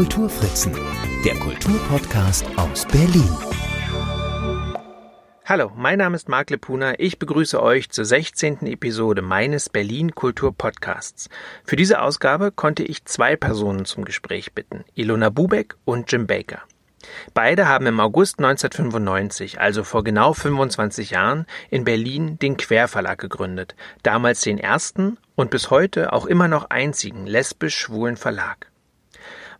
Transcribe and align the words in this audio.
Kulturfritzen, 0.00 0.72
der 1.26 1.34
Kulturpodcast 1.34 2.46
aus 2.56 2.86
Berlin. 2.86 3.28
Hallo, 5.44 5.72
mein 5.76 5.98
Name 5.98 6.16
ist 6.16 6.26
Marc 6.26 6.48
Lepuna. 6.48 6.98
Ich 6.98 7.18
begrüße 7.18 7.62
euch 7.62 7.90
zur 7.90 8.06
16. 8.06 8.62
Episode 8.62 9.20
meines 9.20 9.68
Berlin 9.68 10.14
Kultur 10.14 10.56
Podcasts. 10.56 11.28
Für 11.64 11.76
diese 11.76 12.00
Ausgabe 12.00 12.50
konnte 12.50 12.82
ich 12.82 13.04
zwei 13.04 13.36
Personen 13.36 13.84
zum 13.84 14.06
Gespräch 14.06 14.54
bitten, 14.54 14.86
Ilona 14.94 15.28
Bubeck 15.28 15.76
und 15.84 16.10
Jim 16.10 16.26
Baker. 16.26 16.62
Beide 17.34 17.68
haben 17.68 17.84
im 17.84 18.00
August 18.00 18.38
1995, 18.38 19.60
also 19.60 19.84
vor 19.84 20.02
genau 20.02 20.32
25 20.32 21.10
Jahren, 21.10 21.44
in 21.68 21.84
Berlin 21.84 22.38
den 22.38 22.56
Querverlag 22.56 23.18
gegründet, 23.18 23.74
damals 24.02 24.40
den 24.40 24.56
ersten 24.56 25.18
und 25.34 25.50
bis 25.50 25.68
heute 25.68 26.14
auch 26.14 26.24
immer 26.24 26.48
noch 26.48 26.70
einzigen 26.70 27.26
lesbisch-schwulen 27.26 28.16
Verlag. 28.16 28.69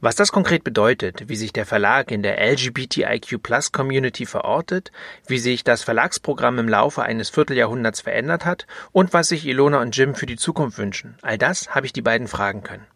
Was 0.03 0.17
das 0.17 0.33
konkret 0.33 0.65
bedeutet, 0.65 1.29
wie 1.29 1.37
sich 1.37 1.53
der 1.53 1.67
Verlag 1.67 2.11
in 2.11 2.23
der 2.23 2.39
LGBTIQ-Plus-Community 2.41 4.25
verortet, 4.25 4.93
wie 5.27 5.39
sich 5.39 5.63
das 5.63 5.83
Verlagsprogramm 5.83 6.59
im 6.59 6.71
Laufe 6.71 7.03
eines 7.03 7.29
Vierteljahrhunderts 7.29 8.01
verändert 8.01 8.47
hat 8.47 8.67
und 8.93 9.13
was 9.13 9.29
sich 9.29 9.47
Ilona 9.47 9.83
und 9.83 9.95
Jim 9.95 10.15
für 10.15 10.25
die 10.25 10.39
Zukunft 10.39 10.79
wünschen, 10.79 11.19
all 11.21 11.37
das 11.37 11.75
habe 11.75 11.85
ich 11.85 11.93
die 11.93 12.01
beiden 12.01 12.29
fragen 12.29 12.63
können. 12.63 12.87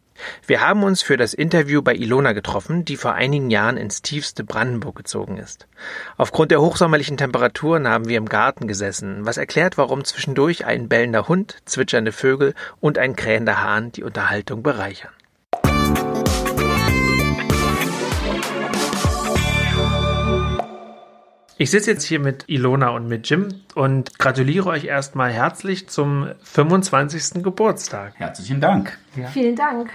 Wir 0.46 0.62
haben 0.62 0.82
uns 0.82 1.02
für 1.02 1.18
das 1.18 1.34
Interview 1.34 1.82
bei 1.82 1.94
Ilona 1.94 2.32
getroffen, 2.32 2.86
die 2.86 2.96
vor 2.96 3.12
einigen 3.12 3.50
Jahren 3.50 3.76
ins 3.76 4.00
tiefste 4.00 4.42
Brandenburg 4.42 4.96
gezogen 4.96 5.36
ist. 5.36 5.66
Aufgrund 6.16 6.52
der 6.52 6.62
hochsommerlichen 6.62 7.18
Temperaturen 7.18 7.86
haben 7.86 8.08
wir 8.08 8.16
im 8.16 8.30
Garten 8.30 8.66
gesessen, 8.66 9.26
was 9.26 9.36
erklärt, 9.36 9.76
warum 9.76 10.04
zwischendurch 10.04 10.64
ein 10.64 10.88
bellender 10.88 11.28
Hund, 11.28 11.58
zwitschernde 11.66 12.12
Vögel 12.12 12.54
und 12.80 12.96
ein 12.96 13.14
krähender 13.14 13.60
Hahn 13.60 13.92
die 13.92 14.04
Unterhaltung 14.04 14.62
bereichern. 14.62 15.12
Ich 21.56 21.70
sitze 21.70 21.92
jetzt 21.92 22.04
hier 22.04 22.18
mit 22.18 22.44
Ilona 22.48 22.88
und 22.88 23.06
mit 23.06 23.30
Jim 23.30 23.48
und 23.74 24.18
gratuliere 24.18 24.70
euch 24.70 24.86
erstmal 24.86 25.32
herzlich 25.32 25.88
zum 25.88 26.28
25. 26.42 27.44
Geburtstag. 27.44 28.14
Herzlichen 28.16 28.60
Dank. 28.60 28.98
Ja. 29.16 29.28
Vielen 29.28 29.56
Dank. 29.56 29.90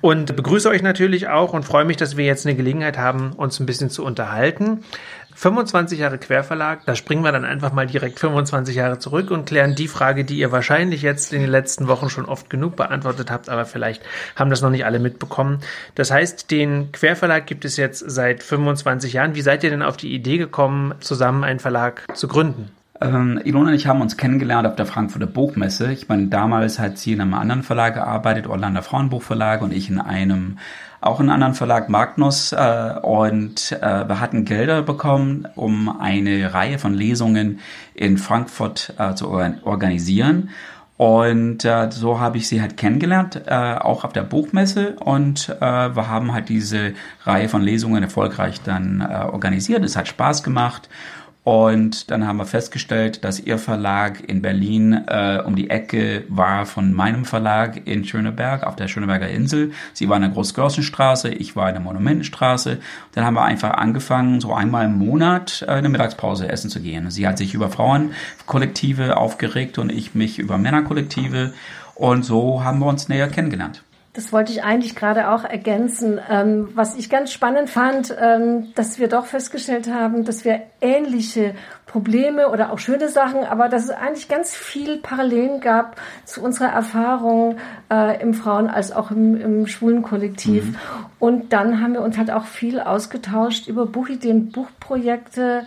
Und 0.00 0.34
begrüße 0.36 0.68
euch 0.68 0.82
natürlich 0.82 1.28
auch 1.28 1.52
und 1.52 1.64
freue 1.64 1.84
mich, 1.84 1.96
dass 1.96 2.16
wir 2.16 2.24
jetzt 2.24 2.46
eine 2.46 2.56
Gelegenheit 2.56 2.98
haben, 2.98 3.32
uns 3.32 3.60
ein 3.60 3.66
bisschen 3.66 3.90
zu 3.90 4.04
unterhalten. 4.04 4.84
25 5.34 5.98
Jahre 5.98 6.18
Querverlag, 6.18 6.86
da 6.86 6.94
springen 6.94 7.24
wir 7.24 7.32
dann 7.32 7.44
einfach 7.44 7.72
mal 7.72 7.86
direkt 7.86 8.20
25 8.20 8.76
Jahre 8.76 8.98
zurück 8.98 9.30
und 9.30 9.46
klären 9.46 9.74
die 9.74 9.88
Frage, 9.88 10.24
die 10.24 10.38
ihr 10.38 10.52
wahrscheinlich 10.52 11.02
jetzt 11.02 11.32
in 11.32 11.40
den 11.40 11.50
letzten 11.50 11.88
Wochen 11.88 12.08
schon 12.08 12.24
oft 12.26 12.48
genug 12.48 12.76
beantwortet 12.76 13.30
habt, 13.30 13.48
aber 13.48 13.64
vielleicht 13.64 14.02
haben 14.36 14.50
das 14.50 14.62
noch 14.62 14.70
nicht 14.70 14.84
alle 14.84 15.00
mitbekommen. 15.00 15.60
Das 15.96 16.10
heißt, 16.10 16.50
den 16.50 16.92
Querverlag 16.92 17.46
gibt 17.46 17.64
es 17.64 17.76
jetzt 17.76 17.98
seit 18.06 18.42
25 18.42 19.14
Jahren. 19.14 19.34
Wie 19.34 19.42
seid 19.42 19.64
ihr 19.64 19.70
denn 19.70 19.82
auf 19.82 19.96
die 19.96 20.14
Idee 20.14 20.38
gekommen, 20.38 20.94
zusammen 21.00 21.42
einen 21.42 21.58
Verlag 21.58 22.04
zu 22.14 22.28
gründen? 22.28 22.70
Ähm, 23.00 23.40
Ilona 23.44 23.70
und 23.70 23.74
ich 23.74 23.86
haben 23.86 24.00
uns 24.00 24.16
kennengelernt 24.16 24.66
auf 24.66 24.76
der 24.76 24.86
Frankfurter 24.86 25.26
Buchmesse. 25.26 25.92
Ich 25.92 26.08
meine, 26.08 26.28
damals 26.28 26.78
hat 26.78 26.96
sie 26.96 27.12
in 27.12 27.20
einem 27.20 27.34
anderen 27.34 27.62
Verlag 27.62 27.94
gearbeitet, 27.94 28.46
Orlando 28.46 28.82
Frauenbuchverlag, 28.82 29.62
und 29.62 29.72
ich 29.72 29.90
in 29.90 30.00
einem 30.00 30.58
auch 31.00 31.20
in 31.20 31.26
einem 31.28 31.34
anderen 31.34 31.54
Verlag 31.54 31.90
Magnus 31.90 32.52
äh, 32.52 32.94
und 33.02 33.72
äh, 33.72 34.08
wir 34.08 34.20
hatten 34.20 34.46
Gelder 34.46 34.80
bekommen, 34.80 35.46
um 35.54 36.00
eine 36.00 36.54
Reihe 36.54 36.78
von 36.78 36.94
Lesungen 36.94 37.60
in 37.92 38.16
Frankfurt 38.16 38.94
äh, 38.98 39.14
zu 39.14 39.28
organisieren. 39.28 40.48
Und 40.96 41.64
äh, 41.64 41.90
so 41.90 42.20
habe 42.20 42.38
ich 42.38 42.48
sie 42.48 42.62
halt 42.62 42.76
kennengelernt, 42.76 43.42
äh, 43.46 43.74
auch 43.74 44.04
auf 44.04 44.12
der 44.12 44.22
Buchmesse. 44.22 44.96
Und 45.00 45.48
äh, 45.48 45.60
wir 45.60 46.08
haben 46.08 46.32
halt 46.32 46.48
diese 46.48 46.94
Reihe 47.24 47.48
von 47.48 47.62
Lesungen 47.62 48.02
erfolgreich 48.02 48.62
dann 48.62 49.00
äh, 49.00 49.24
organisiert. 49.24 49.84
Es 49.84 49.96
hat 49.96 50.08
Spaß 50.08 50.42
gemacht. 50.42 50.88
Und 51.44 52.10
dann 52.10 52.26
haben 52.26 52.38
wir 52.38 52.46
festgestellt, 52.46 53.22
dass 53.22 53.38
ihr 53.38 53.58
Verlag 53.58 54.26
in 54.26 54.40
Berlin 54.40 55.04
äh, 55.06 55.42
um 55.44 55.54
die 55.54 55.68
Ecke 55.68 56.24
war 56.28 56.64
von 56.64 56.94
meinem 56.94 57.26
Verlag 57.26 57.86
in 57.86 58.06
Schöneberg 58.06 58.64
auf 58.66 58.76
der 58.76 58.88
Schöneberger 58.88 59.28
Insel. 59.28 59.72
Sie 59.92 60.08
war 60.08 60.16
in 60.16 60.22
der 60.22 60.32
Großgörsenstraße, 60.32 61.28
ich 61.28 61.54
war 61.54 61.68
in 61.68 61.74
der 61.74 61.82
Monumentenstraße. 61.82 62.78
Dann 63.12 63.24
haben 63.26 63.34
wir 63.34 63.44
einfach 63.44 63.72
angefangen, 63.72 64.40
so 64.40 64.54
einmal 64.54 64.86
im 64.86 64.96
Monat 64.96 65.62
äh, 65.68 65.72
eine 65.72 65.90
Mittagspause 65.90 66.48
essen 66.48 66.70
zu 66.70 66.80
gehen. 66.80 67.10
Sie 67.10 67.28
hat 67.28 67.36
sich 67.36 67.52
über 67.52 67.68
Frauenkollektive 67.68 69.18
aufgeregt 69.18 69.76
und 69.76 69.92
ich 69.92 70.14
mich 70.14 70.38
über 70.38 70.56
Männerkollektive. 70.56 71.52
Und 71.94 72.24
so 72.24 72.64
haben 72.64 72.78
wir 72.78 72.86
uns 72.86 73.10
näher 73.10 73.28
kennengelernt. 73.28 73.82
Das 74.14 74.32
wollte 74.32 74.52
ich 74.52 74.62
eigentlich 74.62 74.94
gerade 74.94 75.28
auch 75.28 75.42
ergänzen. 75.42 76.20
Ähm, 76.30 76.68
was 76.74 76.96
ich 76.96 77.10
ganz 77.10 77.32
spannend 77.32 77.68
fand, 77.68 78.16
ähm, 78.16 78.72
dass 78.76 79.00
wir 79.00 79.08
doch 79.08 79.26
festgestellt 79.26 79.92
haben, 79.92 80.24
dass 80.24 80.44
wir 80.44 80.62
ähnliche 80.80 81.56
Probleme 81.86 82.48
oder 82.48 82.72
auch 82.72 82.78
schöne 82.78 83.08
Sachen, 83.08 83.44
aber 83.44 83.68
dass 83.68 83.84
es 83.84 83.90
eigentlich 83.90 84.28
ganz 84.28 84.54
viel 84.54 84.98
Parallelen 84.98 85.60
gab 85.60 86.00
zu 86.24 86.42
unserer 86.42 86.68
Erfahrung 86.68 87.56
äh, 87.90 88.22
im 88.22 88.34
Frauen- 88.34 88.70
als 88.70 88.92
auch 88.92 89.10
im, 89.10 89.40
im 89.40 89.66
schwulen 89.66 90.02
Kollektiv. 90.02 90.64
Mhm. 90.64 90.76
Und 91.18 91.52
dann 91.52 91.80
haben 91.80 91.94
wir 91.94 92.02
uns 92.02 92.16
halt 92.16 92.30
auch 92.30 92.44
viel 92.44 92.78
ausgetauscht 92.78 93.66
über 93.66 93.84
Buchideen, 93.86 94.52
Buchprojekte, 94.52 95.66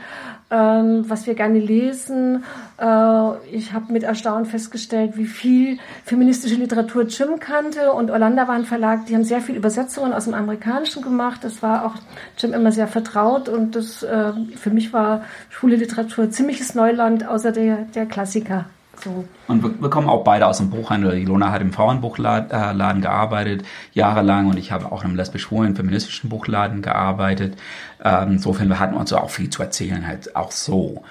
ähm, 0.50 1.10
was 1.10 1.28
wir 1.28 1.36
gerne 1.36 1.60
lesen. 1.60 2.44
Äh, 2.80 3.48
ich 3.52 3.74
habe 3.74 3.92
mit 3.92 4.04
Erstaunen 4.04 4.46
festgestellt, 4.46 5.18
wie 5.18 5.26
viel 5.26 5.78
feministische 6.06 6.56
Literatur 6.56 7.04
Jim 7.04 7.40
kannte 7.40 7.92
und 7.92 8.12
Orlando 8.12 8.48
war 8.48 8.56
ein 8.56 8.66
Verlag, 8.66 9.06
die 9.08 9.16
haben 9.16 9.24
sehr 9.24 9.42
viel 9.42 9.56
Übersetzungen 9.56 10.14
aus 10.14 10.26
dem 10.26 10.34
Amerikanischen 10.34 11.02
gemacht. 11.02 11.44
Das 11.44 11.62
war 11.62 11.86
auch 11.86 11.96
Jim 12.38 12.54
immer 12.54 12.72
sehr 12.72 12.88
vertraut 12.88 13.50
und 13.50 13.76
das 13.76 14.04
äh, 14.04 14.34
für 14.56 14.70
mich 14.70 14.94
war 14.94 15.24
schwule 15.50 15.76
Literatur 15.76 16.30
ziemliches 16.30 16.76
Neuland, 16.76 17.28
außer 17.28 17.52
der, 17.52 17.86
der 17.96 18.06
Klassiker. 18.06 18.66
So. 19.04 19.26
Und 19.48 19.64
wir, 19.64 19.82
wir, 19.82 19.90
kommen 19.90 20.10
auch 20.10 20.24
beide 20.24 20.48
aus 20.48 20.58
dem 20.58 20.70
Buchhandel. 20.70 21.14
Ilona 21.14 21.52
hat 21.52 21.62
im 21.62 21.72
Frauenbuchladen 21.72 23.02
gearbeitet, 23.02 23.64
jahrelang, 23.94 24.48
und 24.48 24.58
ich 24.58 24.72
habe 24.72 24.92
auch 24.92 25.04
im 25.04 25.16
lesbisch-schwulen 25.16 25.76
feministischen 25.76 26.30
Buchladen 26.30 26.82
gearbeitet. 26.82 27.58
Ähm, 28.04 28.34
insofern, 28.34 28.70
wir 28.70 28.80
hatten 28.80 28.96
uns 28.96 29.14
auch 29.14 29.30
viel 29.30 29.50
zu 29.50 29.62
erzählen, 29.62 30.06
halt 30.08 30.36
auch 30.36 30.52
so. 30.52 31.04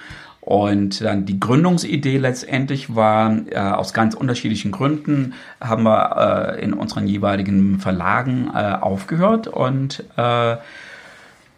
Und 0.47 1.01
dann 1.01 1.25
die 1.25 1.41
Gründungsidee 1.41 2.17
letztendlich 2.17 2.95
war, 2.95 3.35
äh, 3.49 3.57
aus 3.57 3.93
ganz 3.93 4.15
unterschiedlichen 4.15 4.71
Gründen 4.71 5.33
haben 5.59 5.83
wir 5.83 6.55
äh, 6.55 6.63
in 6.63 6.71
unseren 6.73 7.05
jeweiligen 7.05 7.79
Verlagen 7.79 8.49
äh, 8.55 8.77
aufgehört 8.79 9.47
und 9.47 10.05
äh, 10.15 10.55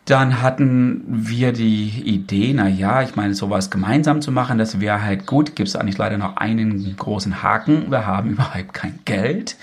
dann 0.09 0.41
hatten 0.41 1.03
wir 1.07 1.53
die 1.53 2.01
Idee, 2.03 2.53
na 2.55 2.67
ja, 2.67 3.03
ich 3.03 3.15
meine, 3.15 3.35
sowas 3.35 3.69
gemeinsam 3.69 4.23
zu 4.23 4.31
machen, 4.31 4.57
das 4.57 4.79
wäre 4.79 5.03
halt 5.03 5.27
gut. 5.27 5.55
Gibt 5.55 5.69
es 5.69 5.75
eigentlich 5.75 5.99
leider 5.99 6.17
noch 6.17 6.37
einen 6.37 6.95
großen 6.97 7.43
Haken. 7.43 7.91
Wir 7.91 8.07
haben 8.07 8.29
überhaupt 8.31 8.73
kein 8.73 8.97
Geld. 9.05 9.55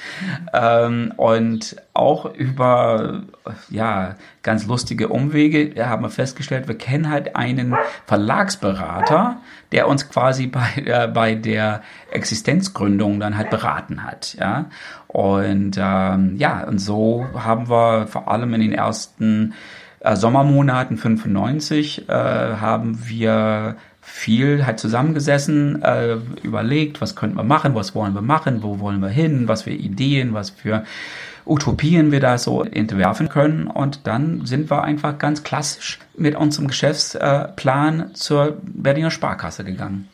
Ähm, 0.52 1.12
und 1.16 1.74
auch 1.94 2.32
über, 2.32 3.24
ja, 3.70 4.14
ganz 4.44 4.66
lustige 4.66 5.08
Umwege 5.08 5.84
haben 5.84 6.04
wir 6.04 6.10
festgestellt, 6.10 6.68
wir 6.68 6.78
kennen 6.78 7.10
halt 7.10 7.34
einen 7.34 7.74
Verlagsberater, 8.06 9.38
der 9.72 9.88
uns 9.88 10.08
quasi 10.08 10.46
bei, 10.46 10.68
äh, 10.84 11.08
bei 11.08 11.34
der 11.34 11.82
Existenzgründung 12.12 13.18
dann 13.18 13.36
halt 13.36 13.50
beraten 13.50 14.04
hat, 14.04 14.36
ja. 14.38 14.66
Und 15.08 15.76
ähm, 15.76 16.36
ja, 16.36 16.62
und 16.64 16.78
so 16.78 17.26
haben 17.34 17.68
wir 17.68 18.06
vor 18.06 18.30
allem 18.30 18.54
in 18.54 18.60
den 18.60 18.72
ersten 18.72 19.54
äh, 20.06 20.16
Sommermonaten 20.16 20.96
95 20.96 22.08
äh, 22.08 22.12
haben 22.12 22.98
wir 23.06 23.76
viel 24.00 24.64
halt 24.64 24.78
zusammengesessen, 24.78 25.82
äh, 25.82 26.16
überlegt, 26.42 27.00
was 27.00 27.16
könnten 27.16 27.36
wir 27.36 27.42
machen, 27.42 27.74
was 27.74 27.94
wollen 27.96 28.14
wir 28.14 28.22
machen, 28.22 28.62
wo 28.62 28.78
wollen 28.78 29.00
wir 29.00 29.08
hin, 29.08 29.48
was 29.48 29.62
für 29.62 29.72
Ideen, 29.72 30.32
was 30.32 30.50
für 30.50 30.84
Utopien 31.44 32.12
wir 32.12 32.20
da 32.20 32.38
so 32.38 32.62
entwerfen 32.62 33.28
können. 33.28 33.66
Und 33.66 34.06
dann 34.06 34.46
sind 34.46 34.70
wir 34.70 34.84
einfach 34.84 35.18
ganz 35.18 35.42
klassisch 35.42 35.98
mit 36.16 36.36
unserem 36.36 36.68
Geschäftsplan 36.68 38.14
zur 38.14 38.58
Berliner 38.62 39.10
Sparkasse 39.10 39.64
gegangen. 39.64 40.08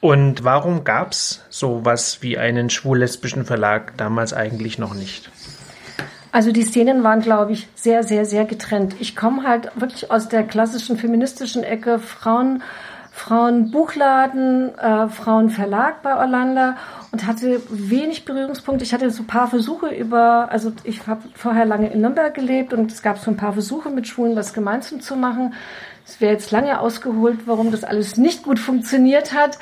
Und 0.00 0.44
warum 0.44 0.84
gab 0.84 1.12
es 1.12 1.42
sowas 1.48 2.18
wie 2.20 2.38
einen 2.38 2.70
schwul-lesbischen 2.70 3.46
Verlag 3.46 3.96
damals 3.96 4.32
eigentlich 4.34 4.78
noch 4.78 4.94
nicht? 4.94 5.30
Also 6.30 6.52
die 6.52 6.62
Szenen 6.62 7.02
waren, 7.02 7.20
glaube 7.20 7.52
ich, 7.52 7.68
sehr, 7.74 8.02
sehr, 8.02 8.24
sehr 8.24 8.44
getrennt. 8.44 8.96
Ich 9.00 9.16
komme 9.16 9.44
halt 9.44 9.70
wirklich 9.76 10.10
aus 10.10 10.28
der 10.28 10.42
klassischen 10.42 10.98
feministischen 10.98 11.62
Ecke, 11.62 11.98
Frauen, 11.98 12.62
Frauenbuchladen, 13.18 14.78
äh, 14.78 15.08
Frauenverlag 15.08 16.02
bei 16.02 16.16
Orlando 16.16 16.74
und 17.10 17.26
hatte 17.26 17.60
wenig 17.68 18.24
Berührungspunkte. 18.24 18.84
Ich 18.84 18.92
hatte 18.94 19.10
so 19.10 19.22
ein 19.22 19.26
paar 19.26 19.48
Versuche 19.48 19.88
über, 19.88 20.48
also 20.50 20.72
ich 20.84 21.06
habe 21.06 21.22
vorher 21.34 21.64
lange 21.64 21.90
in 21.90 22.00
Nürnberg 22.00 22.32
gelebt 22.32 22.72
und 22.72 22.92
es 22.92 23.02
gab 23.02 23.18
so 23.18 23.30
ein 23.30 23.36
paar 23.36 23.54
Versuche 23.54 23.90
mit 23.90 24.06
Schulen, 24.06 24.36
was 24.36 24.52
gemeinsam 24.52 25.00
zu 25.00 25.16
machen. 25.16 25.54
Es 26.08 26.22
wäre 26.22 26.32
jetzt 26.32 26.50
lange 26.50 26.80
ausgeholt, 26.80 27.40
warum 27.44 27.70
das 27.70 27.84
alles 27.84 28.16
nicht 28.16 28.42
gut 28.42 28.58
funktioniert 28.58 29.34
hat. 29.34 29.58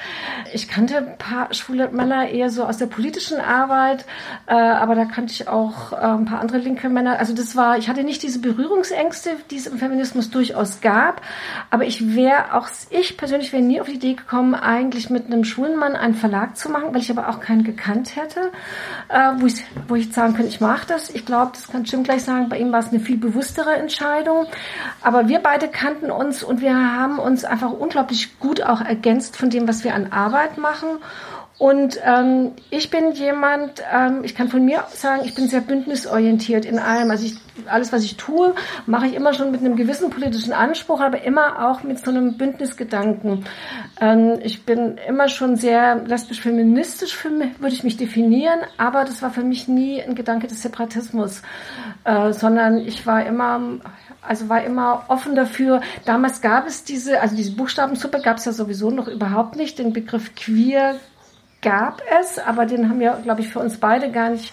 Ich 0.54 0.68
kannte 0.68 0.98
ein 0.98 1.18
paar 1.18 1.52
schwule 1.52 1.88
Männer 1.90 2.28
eher 2.28 2.50
so 2.50 2.62
aus 2.64 2.78
der 2.78 2.86
politischen 2.86 3.40
Arbeit, 3.40 4.04
äh, 4.46 4.54
aber 4.54 4.94
da 4.94 5.06
kannte 5.06 5.32
ich 5.32 5.48
auch 5.48 5.92
äh, 5.92 5.96
ein 5.96 6.24
paar 6.24 6.40
andere 6.40 6.58
linke 6.58 6.88
Männer. 6.88 7.18
Also 7.18 7.34
das 7.34 7.56
war, 7.56 7.78
ich 7.78 7.88
hatte 7.88 8.04
nicht 8.04 8.22
diese 8.22 8.38
Berührungsängste, 8.38 9.30
die 9.50 9.56
es 9.56 9.66
im 9.66 9.78
Feminismus 9.78 10.30
durchaus 10.30 10.80
gab, 10.80 11.20
aber 11.70 11.84
ich 11.84 12.14
wäre 12.14 12.54
auch, 12.54 12.68
ich 12.90 13.16
persönlich 13.16 13.52
wäre 13.52 13.62
nie 13.62 13.80
auf 13.80 13.88
die 13.88 13.94
Idee 13.94 14.14
gekommen, 14.14 14.54
eigentlich 14.54 15.10
mit 15.10 15.26
einem 15.26 15.42
schwulen 15.42 15.76
Mann 15.76 15.96
einen 15.96 16.14
Verlag 16.14 16.56
zu 16.56 16.70
machen, 16.70 16.94
weil 16.94 17.00
ich 17.00 17.10
aber 17.10 17.28
auch 17.28 17.40
keinen 17.40 17.64
gekannt 17.64 18.14
hätte, 18.14 18.52
äh, 19.08 19.32
wo, 19.40 19.46
ich, 19.46 19.64
wo 19.88 19.96
ich 19.96 20.12
sagen 20.12 20.34
könnte, 20.34 20.50
ich 20.50 20.60
mache 20.60 20.86
das. 20.86 21.10
Ich 21.10 21.26
glaube, 21.26 21.50
das 21.54 21.66
kann 21.66 21.82
Jim 21.82 22.04
gleich 22.04 22.22
sagen, 22.22 22.48
bei 22.48 22.58
ihm 22.58 22.70
war 22.70 22.78
es 22.78 22.90
eine 22.90 23.00
viel 23.00 23.16
bewusstere 23.16 23.74
Entscheidung. 23.74 24.46
Aber 25.02 25.26
wir 25.26 25.40
beide 25.40 25.66
kannten 25.66 26.12
uns 26.12 26.35
uns 26.36 26.42
und 26.42 26.60
wir 26.60 26.74
haben 26.74 27.18
uns 27.18 27.44
einfach 27.44 27.72
unglaublich 27.72 28.38
gut 28.38 28.62
auch 28.62 28.80
ergänzt 28.80 29.36
von 29.36 29.50
dem, 29.50 29.68
was 29.68 29.84
wir 29.84 29.94
an 29.94 30.12
Arbeit 30.12 30.58
machen. 30.58 30.88
Und 31.58 31.98
ähm, 32.04 32.52
ich 32.68 32.90
bin 32.90 33.12
jemand, 33.12 33.82
ähm, 33.90 34.24
ich 34.24 34.34
kann 34.34 34.50
von 34.50 34.62
mir 34.62 34.84
sagen, 34.90 35.22
ich 35.24 35.34
bin 35.34 35.48
sehr 35.48 35.62
bündnisorientiert 35.62 36.66
in 36.66 36.78
allem. 36.78 37.10
Also 37.10 37.24
ich, 37.24 37.36
alles, 37.66 37.94
was 37.94 38.04
ich 38.04 38.18
tue, 38.18 38.54
mache 38.84 39.06
ich 39.06 39.14
immer 39.14 39.32
schon 39.32 39.52
mit 39.52 39.62
einem 39.62 39.74
gewissen 39.74 40.10
politischen 40.10 40.52
Anspruch, 40.52 41.00
aber 41.00 41.22
immer 41.22 41.66
auch 41.66 41.82
mit 41.82 41.98
so 41.98 42.10
einem 42.10 42.36
Bündnisgedanken. 42.36 43.46
Ähm, 44.02 44.38
ich 44.42 44.66
bin 44.66 44.98
immer 45.08 45.30
schon 45.30 45.56
sehr 45.56 46.04
lesbisch-feministisch, 46.04 47.16
würde 47.24 47.74
ich 47.74 47.84
mich 47.84 47.96
definieren, 47.96 48.60
aber 48.76 49.06
das 49.06 49.22
war 49.22 49.30
für 49.30 49.42
mich 49.42 49.66
nie 49.66 50.02
ein 50.02 50.14
Gedanke 50.14 50.48
des 50.48 50.60
Separatismus, 50.60 51.40
äh, 52.04 52.34
sondern 52.34 52.76
ich 52.76 53.06
war 53.06 53.24
immer 53.24 53.80
also 54.28 54.48
war 54.48 54.64
immer 54.64 55.04
offen 55.08 55.34
dafür. 55.34 55.80
Damals 56.04 56.40
gab 56.40 56.66
es 56.66 56.84
diese, 56.84 57.20
also 57.20 57.36
diese 57.36 57.52
Buchstabensuppe 57.52 58.20
gab 58.20 58.38
es 58.38 58.44
ja 58.44 58.52
sowieso 58.52 58.90
noch 58.90 59.08
überhaupt 59.08 59.56
nicht. 59.56 59.78
Den 59.78 59.92
Begriff 59.92 60.34
queer 60.34 60.96
gab 61.62 62.02
es, 62.20 62.38
aber 62.38 62.66
den 62.66 62.88
haben 62.88 63.00
wir, 63.00 63.18
glaube 63.22 63.40
ich, 63.40 63.48
für 63.48 63.58
uns 63.58 63.78
beide 63.78 64.10
gar 64.10 64.30
nicht 64.30 64.52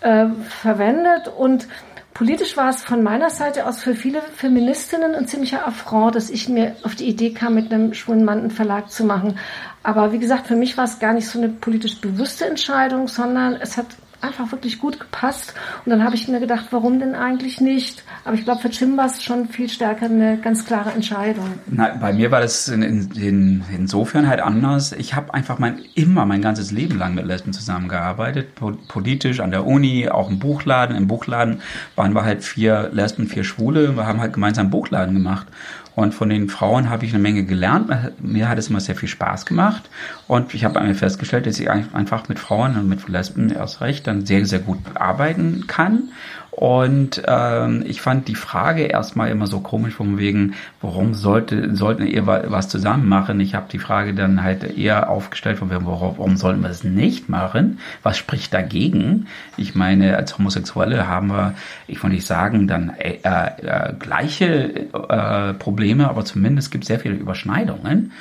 äh, 0.00 0.26
verwendet. 0.48 1.28
Und 1.28 1.68
politisch 2.14 2.56
war 2.56 2.68
es 2.68 2.82
von 2.82 3.02
meiner 3.02 3.30
Seite 3.30 3.66
aus 3.66 3.80
für 3.80 3.94
viele 3.94 4.20
Feministinnen 4.20 5.14
ein 5.14 5.26
ziemlicher 5.26 5.66
Affront, 5.66 6.14
dass 6.14 6.30
ich 6.30 6.48
mir 6.48 6.74
auf 6.82 6.94
die 6.94 7.08
Idee 7.08 7.32
kam, 7.32 7.54
mit 7.54 7.72
einem 7.72 7.94
schwulen 7.94 8.24
Mann 8.24 8.40
einen 8.40 8.50
Verlag 8.50 8.90
zu 8.90 9.04
machen. 9.04 9.38
Aber 9.82 10.12
wie 10.12 10.18
gesagt, 10.18 10.46
für 10.46 10.56
mich 10.56 10.76
war 10.76 10.84
es 10.84 10.98
gar 10.98 11.12
nicht 11.12 11.28
so 11.28 11.38
eine 11.38 11.48
politisch 11.48 12.00
bewusste 12.00 12.46
Entscheidung, 12.46 13.08
sondern 13.08 13.54
es 13.54 13.76
hat 13.76 13.86
einfach 14.22 14.50
wirklich 14.52 14.78
gut 14.78 15.00
gepasst. 15.00 15.54
Und 15.84 15.90
dann 15.90 16.04
habe 16.04 16.14
ich 16.14 16.28
mir 16.28 16.40
gedacht, 16.40 16.66
warum 16.70 17.00
denn 17.00 17.14
eigentlich 17.14 17.60
nicht? 17.60 18.04
Aber 18.24 18.34
ich 18.34 18.44
glaube, 18.44 18.60
für 18.60 18.68
Jim 18.68 18.96
war 18.96 19.06
es 19.06 19.22
schon 19.22 19.48
viel 19.48 19.68
stärker 19.68 20.06
eine 20.06 20.38
ganz 20.38 20.64
klare 20.64 20.90
Entscheidung. 20.92 21.46
Na, 21.66 21.88
bei 21.88 22.12
mir 22.12 22.30
war 22.30 22.40
das 22.40 22.68
in, 22.68 22.82
in, 22.82 23.64
insofern 23.74 24.28
halt 24.28 24.40
anders. 24.40 24.92
Ich 24.92 25.14
habe 25.14 25.34
einfach 25.34 25.58
mein, 25.58 25.80
immer 25.94 26.24
mein 26.26 26.42
ganzes 26.42 26.70
Leben 26.70 26.98
lang 26.98 27.14
mit 27.14 27.26
Lesben 27.26 27.52
zusammengearbeitet. 27.52 28.54
Politisch, 28.88 29.40
an 29.40 29.50
der 29.50 29.66
Uni, 29.66 30.08
auch 30.08 30.30
im 30.30 30.38
Buchladen. 30.38 30.96
Im 30.96 31.08
Buchladen 31.08 31.60
waren 31.96 32.14
wir 32.14 32.24
halt 32.24 32.44
vier 32.44 32.90
Lesben, 32.92 33.26
vier 33.26 33.44
Schwule. 33.44 33.96
Wir 33.96 34.06
haben 34.06 34.20
halt 34.20 34.32
gemeinsam 34.32 34.70
Buchladen 34.70 35.14
gemacht. 35.14 35.46
Und 35.94 36.14
von 36.14 36.30
den 36.30 36.48
Frauen 36.48 36.88
habe 36.88 37.04
ich 37.04 37.12
eine 37.12 37.22
Menge 37.22 37.44
gelernt. 37.44 37.90
Mir 38.20 38.48
hat 38.48 38.58
es 38.58 38.68
immer 38.68 38.80
sehr 38.80 38.96
viel 38.96 39.08
Spaß 39.08 39.44
gemacht. 39.44 39.90
Und 40.26 40.54
ich 40.54 40.64
habe 40.64 40.80
mir 40.80 40.94
festgestellt, 40.94 41.46
dass 41.46 41.60
ich 41.60 41.70
einfach 41.70 42.28
mit 42.28 42.38
Frauen 42.38 42.76
und 42.76 42.88
mit 42.88 43.06
Lesben 43.08 43.50
erst 43.50 43.80
recht 43.80 44.06
dann 44.06 44.24
sehr, 44.24 44.46
sehr 44.46 44.60
gut 44.60 44.78
arbeiten 44.94 45.66
kann. 45.66 46.10
Und 46.52 47.22
ähm, 47.26 47.82
ich 47.86 48.02
fand 48.02 48.28
die 48.28 48.34
Frage 48.34 48.82
erstmal 48.82 49.30
immer 49.30 49.46
so 49.46 49.60
komisch, 49.60 49.94
von 49.94 50.18
wegen, 50.18 50.52
warum 50.82 51.14
sollte, 51.14 51.74
sollten 51.74 52.06
ihr 52.06 52.26
was 52.26 52.68
zusammen 52.68 53.08
machen? 53.08 53.40
Ich 53.40 53.54
habe 53.54 53.66
die 53.72 53.78
Frage 53.78 54.12
dann 54.12 54.42
halt 54.42 54.76
eher 54.76 55.08
aufgestellt, 55.08 55.58
von 55.58 55.70
wegen, 55.70 55.86
warum, 55.86 56.18
warum 56.18 56.36
sollten 56.36 56.60
wir 56.60 56.68
es 56.68 56.84
nicht 56.84 57.30
machen? 57.30 57.78
Was 58.02 58.18
spricht 58.18 58.52
dagegen? 58.52 59.28
Ich 59.56 59.74
meine, 59.74 60.18
als 60.18 60.36
Homosexuelle 60.36 61.08
haben 61.08 61.28
wir, 61.28 61.54
ich 61.86 62.02
will 62.02 62.10
nicht 62.10 62.26
sagen, 62.26 62.68
dann 62.68 62.90
äh, 62.98 63.18
äh, 63.22 63.94
gleiche 63.98 64.92
äh, 64.92 65.54
Probleme, 65.54 66.10
aber 66.10 66.26
zumindest 66.26 66.70
gibt 66.70 66.84
es 66.84 66.88
sehr 66.88 67.00
viele 67.00 67.14
Überschneidungen. 67.14 68.12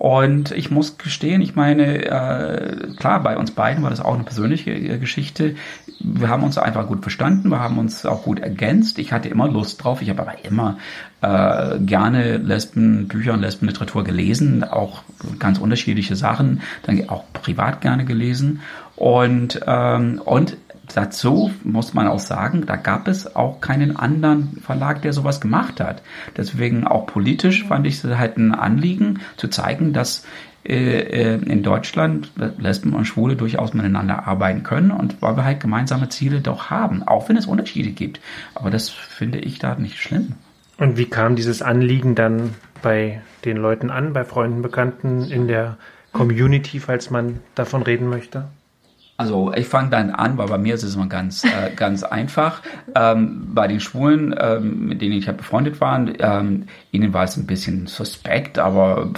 Und 0.00 0.52
ich 0.52 0.70
muss 0.70 0.96
gestehen, 0.96 1.42
ich 1.42 1.56
meine, 1.56 2.06
äh, 2.06 2.94
klar, 2.96 3.22
bei 3.22 3.36
uns 3.36 3.50
beiden 3.50 3.82
war 3.82 3.90
das 3.90 4.00
auch 4.00 4.14
eine 4.14 4.24
persönliche 4.24 4.70
äh, 4.70 4.96
Geschichte. 4.96 5.56
Wir 5.98 6.30
haben 6.30 6.42
uns 6.42 6.56
einfach 6.56 6.86
gut 6.86 7.02
verstanden, 7.02 7.50
wir 7.50 7.60
haben 7.60 7.76
uns 7.76 8.06
auch 8.06 8.22
gut 8.22 8.40
ergänzt. 8.40 8.98
Ich 8.98 9.12
hatte 9.12 9.28
immer 9.28 9.46
Lust 9.46 9.84
drauf, 9.84 10.00
ich 10.00 10.08
habe 10.08 10.22
aber 10.22 10.42
immer 10.42 10.78
äh, 11.20 11.78
gerne 11.80 12.38
Lesbenbücher 12.38 13.34
und 13.34 13.42
Lesbenliteratur 13.42 14.02
gelesen, 14.02 14.64
auch 14.64 15.02
ganz 15.38 15.58
unterschiedliche 15.58 16.16
Sachen, 16.16 16.62
dann 16.84 17.06
auch 17.10 17.24
privat 17.34 17.82
gerne 17.82 18.06
gelesen. 18.06 18.62
Und, 18.96 19.60
ähm, 19.66 20.22
und 20.24 20.56
dazu 20.94 21.50
muss 21.64 21.94
man 21.94 22.06
auch 22.06 22.18
sagen, 22.18 22.64
da 22.66 22.76
gab 22.76 23.08
es 23.08 23.34
auch 23.36 23.60
keinen 23.60 23.96
anderen 23.96 24.58
Verlag, 24.62 25.02
der 25.02 25.12
sowas 25.12 25.40
gemacht 25.40 25.80
hat. 25.80 26.02
Deswegen 26.36 26.86
auch 26.86 27.06
politisch 27.06 27.64
fand 27.64 27.86
ich 27.86 28.02
es 28.02 28.16
halt 28.16 28.36
ein 28.36 28.54
Anliegen 28.54 29.20
zu 29.36 29.48
zeigen, 29.48 29.92
dass 29.92 30.24
äh, 30.62 31.34
äh, 31.34 31.34
in 31.36 31.62
Deutschland 31.62 32.32
Lesben 32.58 32.92
und 32.92 33.06
Schwule 33.06 33.34
durchaus 33.34 33.72
miteinander 33.72 34.26
arbeiten 34.28 34.62
können 34.62 34.90
und 34.90 35.22
weil 35.22 35.36
wir 35.36 35.44
halt 35.44 35.60
gemeinsame 35.60 36.10
Ziele 36.10 36.42
doch 36.42 36.68
haben, 36.68 37.02
auch 37.02 37.30
wenn 37.30 37.38
es 37.38 37.46
Unterschiede 37.46 37.90
gibt. 37.92 38.20
Aber 38.54 38.70
das 38.70 38.90
finde 38.90 39.38
ich 39.38 39.58
da 39.58 39.74
nicht 39.76 39.98
schlimm. 39.98 40.34
Und 40.76 40.98
wie 40.98 41.06
kam 41.06 41.34
dieses 41.34 41.62
Anliegen 41.62 42.14
dann 42.14 42.54
bei 42.82 43.22
den 43.46 43.56
Leuten 43.56 43.90
an, 43.90 44.12
bei 44.12 44.24
Freunden, 44.24 44.60
Bekannten 44.60 45.30
in 45.30 45.48
der 45.48 45.78
Community, 46.12 46.78
falls 46.78 47.10
man 47.10 47.40
davon 47.54 47.82
reden 47.82 48.08
möchte? 48.08 48.44
Also 49.20 49.52
ich 49.52 49.66
fange 49.66 49.90
dann 49.90 50.12
an, 50.12 50.38
weil 50.38 50.46
bei 50.46 50.56
mir 50.56 50.74
ist 50.74 50.82
es 50.82 50.94
immer 50.94 51.06
ganz, 51.06 51.44
äh, 51.44 51.74
ganz 51.76 52.04
einfach. 52.04 52.62
Ähm, 52.94 53.48
bei 53.52 53.68
den 53.68 53.78
Schwulen, 53.78 54.34
ähm, 54.40 54.86
mit 54.86 55.02
denen 55.02 55.12
ich 55.12 55.26
halt 55.26 55.36
befreundet 55.36 55.78
war, 55.78 55.98
ähm, 55.98 56.64
ihnen 56.90 57.12
war 57.12 57.24
es 57.24 57.36
ein 57.36 57.44
bisschen 57.44 57.86
suspekt, 57.86 58.58
aber 58.58 59.10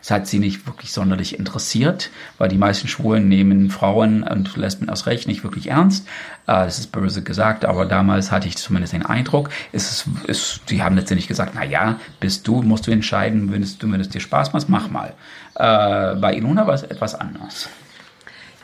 es 0.00 0.10
hat 0.10 0.26
sie 0.26 0.38
nicht 0.38 0.66
wirklich 0.66 0.92
sonderlich 0.92 1.38
interessiert, 1.38 2.08
weil 2.38 2.48
die 2.48 2.56
meisten 2.56 2.88
Schwulen 2.88 3.28
nehmen 3.28 3.68
Frauen 3.68 4.22
und 4.22 4.56
Lesben 4.56 4.88
aus 4.88 5.04
Recht 5.04 5.28
nicht 5.28 5.44
wirklich 5.44 5.68
ernst. 5.68 6.08
Äh, 6.46 6.64
das 6.64 6.78
ist 6.78 6.90
böse 6.90 7.22
gesagt, 7.22 7.66
aber 7.66 7.84
damals 7.84 8.32
hatte 8.32 8.48
ich 8.48 8.56
zumindest 8.56 8.94
den 8.94 9.04
Eindruck, 9.04 9.50
es 9.72 9.90
ist, 9.90 10.06
ist, 10.26 10.70
die 10.70 10.82
haben 10.82 10.96
letztendlich 10.96 11.28
gesagt, 11.28 11.52
na 11.54 11.66
ja, 11.66 12.00
bist 12.18 12.48
du, 12.48 12.62
musst 12.62 12.86
du 12.86 12.92
entscheiden, 12.92 13.52
wenn 13.52 13.62
es, 13.62 13.76
wenn 13.82 14.00
es 14.00 14.08
dir 14.08 14.20
Spaß 14.20 14.54
macht, 14.54 14.70
mach 14.70 14.88
mal. 14.88 15.12
Äh, 15.54 16.18
bei 16.18 16.34
Ilona 16.34 16.66
war 16.66 16.72
es 16.72 16.82
etwas 16.82 17.14
anders. 17.14 17.68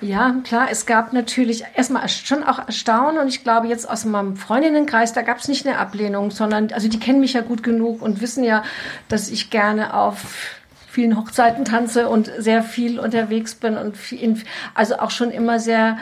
Ja, 0.01 0.35
klar, 0.45 0.69
es 0.71 0.87
gab 0.87 1.13
natürlich 1.13 1.65
erstmal 1.75 2.09
schon 2.09 2.43
auch 2.43 2.59
Erstaunen 2.59 3.19
und 3.19 3.29
ich 3.29 3.45
glaube 3.45 3.67
jetzt 3.67 3.89
aus 3.89 4.07
meinem 4.07 4.37
Freundinnenkreis, 4.37 5.13
da 5.13 5.21
gab 5.21 5.39
es 5.39 5.49
nicht 5.49 5.67
eine 5.67 5.79
Ablehnung, 5.79 6.31
sondern, 6.31 6.73
also 6.73 6.89
die 6.89 6.99
kennen 6.99 7.21
mich 7.21 7.35
ja 7.35 7.43
gut 7.43 7.63
genug 7.63 8.01
und 8.01 8.23
wissen 8.23 8.43
ja, 8.43 8.63
dass 9.09 9.29
ich 9.29 9.51
gerne 9.51 9.93
auf 9.93 10.57
vielen 10.89 11.17
Hochzeiten 11.17 11.65
tanze 11.65 12.09
und 12.09 12.33
sehr 12.39 12.63
viel 12.63 12.99
unterwegs 12.99 13.55
bin 13.55 13.77
und 13.77 13.97
viel, 13.97 14.43
also 14.75 14.99
auch 14.99 15.11
schon 15.11 15.31
immer 15.31 15.61
sehr 15.61 15.99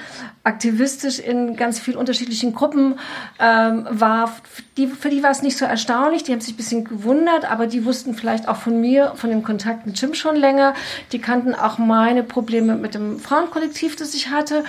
aktivistisch 0.48 1.18
in 1.18 1.56
ganz 1.56 1.78
vielen 1.78 1.98
unterschiedlichen 1.98 2.54
Gruppen 2.54 2.98
ähm, 3.38 3.86
war. 3.90 4.34
Die, 4.78 4.86
für 4.86 5.10
die 5.10 5.22
war 5.22 5.30
es 5.30 5.42
nicht 5.42 5.58
so 5.58 5.66
erstaunlich, 5.66 6.22
die 6.22 6.32
haben 6.32 6.40
sich 6.40 6.54
ein 6.54 6.56
bisschen 6.56 6.84
gewundert, 6.84 7.50
aber 7.50 7.66
die 7.66 7.84
wussten 7.84 8.14
vielleicht 8.14 8.48
auch 8.48 8.56
von 8.56 8.80
mir, 8.80 9.12
von 9.16 9.28
dem 9.28 9.42
Kontakt 9.42 9.86
mit 9.86 10.00
Jim 10.00 10.14
schon 10.14 10.36
länger. 10.36 10.72
Die 11.12 11.20
kannten 11.20 11.54
auch 11.54 11.76
meine 11.76 12.22
Probleme 12.22 12.76
mit 12.76 12.94
dem 12.94 13.18
Frauenkollektiv, 13.18 13.96
das 13.96 14.14
ich 14.14 14.30
hatte 14.30 14.64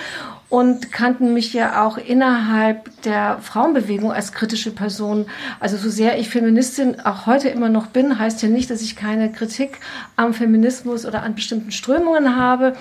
und 0.50 0.90
kannten 0.90 1.32
mich 1.32 1.54
ja 1.54 1.86
auch 1.86 1.96
innerhalb 1.96 3.02
der 3.02 3.38
Frauenbewegung 3.40 4.12
als 4.12 4.32
kritische 4.32 4.72
Person. 4.72 5.26
Also 5.60 5.76
so 5.76 5.88
sehr 5.88 6.18
ich 6.18 6.28
Feministin 6.28 7.00
auch 7.00 7.26
heute 7.26 7.48
immer 7.48 7.68
noch 7.68 7.86
bin, 7.86 8.18
heißt 8.18 8.42
ja 8.42 8.48
nicht, 8.48 8.68
dass 8.68 8.82
ich 8.82 8.96
keine 8.96 9.32
Kritik 9.32 9.78
am 10.16 10.34
Feminismus 10.34 11.06
oder 11.06 11.22
an 11.22 11.36
bestimmten 11.36 11.70
Strömungen 11.70 12.36
habe. 12.36 12.74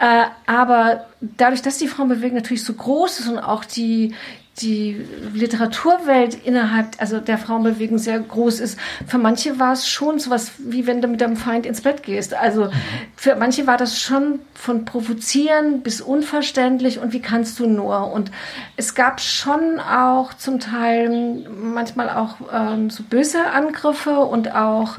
Äh, 0.00 0.24
aber 0.46 1.06
dadurch, 1.20 1.60
dass 1.60 1.78
die 1.78 1.88
Frauenbewegung 1.88 2.21
natürlich 2.30 2.64
so 2.64 2.74
groß 2.74 3.20
ist 3.20 3.28
und 3.28 3.38
auch 3.38 3.64
die, 3.64 4.14
die 4.60 5.06
Literaturwelt 5.32 6.34
innerhalb 6.44 7.00
also 7.00 7.20
der 7.20 7.38
Frauenbewegung 7.38 7.96
sehr 7.96 8.20
groß 8.20 8.60
ist. 8.60 8.78
Für 9.06 9.16
manche 9.16 9.58
war 9.58 9.72
es 9.72 9.88
schon 9.88 10.18
sowas, 10.18 10.52
wie 10.58 10.86
wenn 10.86 11.00
du 11.00 11.08
mit 11.08 11.22
deinem 11.22 11.36
Feind 11.36 11.64
ins 11.64 11.80
Bett 11.80 12.02
gehst. 12.02 12.34
Also 12.34 12.68
für 13.16 13.34
manche 13.34 13.66
war 13.66 13.78
das 13.78 13.98
schon 13.98 14.40
von 14.54 14.84
provozieren 14.84 15.80
bis 15.80 16.00
unverständlich 16.00 16.98
und 16.98 17.12
wie 17.12 17.20
kannst 17.20 17.58
du 17.58 17.66
nur? 17.66 18.12
Und 18.12 18.30
es 18.76 18.94
gab 18.94 19.20
schon 19.20 19.80
auch 19.80 20.34
zum 20.34 20.60
Teil 20.60 21.46
manchmal 21.50 22.10
auch 22.10 22.36
ähm, 22.52 22.90
so 22.90 23.02
böse 23.02 23.46
Angriffe 23.46 24.18
und 24.18 24.54
auch 24.54 24.96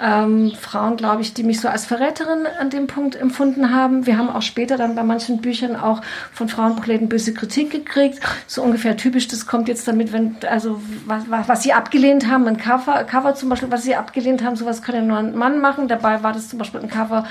ähm, 0.00 0.52
Frauen, 0.60 0.96
glaube 0.96 1.22
ich, 1.22 1.32
die 1.32 1.42
mich 1.42 1.60
so 1.60 1.68
als 1.68 1.86
Verräterin 1.86 2.46
an 2.58 2.68
dem 2.68 2.86
Punkt 2.86 3.16
empfunden 3.16 3.74
haben. 3.74 4.06
Wir 4.06 4.18
haben 4.18 4.28
auch 4.28 4.42
später 4.42 4.76
dann 4.76 4.94
bei 4.94 5.02
manchen 5.02 5.40
Büchern 5.40 5.74
auch 5.74 6.02
von 6.32 6.48
Frauenbuchläden 6.48 7.08
böse 7.08 7.32
Kritik 7.32 7.70
gekriegt, 7.70 8.20
so 8.46 8.62
ungefähr 8.62 8.89
ungefähr 8.90 8.96
typisch, 8.96 9.28
das 9.28 9.46
kommt 9.46 9.68
jetzt 9.68 9.86
damit, 9.86 10.12
wenn, 10.12 10.36
also 10.48 10.80
was, 11.06 11.24
was, 11.28 11.62
sie 11.62 11.72
abgelehnt 11.72 12.28
haben, 12.28 12.46
ein 12.46 12.56
Cover, 12.56 13.04
Cover 13.04 13.34
zum 13.34 13.48
Beispiel, 13.48 13.70
was 13.70 13.82
sie 13.82 13.96
abgelehnt 13.96 14.42
haben, 14.42 14.56
sowas 14.56 14.82
kann 14.82 14.94
ja 14.94 15.02
nur 15.02 15.18
ein 15.18 15.36
Mann 15.36 15.60
machen. 15.60 15.88
Dabei 15.88 16.22
war 16.22 16.32
das 16.32 16.48
zum 16.48 16.58
Beispiel 16.58 16.80
ein 16.80 16.88
Cover, 16.88 17.24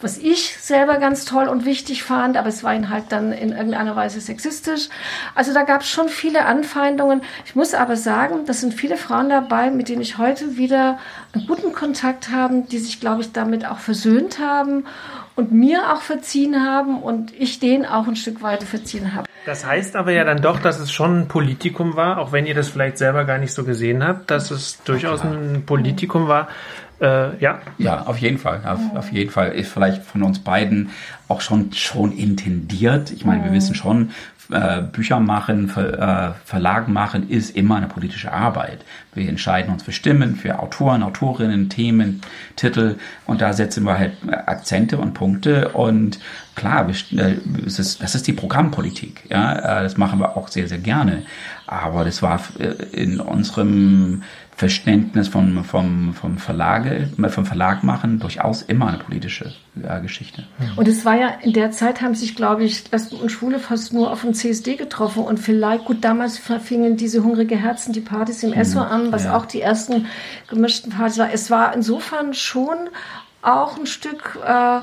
was 0.00 0.18
ich 0.18 0.56
selber 0.60 0.98
ganz 0.98 1.24
toll 1.24 1.48
und 1.48 1.64
wichtig 1.64 2.02
fand, 2.02 2.36
aber 2.36 2.48
es 2.48 2.62
war 2.62 2.74
ihnen 2.74 2.90
halt 2.90 3.04
dann 3.10 3.32
in 3.32 3.50
irgendeiner 3.50 3.96
Weise 3.96 4.20
sexistisch. 4.20 4.88
Also 5.34 5.52
da 5.52 5.62
gab 5.62 5.82
es 5.82 5.88
schon 5.88 6.08
viele 6.08 6.44
Anfeindungen. 6.44 7.22
Ich 7.44 7.54
muss 7.54 7.74
aber 7.74 7.96
sagen, 7.96 8.46
das 8.46 8.60
sind 8.60 8.74
viele 8.74 8.96
Frauen 8.96 9.28
dabei, 9.28 9.70
mit 9.70 9.88
denen 9.88 10.02
ich 10.02 10.18
heute 10.18 10.56
wieder 10.56 10.98
einen 11.32 11.46
guten 11.46 11.72
Kontakt 11.72 12.30
habe, 12.30 12.64
die 12.70 12.78
sich, 12.78 13.00
glaube 13.00 13.22
ich, 13.22 13.32
damit 13.32 13.66
auch 13.66 13.78
versöhnt 13.78 14.38
haben 14.38 14.84
und 15.36 15.52
mir 15.52 15.92
auch 15.92 16.02
verziehen 16.02 16.62
haben 16.62 17.02
und 17.02 17.32
ich 17.38 17.60
denen 17.60 17.86
auch 17.86 18.06
ein 18.06 18.16
Stück 18.16 18.42
weit 18.42 18.62
verziehen 18.62 19.14
habe. 19.14 19.26
Das 19.46 19.64
heißt 19.64 19.96
aber 19.96 20.12
ja 20.12 20.24
dann 20.24 20.42
doch, 20.42 20.60
dass 20.60 20.78
es 20.78 20.92
schon 20.92 21.20
ein 21.20 21.28
Politikum 21.28 21.96
war, 21.96 22.18
auch 22.18 22.32
wenn 22.32 22.46
ihr 22.46 22.54
das 22.54 22.68
vielleicht 22.68 22.98
selber 22.98 23.24
gar 23.24 23.38
nicht 23.38 23.52
so 23.52 23.64
gesehen 23.64 24.06
habt, 24.06 24.30
dass 24.30 24.50
es 24.50 24.82
durchaus 24.84 25.22
ein 25.22 25.62
Politikum 25.64 26.28
war. 26.28 26.48
Äh, 27.00 27.38
ja. 27.42 27.60
Ja, 27.78 28.02
auf 28.02 28.18
jeden 28.18 28.36
Fall. 28.36 28.60
Auf, 28.66 28.80
auf, 28.94 29.10
jeden 29.10 29.30
Fall 29.30 29.52
ist 29.52 29.72
vielleicht 29.72 30.04
von 30.04 30.22
uns 30.22 30.40
beiden 30.40 30.90
auch 31.28 31.40
schon, 31.40 31.72
schon 31.72 32.12
intendiert. 32.12 33.10
Ich 33.10 33.24
meine, 33.24 33.44
wir 33.44 33.52
wissen 33.52 33.74
schon, 33.74 34.10
äh, 34.52 34.82
Bücher 34.82 35.20
machen, 35.20 35.68
Ver, 35.68 36.34
äh, 36.34 36.46
Verlag 36.46 36.88
machen, 36.88 37.28
ist 37.28 37.56
immer 37.56 37.76
eine 37.76 37.86
politische 37.86 38.32
Arbeit. 38.32 38.84
Wir 39.14 39.28
entscheiden 39.28 39.72
uns 39.72 39.82
für 39.82 39.92
Stimmen, 39.92 40.36
für 40.36 40.58
Autoren, 40.58 41.02
Autorinnen, 41.02 41.68
Themen, 41.68 42.20
Titel 42.56 42.96
und 43.26 43.40
da 43.40 43.52
setzen 43.52 43.84
wir 43.84 43.98
halt 43.98 44.12
Akzente 44.46 44.98
und 44.98 45.14
Punkte 45.14 45.70
und 45.70 46.18
klar, 46.54 46.86
wir, 46.88 47.24
äh, 47.24 47.36
ist, 47.64 48.02
das 48.02 48.14
ist 48.14 48.26
die 48.26 48.32
Programmpolitik. 48.32 49.24
Ja, 49.30 49.80
äh, 49.80 49.82
das 49.82 49.96
machen 49.96 50.18
wir 50.18 50.36
auch 50.36 50.48
sehr, 50.48 50.68
sehr 50.68 50.78
gerne. 50.78 51.22
Aber 51.66 52.04
das 52.04 52.22
war 52.22 52.40
äh, 52.58 52.66
in 52.92 53.20
unserem 53.20 54.22
Verständnis 54.60 55.28
vom, 55.28 55.64
vom, 55.64 56.12
vom, 56.12 56.36
Verlage, 56.36 57.08
vom 57.30 57.46
Verlag 57.46 57.82
machen 57.82 58.18
durchaus 58.18 58.60
immer 58.60 58.88
eine 58.88 58.98
politische 58.98 59.54
äh, 59.82 60.02
Geschichte. 60.02 60.44
Und 60.76 60.86
es 60.86 61.06
war 61.06 61.16
ja, 61.16 61.28
in 61.40 61.54
der 61.54 61.70
Zeit 61.70 62.02
haben 62.02 62.14
sich, 62.14 62.36
glaube 62.36 62.64
ich, 62.64 62.92
Lesben 62.92 63.16
und 63.20 63.32
Schwule 63.32 63.58
fast 63.58 63.94
nur 63.94 64.12
auf 64.12 64.20
dem 64.20 64.34
CSD 64.34 64.76
getroffen 64.76 65.24
und 65.24 65.40
vielleicht, 65.40 65.86
gut, 65.86 66.04
damals 66.04 66.36
fingen 66.36 66.98
diese 66.98 67.24
hungrige 67.24 67.56
Herzen 67.56 67.94
die 67.94 68.02
Partys 68.02 68.42
im 68.42 68.52
Esso 68.52 68.80
mhm. 68.80 68.86
an, 68.86 69.12
was 69.12 69.24
ja. 69.24 69.34
auch 69.34 69.46
die 69.46 69.62
ersten 69.62 70.04
gemischten 70.50 70.92
Partys 70.92 71.16
war. 71.16 71.32
Es 71.32 71.50
war 71.50 71.74
insofern 71.74 72.34
schon 72.34 72.76
auch 73.40 73.78
ein 73.78 73.86
Stück 73.86 74.38
äh, 74.46 74.80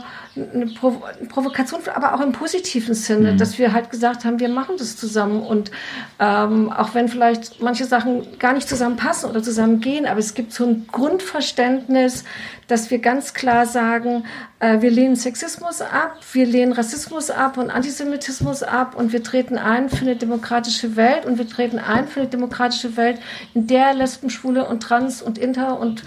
eine, 0.54 0.68
Provo 0.68 1.04
eine 1.04 1.28
Provokation, 1.28 1.82
aber 1.94 2.14
auch 2.14 2.22
im 2.22 2.32
positiven 2.32 2.94
Sinne, 2.94 3.34
mhm. 3.34 3.38
dass 3.38 3.58
wir 3.58 3.74
halt 3.74 3.90
gesagt 3.90 4.26
haben, 4.26 4.40
wir 4.40 4.50
machen 4.50 4.76
das 4.78 4.98
zusammen 4.98 5.42
und 5.42 5.72
ähm, 6.20 6.72
auch 6.72 6.94
wenn 6.94 7.08
vielleicht 7.08 7.62
manche 7.62 7.86
Sachen 7.86 8.40
gar 8.40 8.54
nicht 8.54 8.68
zusammenpassen 8.70 9.30
oder 9.30 9.42
zusammengehen, 9.44 10.06
aber 10.06 10.20
es 10.20 10.34
gibt 10.34 10.54
so 10.54 10.66
ein 10.66 10.88
Grundverständnis, 10.92 12.24
dass 12.68 12.92
wir 12.92 13.00
ganz 13.00 13.34
klar 13.34 13.66
sagen, 13.66 14.26
äh, 14.60 14.82
wir 14.82 14.92
lehnen 14.92 15.16
Sexismus 15.16 15.82
ab, 15.82 16.20
wir 16.34 16.46
lehnen 16.46 16.74
Rassismus 16.74 17.30
ab 17.30 17.58
und 17.58 17.70
Antisemitismus 17.70 18.64
ab 18.64 18.96
und 18.96 19.14
wir 19.14 19.24
treten 19.24 19.58
ein 19.58 19.90
für 19.90 20.02
eine 20.02 20.16
demokratische 20.16 20.96
Welt 20.96 21.26
und 21.26 21.38
wir 21.38 21.48
treten 21.48 21.80
ein 21.80 22.08
für 22.08 22.22
eine 22.22 22.30
demokratische 22.30 22.98
Welt, 22.98 23.20
in 23.54 23.68
der 23.68 23.94
Lesben, 23.94 24.30
Schwule 24.30 24.68
und 24.68 24.82
Trans 24.84 25.22
und 25.22 25.38
Inter 25.38 25.80
und 25.80 26.04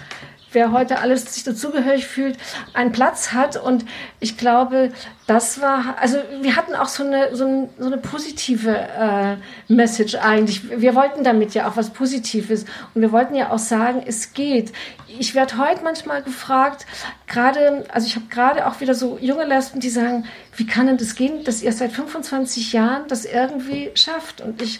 wer 0.53 0.71
heute 0.71 0.99
alles 0.99 1.33
sich 1.33 1.43
dazugehörig 1.43 2.07
fühlt, 2.07 2.37
einen 2.73 2.91
Platz 2.91 3.31
hat. 3.33 3.57
Und 3.57 3.85
ich 4.19 4.37
glaube, 4.37 4.91
das 5.27 5.61
war, 5.61 5.95
also 5.99 6.17
wir 6.41 6.55
hatten 6.55 6.75
auch 6.75 6.87
so 6.87 7.03
eine, 7.03 7.35
so, 7.35 7.45
ein, 7.45 7.69
so 7.77 7.85
eine 7.85 7.97
positive 7.97 8.71
äh, 8.71 9.37
Message 9.71 10.15
eigentlich. 10.15 10.81
Wir 10.81 10.95
wollten 10.95 11.23
damit 11.23 11.53
ja 11.53 11.69
auch 11.69 11.77
was 11.77 11.91
Positives. 11.91 12.65
Und 12.93 13.01
wir 13.01 13.11
wollten 13.11 13.35
ja 13.35 13.51
auch 13.51 13.59
sagen, 13.59 14.03
es 14.05 14.33
geht. 14.33 14.71
Ich 15.19 15.35
werde 15.35 15.57
heute 15.57 15.83
manchmal 15.83 16.23
gefragt, 16.23 16.85
gerade, 17.27 17.85
also 17.91 18.07
ich 18.07 18.15
habe 18.15 18.25
gerade 18.29 18.67
auch 18.67 18.79
wieder 18.79 18.93
so 18.93 19.17
junge 19.19 19.45
Lesben, 19.45 19.79
die 19.79 19.89
sagen, 19.89 20.25
wie 20.55 20.65
kann 20.65 20.87
denn 20.87 20.97
das 20.97 21.15
gehen, 21.15 21.43
dass 21.43 21.61
ihr 21.61 21.71
seit 21.71 21.91
25 21.91 22.73
Jahren 22.73 23.07
das 23.07 23.25
irgendwie 23.25 23.91
schafft? 23.95 24.41
Und 24.41 24.61
ich 24.61 24.79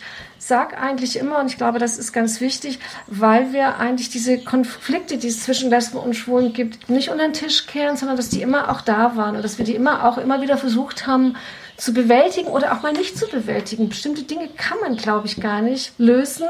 sage 0.51 0.77
eigentlich 0.77 1.17
immer, 1.17 1.39
und 1.39 1.47
ich 1.49 1.55
glaube, 1.55 1.79
das 1.79 1.97
ist 1.97 2.11
ganz 2.11 2.41
wichtig, 2.41 2.77
weil 3.07 3.53
wir 3.53 3.77
eigentlich 3.77 4.09
diese 4.09 4.37
Konflikte, 4.37 5.17
die 5.17 5.29
es 5.29 5.43
zwischen 5.43 5.69
Lesben 5.69 5.97
und 5.97 6.13
Schwulen 6.13 6.51
gibt, 6.51 6.89
nicht 6.89 7.07
unter 7.07 7.23
den 7.23 7.31
Tisch 7.31 7.67
kehren, 7.67 7.95
sondern 7.95 8.17
dass 8.17 8.27
die 8.27 8.41
immer 8.41 8.69
auch 8.69 8.81
da 8.81 9.15
waren 9.15 9.37
und 9.37 9.43
dass 9.43 9.59
wir 9.59 9.63
die 9.63 9.75
immer 9.75 10.05
auch 10.05 10.17
immer 10.17 10.41
wieder 10.41 10.57
versucht 10.57 11.07
haben 11.07 11.37
zu 11.77 11.93
bewältigen 11.93 12.49
oder 12.49 12.73
auch 12.73 12.81
mal 12.81 12.91
nicht 12.91 13.17
zu 13.17 13.27
bewältigen. 13.27 13.87
Bestimmte 13.87 14.23
Dinge 14.23 14.49
kann 14.57 14.77
man, 14.81 14.97
glaube 14.97 15.25
ich, 15.25 15.39
gar 15.39 15.61
nicht 15.61 15.93
lösen. 15.97 16.49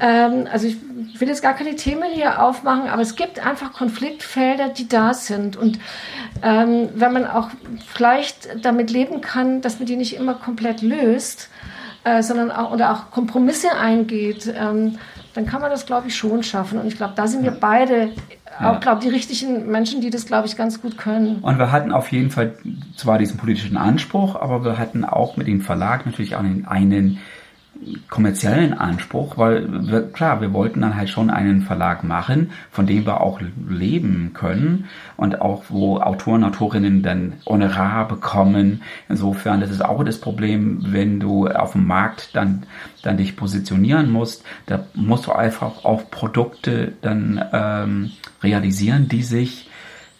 Ähm, 0.00 0.48
also 0.50 0.66
ich 0.66 0.78
will 1.20 1.28
jetzt 1.28 1.42
gar 1.42 1.52
keine 1.52 1.76
Themen 1.76 2.10
hier 2.14 2.42
aufmachen, 2.42 2.88
aber 2.88 3.02
es 3.02 3.14
gibt 3.14 3.44
einfach 3.44 3.74
Konfliktfelder, 3.74 4.70
die 4.70 4.88
da 4.88 5.12
sind. 5.12 5.58
Und 5.58 5.78
ähm, 6.42 6.88
wenn 6.94 7.12
man 7.12 7.26
auch 7.26 7.50
vielleicht 7.92 8.64
damit 8.64 8.90
leben 8.90 9.20
kann, 9.20 9.60
dass 9.60 9.80
man 9.80 9.84
die 9.84 9.96
nicht 9.96 10.16
immer 10.16 10.32
komplett 10.32 10.80
löst, 10.80 11.50
äh, 12.04 12.22
sondern 12.22 12.50
auch 12.50 12.72
oder 12.72 12.92
auch 12.92 13.10
Kompromisse 13.10 13.76
eingeht, 13.76 14.52
ähm, 14.54 14.98
dann 15.34 15.46
kann 15.46 15.60
man 15.60 15.70
das, 15.70 15.86
glaube 15.86 16.08
ich, 16.08 16.16
schon 16.16 16.42
schaffen. 16.42 16.78
Und 16.78 16.86
ich 16.86 16.96
glaube, 16.96 17.14
da 17.16 17.26
sind 17.26 17.42
wir 17.42 17.50
beide 17.50 18.10
auch, 18.60 18.80
glaube 18.80 19.00
die 19.02 19.08
richtigen 19.08 19.70
Menschen, 19.70 20.00
die 20.00 20.10
das, 20.10 20.26
glaube 20.26 20.46
ich, 20.46 20.56
ganz 20.56 20.80
gut 20.80 20.96
können. 20.96 21.38
Und 21.42 21.58
wir 21.58 21.72
hatten 21.72 21.92
auf 21.92 22.12
jeden 22.12 22.30
Fall 22.30 22.54
zwar 22.96 23.18
diesen 23.18 23.36
politischen 23.36 23.76
Anspruch, 23.76 24.36
aber 24.36 24.64
wir 24.64 24.78
hatten 24.78 25.04
auch 25.04 25.36
mit 25.36 25.46
dem 25.46 25.60
Verlag 25.60 26.06
natürlich 26.06 26.36
auch 26.36 26.40
einen, 26.40 26.64
einen 26.66 27.18
kommerziellen 28.08 28.72
Anspruch, 28.72 29.36
weil 29.36 29.88
wir, 29.88 30.02
klar, 30.10 30.40
wir 30.40 30.52
wollten 30.52 30.80
dann 30.80 30.96
halt 30.96 31.10
schon 31.10 31.30
einen 31.30 31.62
Verlag 31.62 32.04
machen, 32.04 32.50
von 32.70 32.86
dem 32.86 33.04
wir 33.04 33.20
auch 33.20 33.40
leben 33.68 34.32
können 34.32 34.86
und 35.16 35.40
auch 35.40 35.64
wo 35.68 35.98
Autoren, 35.98 36.44
Autorinnen 36.44 37.02
dann 37.02 37.34
Honorar 37.46 38.08
bekommen. 38.08 38.82
Insofern, 39.08 39.60
das 39.60 39.70
ist 39.70 39.84
auch 39.84 40.02
das 40.04 40.20
Problem, 40.20 40.78
wenn 40.92 41.20
du 41.20 41.48
auf 41.48 41.72
dem 41.72 41.86
Markt 41.86 42.34
dann, 42.34 42.64
dann 43.02 43.16
dich 43.16 43.36
positionieren 43.36 44.10
musst, 44.10 44.44
da 44.66 44.86
musst 44.94 45.26
du 45.26 45.32
einfach 45.32 45.84
auch 45.84 46.10
Produkte 46.10 46.92
dann 47.02 47.44
ähm, 47.52 48.10
realisieren, 48.42 49.08
die 49.08 49.22
sich 49.22 49.68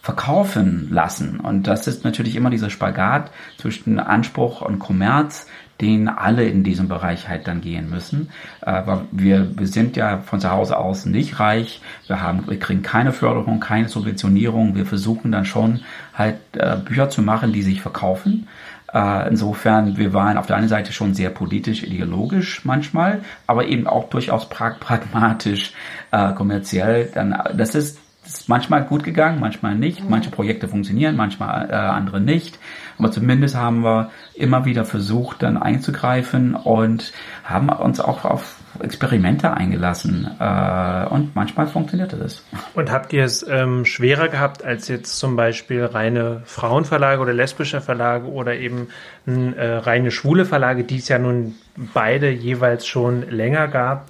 verkaufen 0.05 0.89
lassen. 0.91 1.39
Und 1.39 1.65
das 1.65 1.87
ist 1.87 2.03
natürlich 2.03 2.35
immer 2.35 2.51
dieser 2.51 2.69
Spagat 2.69 3.31
zwischen 3.57 3.99
Anspruch 3.99 4.61
und 4.61 4.77
Kommerz, 4.77 5.47
den 5.81 6.07
alle 6.07 6.45
in 6.45 6.63
diesem 6.63 6.87
Bereich 6.87 7.27
halt 7.27 7.47
dann 7.47 7.61
gehen 7.61 7.89
müssen. 7.89 8.29
Aber 8.61 9.05
wir, 9.11 9.57
wir 9.57 9.67
sind 9.67 9.97
ja 9.97 10.19
von 10.19 10.39
zu 10.39 10.49
Hause 10.49 10.77
aus 10.77 11.05
nicht 11.05 11.39
reich. 11.39 11.81
Wir 12.07 12.21
haben, 12.21 12.47
wir 12.47 12.59
kriegen 12.59 12.81
keine 12.81 13.11
Förderung, 13.11 13.59
keine 13.59 13.89
Subventionierung. 13.89 14.75
Wir 14.75 14.85
versuchen 14.85 15.31
dann 15.31 15.45
schon 15.45 15.81
halt 16.13 16.37
äh, 16.53 16.77
Bücher 16.77 17.09
zu 17.09 17.21
machen, 17.21 17.51
die 17.51 17.61
sich 17.61 17.81
verkaufen. 17.81 18.47
Äh, 18.93 19.29
insofern, 19.29 19.97
wir 19.97 20.13
waren 20.13 20.37
auf 20.37 20.47
der 20.47 20.55
einen 20.55 20.69
Seite 20.69 20.93
schon 20.93 21.13
sehr 21.13 21.29
politisch, 21.29 21.83
ideologisch 21.83 22.63
manchmal, 22.63 23.23
aber 23.45 23.65
eben 23.65 23.87
auch 23.87 24.09
durchaus 24.09 24.47
pragmatisch, 24.47 25.73
äh, 26.11 26.31
kommerziell. 26.33 27.11
Dann, 27.13 27.37
das 27.55 27.75
ist 27.75 27.99
ist 28.25 28.49
manchmal 28.49 28.83
gut 28.83 29.03
gegangen, 29.03 29.39
manchmal 29.39 29.75
nicht. 29.75 30.07
Manche 30.09 30.31
Projekte 30.31 30.67
funktionieren, 30.67 31.15
manchmal 31.15 31.69
äh, 31.69 31.73
andere 31.73 32.19
nicht. 32.19 32.59
Aber 32.97 33.11
zumindest 33.11 33.55
haben 33.55 33.83
wir 33.83 34.11
immer 34.33 34.65
wieder 34.65 34.85
versucht, 34.85 35.43
dann 35.43 35.57
einzugreifen 35.57 36.55
und 36.55 37.11
haben 37.43 37.69
uns 37.69 37.99
auch 37.99 38.25
auf 38.25 38.57
Experimente 38.79 39.51
eingelassen. 39.51 40.29
Äh, 40.39 41.05
und 41.07 41.35
manchmal 41.35 41.67
funktionierte 41.67 42.17
das. 42.17 42.43
Und 42.73 42.91
habt 42.91 43.13
ihr 43.13 43.23
es 43.23 43.45
ähm, 43.47 43.85
schwerer 43.85 44.27
gehabt 44.27 44.63
als 44.63 44.87
jetzt 44.87 45.17
zum 45.17 45.35
Beispiel 45.35 45.85
reine 45.85 46.41
Frauenverlage 46.45 47.21
oder 47.21 47.33
lesbische 47.33 47.81
Verlage 47.81 48.27
oder 48.27 48.55
eben 48.55 48.87
äh, 49.25 49.65
reine 49.65 50.11
schwule 50.11 50.45
Verlage, 50.45 50.83
die 50.83 50.97
es 50.97 51.07
ja 51.07 51.19
nun 51.19 51.55
beide 51.93 52.29
jeweils 52.29 52.85
schon 52.87 53.29
länger 53.29 53.67
gab? 53.67 54.07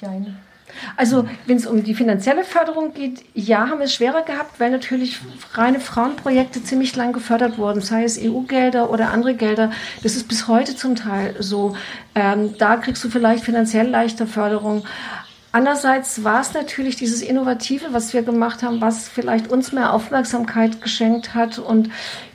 Nein. 0.00 0.36
Also 0.96 1.28
wenn 1.46 1.56
es 1.56 1.66
um 1.66 1.84
die 1.84 1.94
finanzielle 1.94 2.44
Förderung 2.44 2.94
geht, 2.94 3.24
ja, 3.34 3.68
haben 3.68 3.78
wir 3.78 3.86
es 3.86 3.94
schwerer 3.94 4.22
gehabt, 4.22 4.60
weil 4.60 4.70
natürlich 4.70 5.20
reine 5.54 5.80
Frauenprojekte 5.80 6.62
ziemlich 6.62 6.94
lang 6.96 7.12
gefördert 7.12 7.58
wurden, 7.58 7.80
sei 7.80 8.04
es 8.04 8.18
EU-Gelder 8.20 8.90
oder 8.90 9.10
andere 9.10 9.34
Gelder. 9.34 9.70
Das 10.02 10.16
ist 10.16 10.28
bis 10.28 10.48
heute 10.48 10.76
zum 10.76 10.96
Teil 10.96 11.36
so. 11.38 11.76
Ähm, 12.14 12.54
da 12.58 12.76
kriegst 12.76 13.02
du 13.04 13.10
vielleicht 13.10 13.44
finanziell 13.44 13.88
leichter 13.88 14.26
Förderung. 14.26 14.84
Andererseits 15.50 16.24
war 16.24 16.40
es 16.40 16.52
natürlich 16.52 16.96
dieses 16.96 17.22
Innovative, 17.22 17.86
was 17.92 18.12
wir 18.12 18.22
gemacht 18.22 18.62
haben, 18.62 18.82
was 18.82 19.08
vielleicht 19.08 19.50
uns 19.50 19.72
mehr 19.72 19.94
Aufmerksamkeit 19.94 20.82
geschenkt 20.82 21.34
hat 21.34 21.58
und 21.58 21.90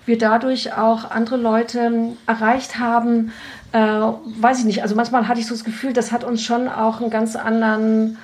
wir 0.06 0.18
dadurch 0.18 0.74
auch 0.74 1.12
andere 1.12 1.38
Leute 1.38 2.16
erreicht 2.26 2.80
haben. 2.80 3.32
Äh, 3.74 3.80
weiß 3.80 4.60
ich 4.60 4.66
nicht. 4.66 4.82
Also 4.84 4.96
manchmal 4.96 5.28
hatte 5.28 5.40
ich 5.40 5.48
so 5.48 5.54
das 5.54 5.64
Gefühl, 5.64 5.94
das 5.94 6.12
hat 6.12 6.24
uns 6.24 6.42
schon 6.44 6.70
auch 6.70 7.02
einen 7.02 7.10
ganz 7.10 7.36
anderen 7.36 8.18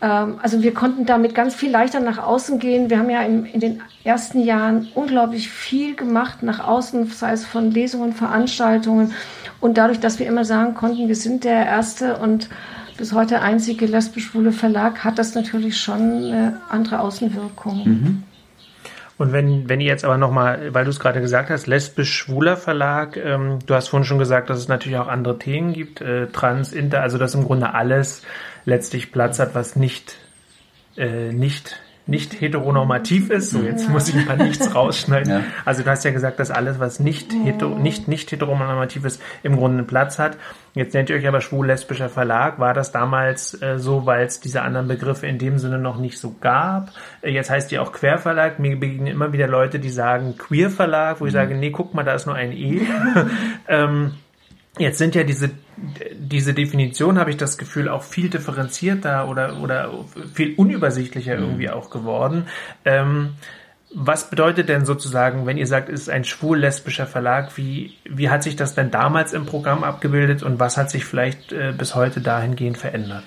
ähm, 0.00 0.38
also 0.42 0.62
wir 0.62 0.74
konnten 0.74 1.06
damit 1.06 1.34
ganz 1.34 1.54
viel 1.54 1.70
leichter 1.70 2.00
nach 2.00 2.18
außen 2.18 2.58
gehen. 2.58 2.90
Wir 2.90 2.98
haben 2.98 3.10
ja 3.10 3.22
in, 3.22 3.44
in, 3.44 3.60
den 3.60 3.82
ersten 4.04 4.42
Jahren 4.42 4.88
unglaublich 4.94 5.48
viel 5.48 5.94
gemacht 5.94 6.42
nach 6.42 6.66
außen, 6.66 7.06
sei 7.08 7.32
es 7.32 7.44
von 7.44 7.70
Lesungen, 7.70 8.12
Veranstaltungen. 8.12 9.12
Und 9.60 9.76
dadurch, 9.76 10.00
dass 10.00 10.18
wir 10.18 10.26
immer 10.26 10.44
sagen 10.44 10.74
konnten, 10.74 11.08
wir 11.08 11.16
sind 11.16 11.44
der 11.44 11.66
erste 11.66 12.18
und 12.18 12.48
bis 12.96 13.12
heute 13.12 13.40
einzige 13.40 13.86
lesbisch-schwule 13.86 14.52
Verlag, 14.52 15.04
hat 15.04 15.18
das 15.18 15.34
natürlich 15.34 15.80
schon 15.80 16.00
eine 16.00 16.60
andere 16.68 17.00
Außenwirkung. 17.00 17.82
Mhm. 17.84 18.22
Und 19.18 19.32
wenn, 19.32 19.68
wenn 19.68 19.80
ihr 19.80 19.88
jetzt 19.88 20.04
aber 20.04 20.16
nochmal, 20.16 20.72
weil 20.72 20.84
du 20.84 20.90
es 20.90 21.00
gerade 21.00 21.20
gesagt 21.20 21.50
hast, 21.50 21.66
lesbisch-schwuler 21.66 22.56
Verlag, 22.56 23.16
ähm, 23.16 23.58
du 23.66 23.74
hast 23.74 23.88
vorhin 23.88 24.04
schon 24.06 24.20
gesagt, 24.20 24.48
dass 24.48 24.58
es 24.58 24.68
natürlich 24.68 24.96
auch 24.96 25.08
andere 25.08 25.38
Themen 25.38 25.72
gibt, 25.72 26.00
äh, 26.00 26.28
trans, 26.28 26.72
inter, 26.72 27.02
also 27.02 27.18
dass 27.18 27.34
im 27.34 27.44
Grunde 27.44 27.74
alles 27.74 28.22
letztlich 28.64 29.10
Platz 29.10 29.40
hat, 29.40 29.56
was 29.56 29.74
nicht, 29.74 30.16
äh, 30.96 31.32
nicht 31.32 31.80
nicht 32.08 32.40
heteronormativ 32.40 33.30
ist. 33.30 33.50
So, 33.50 33.60
jetzt 33.60 33.88
muss 33.88 34.08
ich 34.08 34.26
mal 34.26 34.38
nichts 34.38 34.74
rausschneiden. 34.74 35.30
Ja. 35.30 35.44
Also 35.64 35.82
du 35.82 35.90
hast 35.90 36.04
ja 36.04 36.10
gesagt, 36.10 36.40
dass 36.40 36.50
alles, 36.50 36.80
was 36.80 37.00
nicht, 37.00 37.32
hetero, 37.44 37.78
nicht, 37.78 38.08
nicht 38.08 38.32
heteronormativ 38.32 39.04
ist, 39.04 39.22
im 39.42 39.56
Grunde 39.56 39.78
einen 39.78 39.86
Platz 39.86 40.18
hat. 40.18 40.38
Jetzt 40.74 40.94
nennt 40.94 41.10
ihr 41.10 41.16
euch 41.16 41.28
aber 41.28 41.40
schwul-lesbischer 41.40 42.08
Verlag. 42.08 42.58
War 42.58 42.72
das 42.72 42.92
damals 42.92 43.60
äh, 43.60 43.78
so, 43.78 44.06
weil 44.06 44.26
es 44.26 44.40
diese 44.40 44.62
anderen 44.62 44.88
Begriffe 44.88 45.26
in 45.26 45.38
dem 45.38 45.58
Sinne 45.58 45.78
noch 45.78 45.98
nicht 45.98 46.18
so 46.18 46.34
gab? 46.40 46.92
Äh, 47.20 47.30
jetzt 47.30 47.50
heißt 47.50 47.70
ihr 47.72 47.82
auch 47.82 47.92
Querverlag. 47.92 48.58
Mir 48.58 48.78
begegnen 48.80 49.08
immer 49.08 49.32
wieder 49.32 49.46
Leute, 49.46 49.78
die 49.78 49.90
sagen 49.90 50.36
Queer-Verlag, 50.38 51.20
wo 51.20 51.26
ich 51.26 51.32
mhm. 51.32 51.36
sage, 51.36 51.54
nee, 51.56 51.70
guck 51.70 51.92
mal, 51.92 52.04
da 52.04 52.14
ist 52.14 52.26
nur 52.26 52.36
ein 52.36 52.52
E. 52.52 52.80
ähm, 53.68 54.12
Jetzt 54.78 54.98
sind 54.98 55.14
ja 55.14 55.24
diese, 55.24 55.50
diese 56.14 56.54
Definition, 56.54 57.18
habe 57.18 57.30
ich 57.30 57.36
das 57.36 57.58
Gefühl, 57.58 57.88
auch 57.88 58.02
viel 58.02 58.30
differenzierter 58.30 59.28
oder, 59.28 59.60
oder 59.60 60.04
viel 60.32 60.54
unübersichtlicher 60.54 61.36
mhm. 61.36 61.42
irgendwie 61.42 61.70
auch 61.70 61.90
geworden. 61.90 62.46
Ähm, 62.84 63.34
was 63.94 64.28
bedeutet 64.28 64.68
denn 64.68 64.84
sozusagen, 64.84 65.46
wenn 65.46 65.56
ihr 65.56 65.66
sagt, 65.66 65.88
es 65.88 66.02
ist 66.02 66.10
ein 66.10 66.24
schwul-lesbischer 66.24 67.06
Verlag, 67.06 67.56
wie, 67.56 67.94
wie 68.04 68.28
hat 68.28 68.42
sich 68.42 68.54
das 68.54 68.74
denn 68.74 68.90
damals 68.90 69.32
im 69.32 69.46
Programm 69.46 69.82
abgebildet 69.82 70.42
und 70.42 70.60
was 70.60 70.76
hat 70.76 70.90
sich 70.90 71.04
vielleicht 71.04 71.52
äh, 71.52 71.72
bis 71.76 71.94
heute 71.94 72.20
dahingehend 72.20 72.76
verändert? 72.76 73.24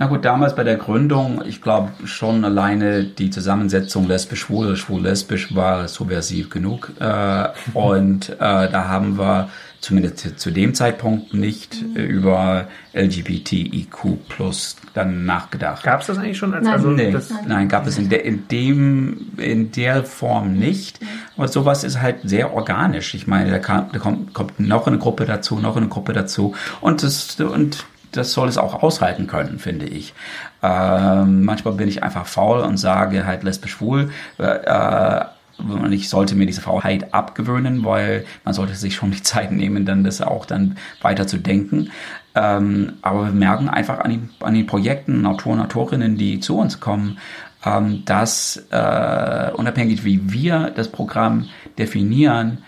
Na 0.00 0.06
gut, 0.06 0.24
damals 0.24 0.56
bei 0.56 0.64
der 0.64 0.76
Gründung, 0.76 1.42
ich 1.44 1.60
glaube 1.60 1.90
schon 2.06 2.42
alleine 2.46 3.04
die 3.04 3.28
Zusammensetzung 3.28 4.08
lesbisch-schwul 4.08 4.74
schwul-lesbisch 4.74 5.54
war 5.54 5.88
subversiv 5.88 6.48
genug. 6.48 6.92
Äh, 6.98 7.48
und 7.74 8.30
äh, 8.30 8.36
da 8.38 8.88
haben 8.88 9.18
wir 9.18 9.50
zumindest 9.80 10.40
zu 10.40 10.50
dem 10.52 10.72
Zeitpunkt 10.72 11.34
nicht 11.34 11.84
äh, 11.94 12.00
über 12.02 12.68
LGBTIQ 12.94 14.26
plus 14.30 14.76
dann 14.94 15.26
nachgedacht. 15.26 15.82
Gab 15.82 16.00
es 16.00 16.06
das 16.06 16.16
eigentlich 16.16 16.38
schon? 16.38 16.54
Als, 16.54 16.64
nein, 16.64 16.72
also 16.72 16.88
nee, 16.88 17.10
das 17.10 17.30
nein, 17.46 17.68
gab 17.68 17.86
es 17.86 17.98
in, 17.98 18.08
der 18.08 18.24
in, 18.24 18.48
dem, 18.48 19.32
in 19.36 19.70
der 19.70 20.04
Form 20.04 20.54
nicht. 20.54 20.98
Aber 21.36 21.46
sowas 21.46 21.84
ist 21.84 22.00
halt 22.00 22.20
sehr 22.24 22.54
organisch. 22.54 23.12
Ich 23.12 23.26
meine, 23.26 23.50
da, 23.50 23.58
kam, 23.58 23.90
da 23.92 23.98
kommt, 23.98 24.32
kommt 24.32 24.60
noch 24.60 24.86
eine 24.86 24.96
Gruppe 24.96 25.26
dazu, 25.26 25.58
noch 25.58 25.76
eine 25.76 25.88
Gruppe 25.88 26.14
dazu. 26.14 26.54
Und 26.80 27.02
das, 27.02 27.38
und 27.38 27.84
das 28.12 28.32
soll 28.32 28.48
es 28.48 28.58
auch 28.58 28.82
aushalten 28.82 29.26
können, 29.26 29.58
finde 29.58 29.86
ich. 29.86 30.14
Ähm, 30.62 31.44
manchmal 31.44 31.74
bin 31.74 31.88
ich 31.88 32.02
einfach 32.02 32.26
faul 32.26 32.60
und 32.60 32.76
sage 32.76 33.26
halt 33.26 33.42
lesbisch 33.42 33.72
schwul. 33.72 34.10
Äh, 34.38 35.24
und 35.58 35.92
ich 35.92 36.08
sollte 36.08 36.34
mir 36.34 36.46
diese 36.46 36.62
Faulheit 36.62 37.12
abgewöhnen, 37.12 37.84
weil 37.84 38.24
man 38.44 38.54
sollte 38.54 38.74
sich 38.74 38.94
schon 38.94 39.10
die 39.10 39.22
Zeit 39.22 39.52
nehmen, 39.52 39.84
dann 39.84 40.04
das 40.04 40.20
auch 40.20 40.46
dann 40.46 40.76
weiter 41.02 41.26
zu 41.26 41.38
denken. 41.38 41.90
Ähm, 42.34 42.94
aber 43.02 43.26
wir 43.26 43.32
merken 43.32 43.68
einfach 43.68 43.98
an, 44.00 44.10
die, 44.10 44.44
an 44.44 44.54
den 44.54 44.66
Projekten, 44.66 45.26
Autoren, 45.26 45.60
Autorinnen, 45.60 46.16
die 46.16 46.40
zu 46.40 46.56
uns 46.56 46.80
kommen, 46.80 47.18
ähm, 47.64 48.04
dass 48.04 48.64
äh, 48.70 49.50
unabhängig 49.54 50.04
wie 50.04 50.32
wir 50.32 50.72
das 50.74 50.88
Programm 50.88 51.48
definieren, 51.78 52.58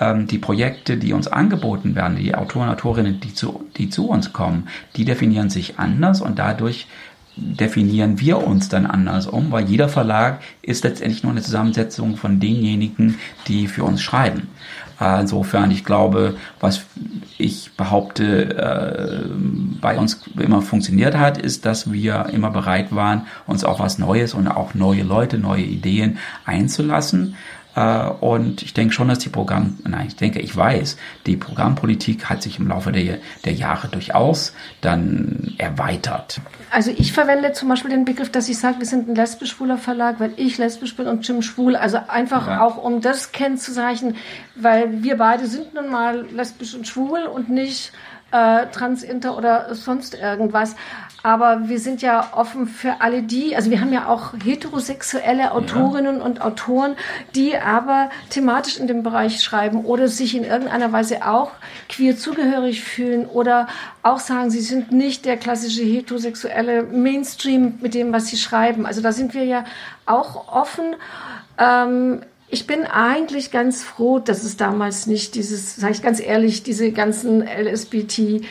die 0.00 0.38
Projekte, 0.38 0.96
die 0.96 1.12
uns 1.12 1.26
angeboten 1.26 1.96
werden, 1.96 2.16
die 2.16 2.34
Autoren, 2.34 2.68
Autorinnen, 2.68 3.18
die 3.20 3.34
zu, 3.34 3.64
die 3.76 3.90
zu 3.90 4.08
uns 4.08 4.32
kommen, 4.32 4.68
die 4.94 5.04
definieren 5.04 5.50
sich 5.50 5.78
anders 5.78 6.20
und 6.20 6.38
dadurch 6.38 6.86
definieren 7.36 8.18
wir 8.20 8.44
uns 8.44 8.68
dann 8.68 8.86
anders 8.86 9.26
um, 9.26 9.52
weil 9.52 9.64
jeder 9.68 9.88
Verlag 9.88 10.40
ist 10.62 10.84
letztendlich 10.84 11.22
nur 11.22 11.32
eine 11.32 11.42
Zusammensetzung 11.42 12.16
von 12.16 12.40
denjenigen, 12.40 13.18
die 13.46 13.68
für 13.68 13.84
uns 13.84 14.02
schreiben. 14.02 14.48
Insofern, 15.00 15.70
ich 15.70 15.84
glaube, 15.84 16.36
was 16.58 16.84
ich 17.36 17.70
behaupte, 17.76 18.56
äh, 18.56 19.28
bei 19.80 19.96
uns 19.96 20.20
immer 20.36 20.60
funktioniert 20.60 21.16
hat, 21.16 21.38
ist, 21.38 21.64
dass 21.66 21.92
wir 21.92 22.26
immer 22.32 22.50
bereit 22.50 22.92
waren, 22.92 23.28
uns 23.46 23.62
auf 23.62 23.78
was 23.78 23.98
Neues 23.98 24.34
und 24.34 24.48
auch 24.48 24.74
neue 24.74 25.04
Leute, 25.04 25.38
neue 25.38 25.62
Ideen 25.62 26.18
einzulassen. 26.44 27.36
Äh, 27.78 28.10
und 28.20 28.62
ich 28.62 28.74
denke 28.74 28.92
schon, 28.92 29.06
dass 29.08 29.20
die 29.20 29.28
Programm, 29.28 29.78
nein, 29.86 30.08
ich 30.08 30.16
denke, 30.16 30.40
ich 30.40 30.56
weiß, 30.56 30.96
die 31.26 31.36
Programmpolitik 31.36 32.28
hat 32.28 32.42
sich 32.42 32.58
im 32.58 32.66
Laufe 32.66 32.90
der, 32.90 33.18
der 33.44 33.52
Jahre 33.52 33.86
durchaus 33.88 34.52
dann 34.80 35.54
erweitert. 35.58 36.40
Also 36.70 36.90
ich 36.90 37.12
verwende 37.12 37.52
zum 37.52 37.68
Beispiel 37.68 37.90
den 37.90 38.04
Begriff, 38.04 38.32
dass 38.32 38.48
ich 38.48 38.58
sage, 38.58 38.80
wir 38.80 38.86
sind 38.86 39.08
ein 39.08 39.14
lesbisch-schwuler 39.14 39.78
Verlag, 39.78 40.18
weil 40.18 40.32
ich 40.36 40.58
lesbisch 40.58 40.96
bin 40.96 41.06
und 41.06 41.26
Jim 41.26 41.40
schwul. 41.40 41.76
Also 41.76 42.00
einfach 42.08 42.48
ja. 42.48 42.62
auch, 42.62 42.82
um 42.82 43.00
das 43.00 43.30
kennzuzeichnen, 43.30 44.16
weil 44.56 45.04
wir 45.04 45.16
beide 45.16 45.46
sind 45.46 45.74
nun 45.74 45.88
mal 45.88 46.26
lesbisch 46.32 46.74
und 46.74 46.88
schwul 46.88 47.20
und 47.26 47.48
nicht 47.48 47.92
äh, 48.32 48.66
trans, 48.66 49.04
inter 49.04 49.36
oder 49.36 49.74
sonst 49.74 50.14
irgendwas. 50.14 50.74
Aber 51.28 51.68
wir 51.68 51.78
sind 51.78 52.00
ja 52.00 52.30
offen 52.32 52.66
für 52.66 53.02
alle 53.02 53.22
die, 53.22 53.54
also 53.54 53.70
wir 53.70 53.82
haben 53.82 53.92
ja 53.92 54.08
auch 54.08 54.32
heterosexuelle 54.42 55.52
Autorinnen 55.52 56.20
ja. 56.20 56.22
und 56.22 56.40
Autoren, 56.40 56.96
die 57.34 57.54
aber 57.54 58.08
thematisch 58.30 58.78
in 58.78 58.86
dem 58.86 59.02
Bereich 59.02 59.42
schreiben 59.42 59.84
oder 59.84 60.08
sich 60.08 60.34
in 60.34 60.42
irgendeiner 60.42 60.90
Weise 60.90 61.26
auch 61.26 61.50
queer 61.90 62.16
zugehörig 62.16 62.82
fühlen 62.82 63.26
oder 63.26 63.66
auch 64.02 64.20
sagen, 64.20 64.48
sie 64.48 64.62
sind 64.62 64.90
nicht 64.90 65.26
der 65.26 65.36
klassische 65.36 65.82
heterosexuelle 65.82 66.84
Mainstream 66.84 67.74
mit 67.82 67.92
dem, 67.92 68.10
was 68.10 68.28
sie 68.28 68.38
schreiben. 68.38 68.86
Also 68.86 69.02
da 69.02 69.12
sind 69.12 69.34
wir 69.34 69.44
ja 69.44 69.64
auch 70.06 70.50
offen. 70.50 70.96
Ähm, 71.58 72.22
ich 72.50 72.66
bin 72.66 72.86
eigentlich 72.86 73.50
ganz 73.50 73.82
froh, 73.82 74.18
dass 74.18 74.42
es 74.42 74.56
damals 74.56 75.06
nicht 75.06 75.34
dieses, 75.34 75.76
sage 75.76 75.92
ich 75.92 76.02
ganz 76.02 76.18
ehrlich, 76.18 76.62
diese 76.62 76.92
ganzen 76.92 77.42
LSBTI, 77.42 78.42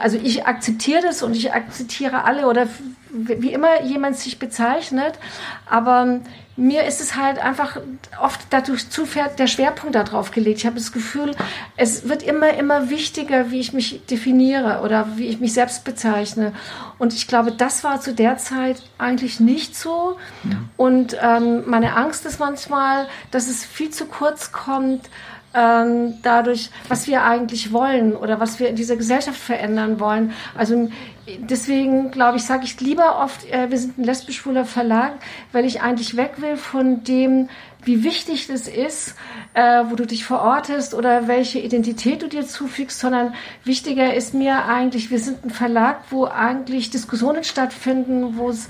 also 0.00 0.18
ich 0.22 0.46
akzeptiere 0.46 1.02
das 1.02 1.22
und 1.22 1.36
ich 1.36 1.52
akzeptiere 1.52 2.24
alle 2.24 2.46
oder 2.46 2.66
wie 3.10 3.52
immer 3.52 3.82
jemand 3.82 4.16
sich 4.16 4.38
bezeichnet, 4.38 5.18
aber 5.66 6.20
mir 6.56 6.84
ist 6.84 7.00
es 7.00 7.16
halt 7.16 7.38
einfach 7.38 7.78
oft 8.20 8.40
dadurch 8.50 8.88
zu 8.88 9.06
der 9.38 9.46
Schwerpunkt 9.46 9.94
darauf 9.94 10.30
gelegt. 10.30 10.58
Ich 10.58 10.66
habe 10.66 10.76
das 10.76 10.92
Gefühl, 10.92 11.34
es 11.76 12.08
wird 12.08 12.22
immer, 12.22 12.54
immer 12.54 12.90
wichtiger, 12.90 13.50
wie 13.50 13.58
ich 13.58 13.72
mich 13.72 14.06
definiere 14.06 14.80
oder 14.82 15.16
wie 15.16 15.26
ich 15.26 15.40
mich 15.40 15.52
selbst 15.52 15.84
bezeichne. 15.84 16.52
Und 16.98 17.12
ich 17.12 17.26
glaube, 17.26 17.50
das 17.50 17.82
war 17.82 18.00
zu 18.00 18.14
der 18.14 18.38
Zeit 18.38 18.82
eigentlich 18.98 19.40
nicht 19.40 19.76
so. 19.76 20.16
Ja. 20.44 20.56
Und 20.76 21.16
ähm, 21.20 21.64
meine 21.66 21.96
Angst 21.96 22.24
ist 22.24 22.38
manchmal, 22.38 23.08
dass 23.32 23.48
es 23.48 23.64
viel 23.64 23.90
zu 23.90 24.06
kurz 24.06 24.52
kommt, 24.52 25.08
ähm, 25.54 26.14
dadurch, 26.22 26.70
was 26.88 27.06
wir 27.06 27.22
eigentlich 27.22 27.72
wollen 27.72 28.14
oder 28.16 28.40
was 28.40 28.58
wir 28.58 28.68
in 28.68 28.76
dieser 28.76 28.96
Gesellschaft 28.96 29.38
verändern 29.38 30.00
wollen. 30.00 30.32
Also 30.56 30.90
deswegen 31.38 32.10
glaube 32.10 32.38
ich, 32.38 32.44
sage 32.44 32.64
ich 32.64 32.80
lieber 32.80 33.20
oft, 33.22 33.48
äh, 33.50 33.70
wir 33.70 33.78
sind 33.78 33.98
ein 33.98 34.04
lesbisch-schwuler 34.04 34.64
Verlag, 34.64 35.12
weil 35.52 35.64
ich 35.64 35.80
eigentlich 35.80 36.16
weg 36.16 36.34
will 36.38 36.56
von 36.56 37.04
dem, 37.04 37.48
wie 37.84 38.02
wichtig 38.02 38.46
das 38.46 38.66
ist, 38.66 39.14
äh, 39.52 39.84
wo 39.88 39.94
du 39.94 40.06
dich 40.06 40.24
verortest 40.24 40.94
oder 40.94 41.28
welche 41.28 41.58
Identität 41.60 42.22
du 42.22 42.28
dir 42.28 42.46
zufügst, 42.46 42.98
sondern 42.98 43.34
wichtiger 43.62 44.14
ist 44.14 44.34
mir 44.34 44.64
eigentlich, 44.64 45.10
wir 45.10 45.18
sind 45.18 45.44
ein 45.44 45.50
Verlag, 45.50 46.00
wo 46.10 46.24
eigentlich 46.24 46.90
Diskussionen 46.90 47.44
stattfinden, 47.44 48.36
wo 48.36 48.50
es, 48.50 48.68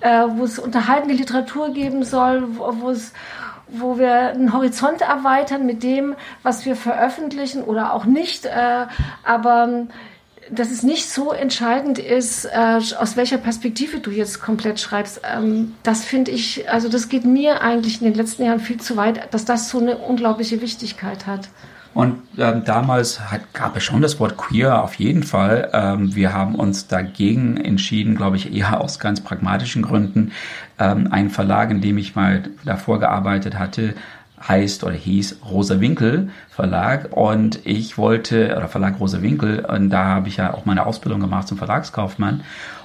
äh, 0.00 0.24
wo 0.34 0.44
es 0.44 0.58
unterhaltende 0.58 1.14
Literatur 1.14 1.72
geben 1.72 2.04
soll, 2.04 2.58
wo, 2.58 2.90
es 2.90 3.12
wo 3.68 3.98
wir 3.98 4.30
einen 4.30 4.52
Horizont 4.52 5.00
erweitern 5.00 5.66
mit 5.66 5.82
dem, 5.82 6.14
was 6.42 6.64
wir 6.66 6.76
veröffentlichen 6.76 7.62
oder 7.62 7.92
auch 7.92 8.04
nicht. 8.04 8.46
Äh, 8.46 8.86
aber 9.24 9.86
dass 10.50 10.70
es 10.70 10.82
nicht 10.82 11.08
so 11.08 11.32
entscheidend 11.32 11.98
ist, 11.98 12.44
äh, 12.44 12.80
aus 12.98 13.16
welcher 13.16 13.38
Perspektive 13.38 13.98
du 13.98 14.10
jetzt 14.10 14.40
komplett 14.40 14.78
schreibst. 14.78 15.20
Ähm, 15.24 15.74
das 15.82 16.04
finde 16.04 16.30
ich, 16.30 16.70
also 16.70 16.88
das 16.88 17.08
geht 17.08 17.24
mir 17.24 17.62
eigentlich 17.62 18.00
in 18.00 18.06
den 18.06 18.14
letzten 18.14 18.44
Jahren 18.44 18.60
viel 18.60 18.80
zu 18.80 18.96
weit, 18.96 19.32
dass 19.34 19.44
das 19.44 19.68
so 19.68 19.78
eine 19.78 19.98
unglaubliche 19.98 20.60
Wichtigkeit 20.60 21.26
hat. 21.26 21.48
Und 21.96 22.18
ähm, 22.36 22.62
damals 22.66 23.32
hat, 23.32 23.54
gab 23.54 23.74
es 23.74 23.82
schon 23.82 24.02
das 24.02 24.20
Wort 24.20 24.36
queer 24.36 24.82
auf 24.82 24.96
jeden 24.96 25.22
Fall. 25.22 25.70
Ähm, 25.72 26.14
wir 26.14 26.34
haben 26.34 26.54
uns 26.54 26.88
dagegen 26.88 27.56
entschieden, 27.56 28.16
glaube 28.16 28.36
ich, 28.36 28.54
eher 28.54 28.82
aus 28.82 28.98
ganz 28.98 29.22
pragmatischen 29.22 29.80
Gründen. 29.80 30.32
Ähm, 30.78 31.08
ein 31.10 31.30
Verlag, 31.30 31.70
in 31.70 31.80
dem 31.80 31.96
ich 31.96 32.14
mal 32.14 32.50
davor 32.66 33.00
gearbeitet 33.00 33.58
hatte, 33.58 33.94
heißt 34.46 34.84
oder 34.84 34.92
hieß 34.92 35.38
Rosa 35.50 35.80
Winkel 35.80 36.28
Verlag 36.50 37.16
und 37.16 37.64
ich 37.64 37.96
wollte, 37.96 38.54
oder 38.54 38.68
Verlag 38.68 39.00
Rosa 39.00 39.22
Winkel, 39.22 39.64
und 39.64 39.88
da 39.88 40.04
habe 40.04 40.28
ich 40.28 40.36
ja 40.36 40.52
auch 40.52 40.66
meine 40.66 40.84
Ausbildung 40.84 41.20
gemacht 41.20 41.48
zum 41.48 41.56
Verlagskaufmann 41.56 42.42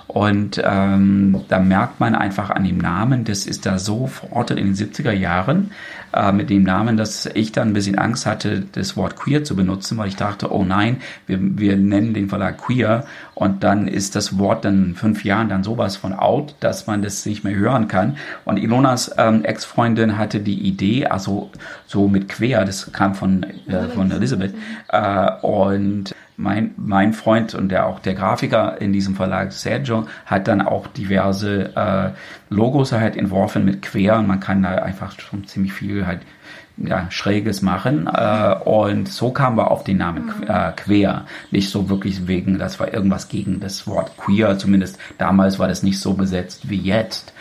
Und 0.07 0.61
ähm, 0.63 1.43
da 1.49 1.59
merkt 1.59 1.99
man 1.99 2.15
einfach 2.15 2.49
an 2.49 2.63
dem 2.63 2.77
Namen, 2.77 3.25
das 3.25 3.45
ist 3.45 3.65
da 3.65 3.77
so 3.77 4.07
verortet 4.07 4.57
in 4.57 4.67
den 4.67 4.75
70er 4.75 5.11
Jahren, 5.11 5.71
äh, 6.13 6.31
mit 6.31 6.49
dem 6.49 6.63
Namen, 6.63 6.97
dass 6.97 7.25
ich 7.25 7.51
dann 7.51 7.69
ein 7.69 7.73
bisschen 7.73 7.97
Angst 7.97 8.25
hatte, 8.25 8.63
das 8.71 8.97
Wort 8.97 9.15
queer 9.15 9.43
zu 9.43 9.55
benutzen, 9.55 9.97
weil 9.97 10.07
ich 10.07 10.15
dachte, 10.15 10.51
oh 10.53 10.63
nein, 10.63 10.97
wir, 11.27 11.39
wir 11.41 11.77
nennen 11.77 12.13
den 12.13 12.29
Verlag 12.29 12.57
queer 12.57 13.05
und 13.35 13.63
dann 13.63 13.87
ist 13.87 14.15
das 14.15 14.37
Wort 14.37 14.65
dann 14.65 14.85
in 14.85 14.95
fünf 14.95 15.23
Jahren 15.23 15.49
dann 15.49 15.63
sowas 15.63 15.95
von 15.95 16.13
out, 16.13 16.55
dass 16.59 16.87
man 16.87 17.01
das 17.01 17.25
nicht 17.25 17.43
mehr 17.43 17.55
hören 17.55 17.87
kann. 17.87 18.17
Und 18.45 18.57
Ilonas 18.57 19.11
ähm, 19.17 19.43
Ex-Freundin 19.43 20.17
hatte 20.17 20.39
die 20.39 20.59
Idee, 20.59 21.05
also 21.05 21.49
so 21.87 22.07
mit 22.07 22.29
quer, 22.29 22.65
das 22.65 22.91
kam 22.91 23.15
von, 23.15 23.43
äh, 23.67 23.87
von 23.93 24.11
Elizabeth, 24.11 24.53
äh, 24.89 25.31
und 25.41 26.13
mein, 26.41 26.71
mein 26.77 27.13
Freund 27.13 27.53
und 27.53 27.69
der 27.69 27.85
auch 27.85 27.99
der 27.99 28.15
Grafiker 28.15 28.81
in 28.81 28.91
diesem 28.91 29.15
Verlag, 29.15 29.51
Sergio, 29.53 30.07
hat 30.25 30.47
dann 30.47 30.61
auch 30.61 30.87
diverse 30.87 31.75
äh, 31.75 32.53
Logos 32.53 32.91
halt 32.91 33.15
entworfen 33.15 33.63
mit 33.63 33.81
quer 33.81 34.17
und 34.17 34.27
man 34.27 34.39
kann 34.39 34.63
da 34.63 34.69
einfach 34.75 35.17
schon 35.19 35.45
ziemlich 35.45 35.73
viel 35.73 36.07
halt 36.07 36.21
ja, 36.77 37.05
Schräges 37.11 37.61
machen. 37.61 38.07
Äh, 38.11 38.55
und 38.65 39.07
so 39.07 39.31
kamen 39.31 39.57
wir 39.57 39.69
auf 39.69 39.83
den 39.83 39.97
Namen 39.97 40.25
mhm. 40.25 40.47
äh, 40.47 40.71
Quer. 40.71 41.25
Nicht 41.51 41.69
so 41.69 41.89
wirklich 41.89 42.27
wegen, 42.27 42.57
das 42.57 42.79
war 42.79 42.91
irgendwas 42.91 43.29
gegen 43.29 43.59
das 43.59 43.85
Wort 43.85 44.17
queer. 44.17 44.57
Zumindest 44.57 44.97
damals 45.19 45.59
war 45.59 45.67
das 45.67 45.83
nicht 45.83 45.99
so 45.99 46.15
besetzt 46.15 46.69
wie 46.69 46.81
jetzt. 46.81 47.33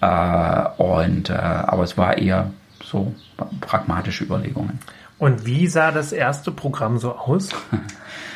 Mhm. 0.00 0.08
Äh, 0.08 0.82
und, 0.82 1.30
äh, 1.30 1.34
aber 1.34 1.84
es 1.84 1.96
war 1.96 2.18
eher 2.18 2.50
so 2.82 3.14
pragmatische 3.60 4.24
Überlegungen. 4.24 4.80
Und 5.18 5.46
wie 5.46 5.66
sah 5.66 5.92
das 5.92 6.12
erste 6.12 6.50
Programm 6.50 6.98
so 6.98 7.14
aus? 7.14 7.50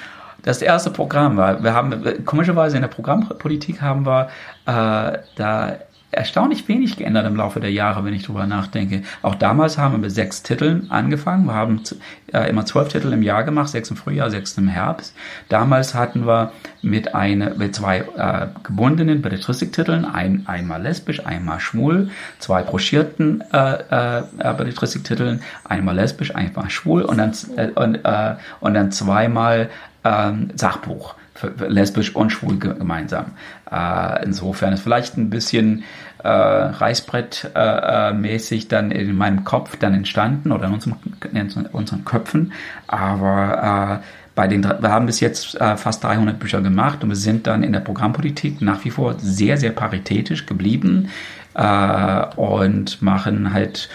Das 0.42 0.60
erste 0.60 0.90
Programm 0.90 1.36
war, 1.36 1.62
wir 1.62 1.72
haben 1.72 2.24
komischerweise 2.24 2.76
in 2.76 2.82
der 2.82 2.88
Programmpolitik 2.88 3.80
haben 3.80 4.04
wir 4.04 4.28
äh, 4.66 5.18
da 5.36 5.76
erstaunlich 6.12 6.68
wenig 6.68 6.96
geändert 6.96 7.26
im 7.26 7.36
Laufe 7.36 7.58
der 7.58 7.72
Jahre, 7.72 8.04
wenn 8.04 8.12
ich 8.12 8.24
drüber 8.24 8.46
nachdenke. 8.46 9.02
Auch 9.22 9.34
damals 9.34 9.78
haben 9.78 9.94
wir 9.94 9.98
mit 9.98 10.12
sechs 10.12 10.42
Titeln 10.42 10.90
angefangen. 10.90 11.46
Wir 11.46 11.54
haben 11.54 11.80
äh, 12.32 12.48
immer 12.50 12.66
zwölf 12.66 12.88
Titel 12.88 13.12
im 13.12 13.22
Jahr 13.22 13.44
gemacht, 13.44 13.70
sechs 13.70 13.90
im 13.90 13.96
Frühjahr, 13.96 14.30
sechs 14.30 14.56
im 14.58 14.68
Herbst. 14.68 15.16
Damals 15.48 15.94
hatten 15.94 16.26
wir 16.26 16.52
mit, 16.82 17.14
eine, 17.14 17.54
mit 17.56 17.74
zwei 17.74 18.00
äh, 18.16 18.48
gebundenen 18.62 19.22
Belletristiktiteln, 19.22 20.04
ein, 20.04 20.44
einmal 20.46 20.82
lesbisch, 20.82 21.24
einmal 21.24 21.60
schwul, 21.60 22.10
zwei 22.38 22.62
broschierten 22.62 23.42
äh, 23.52 24.18
äh, 24.18 24.54
Belletristiktiteln, 24.54 25.42
einmal 25.64 25.94
lesbisch, 25.94 26.34
einmal 26.34 26.68
schwul 26.68 27.02
und 27.02 27.16
dann, 27.16 27.32
äh, 27.56 27.68
und, 27.74 28.04
äh, 28.04 28.34
und 28.60 28.74
dann 28.74 28.92
zweimal 28.92 29.70
ähm, 30.04 30.50
Sachbuch 30.54 31.14
lesbisch 31.66 32.14
und 32.14 32.30
schwul 32.30 32.58
gemeinsam. 32.58 33.32
Äh, 33.70 34.24
insofern 34.24 34.72
ist 34.72 34.82
vielleicht 34.82 35.16
ein 35.16 35.30
bisschen 35.30 35.84
äh, 36.22 36.28
Reißbrett-mäßig 36.28 38.64
äh, 38.64 38.68
dann 38.68 38.90
in 38.90 39.16
meinem 39.16 39.44
Kopf 39.44 39.76
dann 39.76 39.94
entstanden 39.94 40.52
oder 40.52 40.66
in, 40.66 40.74
unserem, 40.74 40.96
in 41.32 41.50
unseren 41.72 42.04
Köpfen. 42.04 42.52
Aber 42.86 44.00
äh, 44.00 44.04
bei 44.34 44.46
den, 44.46 44.64
wir 44.64 44.90
haben 44.90 45.06
bis 45.06 45.20
jetzt 45.20 45.58
äh, 45.60 45.76
fast 45.76 46.04
300 46.04 46.38
Bücher 46.38 46.60
gemacht 46.60 47.02
und 47.02 47.10
wir 47.10 47.16
sind 47.16 47.46
dann 47.46 47.62
in 47.62 47.72
der 47.72 47.80
Programmpolitik 47.80 48.62
nach 48.62 48.84
wie 48.84 48.90
vor 48.90 49.14
sehr, 49.18 49.58
sehr 49.58 49.72
paritätisch 49.72 50.46
geblieben 50.46 51.10
äh, 51.54 52.24
und 52.36 53.02
machen 53.02 53.52
halt 53.52 53.88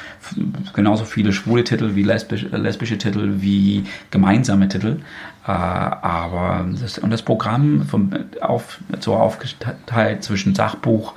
genauso 0.74 1.06
viele 1.06 1.34
schwule 1.34 1.64
Titel 1.64 1.96
wie 1.96 2.04
lesbisch, 2.04 2.46
lesbische 2.52 2.98
Titel 2.98 3.36
wie 3.38 3.86
gemeinsame 4.12 4.68
Titel. 4.68 5.00
Äh, 5.48 5.52
aber 5.52 6.66
das, 6.80 6.98
und 7.00 7.12
das 7.12 7.22
Programm 7.22 7.84
vom, 7.84 8.12
auf, 8.42 8.80
so 9.00 9.16
aufgeteilt 9.16 10.24
zwischen 10.24 10.56
Sachbuch, 10.56 11.14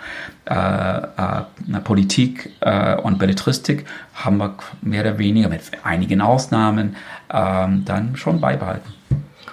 äh, 0.46 0.54
äh, 0.54 1.80
Politik 1.84 2.50
äh, 2.60 2.96
und 2.96 3.18
Belletristik 3.18 3.84
haben 4.14 4.38
wir 4.38 4.54
mehr 4.82 5.02
oder 5.02 5.18
weniger 5.18 5.48
mit 5.48 5.62
einigen 5.84 6.20
Ausnahmen 6.20 6.96
ähm, 7.32 7.84
dann 7.84 8.16
schon 8.16 8.40
beibehalten. 8.40 8.92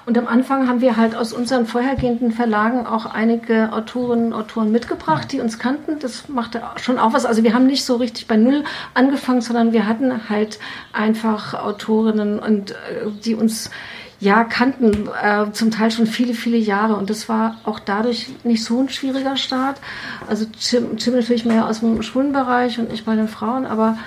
Und 0.07 0.17
am 0.17 0.25
Anfang 0.25 0.69
haben 0.69 0.79
wir 0.79 0.95
halt 0.95 1.17
aus 1.17 1.33
unseren 1.33 1.65
vorhergehenden 1.65 2.31
Verlagen 2.31 2.87
auch 2.87 3.05
einige 3.05 3.73
Autorinnen 3.73 4.27
und 4.27 4.33
Autoren 4.39 4.71
mitgebracht, 4.71 5.29
die 5.33 5.41
uns 5.41 5.59
kannten. 5.59 5.99
Das 5.99 6.29
machte 6.29 6.61
schon 6.77 6.97
auch 6.97 7.11
was. 7.11 7.25
Also 7.25 7.43
wir 7.43 7.53
haben 7.53 7.67
nicht 7.67 7.83
so 7.83 7.97
richtig 7.97 8.25
bei 8.25 8.37
Null 8.37 8.63
angefangen, 8.93 9.41
sondern 9.41 9.73
wir 9.73 9.85
hatten 9.85 10.29
halt 10.29 10.59
einfach 10.93 11.53
Autorinnen 11.55 12.39
und 12.39 12.71
äh, 12.71 12.75
die 13.25 13.35
uns 13.35 13.69
ja 14.21 14.45
kannten, 14.45 15.09
äh, 15.21 15.51
zum 15.51 15.71
Teil 15.71 15.91
schon 15.91 16.07
viele, 16.07 16.33
viele 16.33 16.57
Jahre. 16.57 16.95
Und 16.95 17.09
das 17.09 17.27
war 17.27 17.57
auch 17.65 17.81
dadurch 17.81 18.29
nicht 18.45 18.63
so 18.63 18.79
ein 18.79 18.87
schwieriger 18.87 19.35
Start. 19.35 19.81
Also 20.29 20.45
Jim, 20.57 20.95
Jim 20.97 21.15
natürlich 21.15 21.43
mehr 21.43 21.67
aus 21.67 21.81
dem 21.81 22.01
schwulen 22.01 22.31
Bereich 22.31 22.79
und 22.79 22.93
ich 22.93 23.03
bei 23.03 23.17
den 23.17 23.27
Frauen, 23.27 23.65
aber 23.65 23.97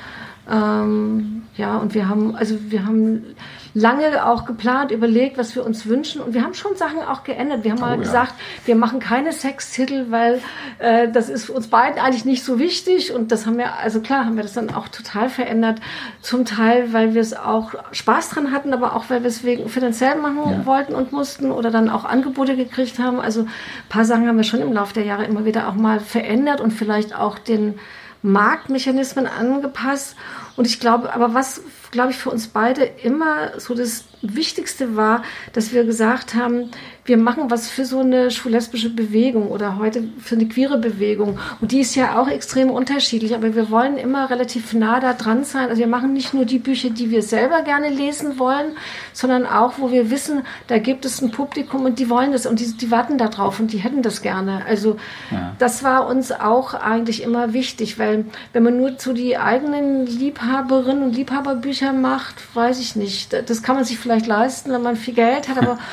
ähm, 0.50 1.42
ja, 1.58 1.76
und 1.76 1.92
wir 1.92 2.08
haben, 2.08 2.34
also 2.36 2.56
wir 2.70 2.86
haben 2.86 3.36
lange 3.74 4.26
auch 4.26 4.44
geplant, 4.44 4.90
überlegt, 4.90 5.38
was 5.38 5.54
wir 5.54 5.64
uns 5.64 5.86
wünschen. 5.86 6.20
Und 6.20 6.34
wir 6.34 6.42
haben 6.42 6.54
schon 6.54 6.76
Sachen 6.76 7.00
auch 7.00 7.24
geändert. 7.24 7.64
Wir 7.64 7.72
haben 7.72 7.78
oh, 7.78 7.86
mal 7.86 7.96
ja. 7.96 8.02
gesagt, 8.02 8.34
wir 8.64 8.76
machen 8.76 9.00
keine 9.00 9.32
Sextitel, 9.32 10.10
weil 10.10 10.40
äh, 10.78 11.08
das 11.08 11.28
ist 11.28 11.50
uns 11.50 11.68
beiden 11.68 12.00
eigentlich 12.00 12.24
nicht 12.24 12.44
so 12.44 12.58
wichtig. 12.58 13.12
Und 13.12 13.32
das 13.32 13.46
haben 13.46 13.58
wir, 13.58 13.74
also 13.74 14.00
klar, 14.00 14.24
haben 14.24 14.36
wir 14.36 14.42
das 14.42 14.54
dann 14.54 14.74
auch 14.74 14.88
total 14.88 15.28
verändert. 15.28 15.80
Zum 16.20 16.44
Teil, 16.44 16.92
weil 16.92 17.14
wir 17.14 17.20
es 17.20 17.34
auch 17.36 17.74
Spaß 17.92 18.30
dran 18.30 18.52
hatten, 18.52 18.72
aber 18.72 18.94
auch, 18.96 19.04
weil 19.08 19.22
wir 19.22 19.28
es 19.28 19.44
wegen 19.44 19.68
finanziell 19.68 20.16
machen 20.16 20.50
ja. 20.50 20.66
wollten 20.66 20.94
und 20.94 21.12
mussten 21.12 21.50
oder 21.52 21.70
dann 21.70 21.88
auch 21.88 22.04
Angebote 22.04 22.56
gekriegt 22.56 22.98
haben. 22.98 23.20
Also 23.20 23.42
ein 23.42 23.48
paar 23.88 24.04
Sachen 24.04 24.26
haben 24.26 24.36
wir 24.36 24.44
schon 24.44 24.60
im 24.60 24.72
Laufe 24.72 24.94
der 24.94 25.04
Jahre 25.04 25.24
immer 25.24 25.44
wieder 25.44 25.68
auch 25.68 25.74
mal 25.74 26.00
verändert 26.00 26.60
und 26.60 26.72
vielleicht 26.72 27.14
auch 27.14 27.38
den 27.38 27.78
Marktmechanismen 28.22 29.26
angepasst. 29.26 30.16
Und 30.56 30.66
ich 30.66 30.80
glaube, 30.80 31.14
aber 31.14 31.34
was, 31.34 31.62
glaube 31.90 32.10
ich, 32.10 32.16
für 32.18 32.30
uns 32.30 32.48
beide 32.48 32.84
immer 32.84 33.58
so 33.58 33.74
das 33.74 34.04
Wichtigste 34.22 34.96
war, 34.96 35.22
dass 35.52 35.72
wir 35.72 35.84
gesagt 35.84 36.34
haben, 36.34 36.70
wir 37.10 37.16
machen 37.16 37.50
was 37.50 37.68
für 37.68 37.84
so 37.84 37.98
eine 37.98 38.30
schwul-lesbische 38.30 38.88
Bewegung 38.88 39.48
oder 39.48 39.78
heute 39.78 40.04
für 40.20 40.36
eine 40.36 40.46
queere 40.46 40.78
Bewegung. 40.78 41.40
Und 41.60 41.72
die 41.72 41.80
ist 41.80 41.96
ja 41.96 42.20
auch 42.20 42.28
extrem 42.28 42.70
unterschiedlich, 42.70 43.34
aber 43.34 43.56
wir 43.56 43.68
wollen 43.68 43.96
immer 43.96 44.30
relativ 44.30 44.72
nah 44.74 45.00
da 45.00 45.12
dran 45.12 45.42
sein. 45.42 45.70
Also 45.70 45.80
wir 45.80 45.88
machen 45.88 46.12
nicht 46.12 46.34
nur 46.34 46.44
die 46.44 46.60
Bücher, 46.60 46.88
die 46.90 47.10
wir 47.10 47.22
selber 47.22 47.62
gerne 47.62 47.88
lesen 47.88 48.38
wollen, 48.38 48.76
sondern 49.12 49.44
auch, 49.44 49.74
wo 49.78 49.90
wir 49.90 50.08
wissen, 50.12 50.42
da 50.68 50.78
gibt 50.78 51.04
es 51.04 51.20
ein 51.20 51.32
Publikum 51.32 51.84
und 51.84 51.98
die 51.98 52.08
wollen 52.08 52.30
das 52.30 52.46
und 52.46 52.60
die, 52.60 52.76
die 52.76 52.92
warten 52.92 53.18
da 53.18 53.26
drauf 53.26 53.58
und 53.58 53.72
die 53.72 53.78
hätten 53.78 54.02
das 54.02 54.22
gerne. 54.22 54.64
Also 54.68 54.96
ja. 55.32 55.56
das 55.58 55.82
war 55.82 56.06
uns 56.06 56.30
auch 56.30 56.74
eigentlich 56.74 57.24
immer 57.24 57.52
wichtig, 57.52 57.98
weil 57.98 58.24
wenn 58.52 58.62
man 58.62 58.76
nur 58.76 58.98
zu 58.98 59.14
die 59.14 59.36
eigenen 59.36 60.06
Liebhaberinnen 60.06 61.02
und 61.02 61.16
Liebhaberbücher 61.16 61.92
macht, 61.92 62.36
weiß 62.54 62.78
ich 62.78 62.94
nicht. 62.94 63.32
Das 63.32 63.64
kann 63.64 63.74
man 63.74 63.84
sich 63.84 63.98
vielleicht 63.98 64.28
leisten, 64.28 64.70
wenn 64.70 64.82
man 64.82 64.94
viel 64.94 65.14
Geld 65.14 65.48
hat, 65.48 65.58
aber 65.58 65.76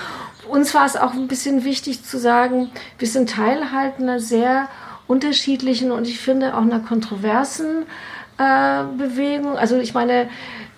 uns 0.50 0.74
war 0.74 0.86
es 0.86 0.96
auch 0.96 1.14
ein 1.14 1.28
bisschen 1.28 1.64
wichtig 1.64 2.04
zu 2.04 2.18
sagen, 2.18 2.70
wir 2.98 3.08
sind 3.08 3.30
Teil 3.30 3.72
halt 3.72 4.00
einer 4.00 4.20
sehr 4.20 4.68
unterschiedlichen 5.08 5.92
und 5.92 6.08
ich 6.08 6.20
finde 6.20 6.56
auch 6.56 6.62
einer 6.62 6.80
kontroversen 6.80 7.86
äh, 8.38 8.84
Bewegung. 8.98 9.58
Also 9.58 9.78
ich 9.78 9.94
meine, 9.94 10.30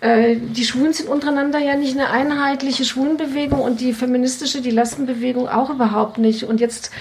äh, 0.02 0.38
die 0.38 0.64
Schwulen 0.64 0.94
sind 0.94 1.10
untereinander 1.10 1.60
ja 1.60 1.76
nicht 1.76 1.98
eine 1.98 2.10
einheitliche 2.10 2.86
Schwulenbewegung 2.86 3.60
und 3.60 3.82
die 3.82 3.94
feministische, 3.94 4.62
die 4.62 4.72
Lesbenbewegung 4.72 5.50
auch 5.50 5.70
überhaupt 5.70 6.18
nicht. 6.18 6.44
Und 6.44 6.60
jetzt 6.60 6.92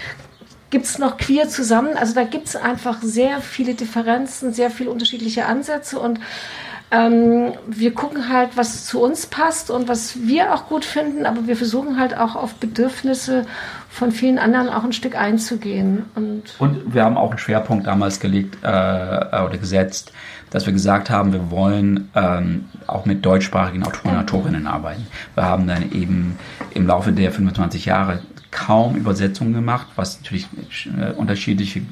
gibt 0.71 0.87
es 0.87 0.99
noch 0.99 1.17
queer 1.17 1.49
zusammen. 1.49 1.97
Also 1.97 2.15
da 2.15 2.25
gibt 2.25 2.49
es 2.49 2.57
einfach 2.57 3.01
sehr 3.03 3.41
viele 3.41 3.75
Differenzen, 3.75 4.53
sehr 4.53 4.71
viele 4.71 4.91
unterschiedliche 4.91 5.47
Ansätze 5.47 5.99
und 5.99 6.19
ähm, 6.91 7.53
wir 7.67 7.93
gucken 7.93 8.29
halt, 8.31 8.57
was 8.57 8.87
zu 8.87 9.03
uns 9.03 9.27
passt 9.27 9.71
und 9.71 9.89
was 9.89 10.27
wir 10.27 10.55
auch 10.55 10.69
gut 10.69 10.85
finden, 10.85 11.27
aber 11.27 11.47
wir 11.47 11.57
versuchen 11.57 11.99
halt 11.99 12.17
auch 12.17 12.35
auf 12.35 12.55
Bedürfnisse 12.55 13.45
von 13.91 14.11
vielen 14.11 14.39
anderen 14.39 14.69
auch 14.69 14.85
ein 14.85 14.93
Stück 14.93 15.15
einzugehen. 15.15 16.05
Und, 16.15 16.45
und 16.59 16.95
wir 16.95 17.05
haben 17.05 17.19
auch 17.19 17.31
einen 17.31 17.39
Schwerpunkt 17.39 17.87
damals 17.87 18.21
gelegt 18.21 18.59
äh, 18.63 18.67
oder 18.67 19.59
gesetzt, 19.59 20.13
dass 20.51 20.65
wir 20.65 20.73
gesagt 20.73 21.11
haben, 21.11 21.33
wir 21.33 21.51
wollen 21.51 22.11
ähm, 22.15 22.67
auch 22.87 23.05
mit 23.05 23.25
deutschsprachigen 23.25 23.83
Autoren 23.83 24.15
und 24.15 24.21
Autorinnen 24.23 24.67
arbeiten. 24.67 25.07
Wir 25.35 25.45
haben 25.45 25.67
dann 25.67 25.93
eben 25.93 26.39
im 26.73 26.87
Laufe 26.87 27.13
der 27.13 27.33
25 27.33 27.85
Jahre 27.85 28.21
kaum 28.51 28.97
Übersetzungen 28.97 29.53
gemacht, 29.53 29.89
was 29.97 30.21
natürlich 30.21 30.49
äh, 30.99 31.13
unterschiedliche 31.13 31.83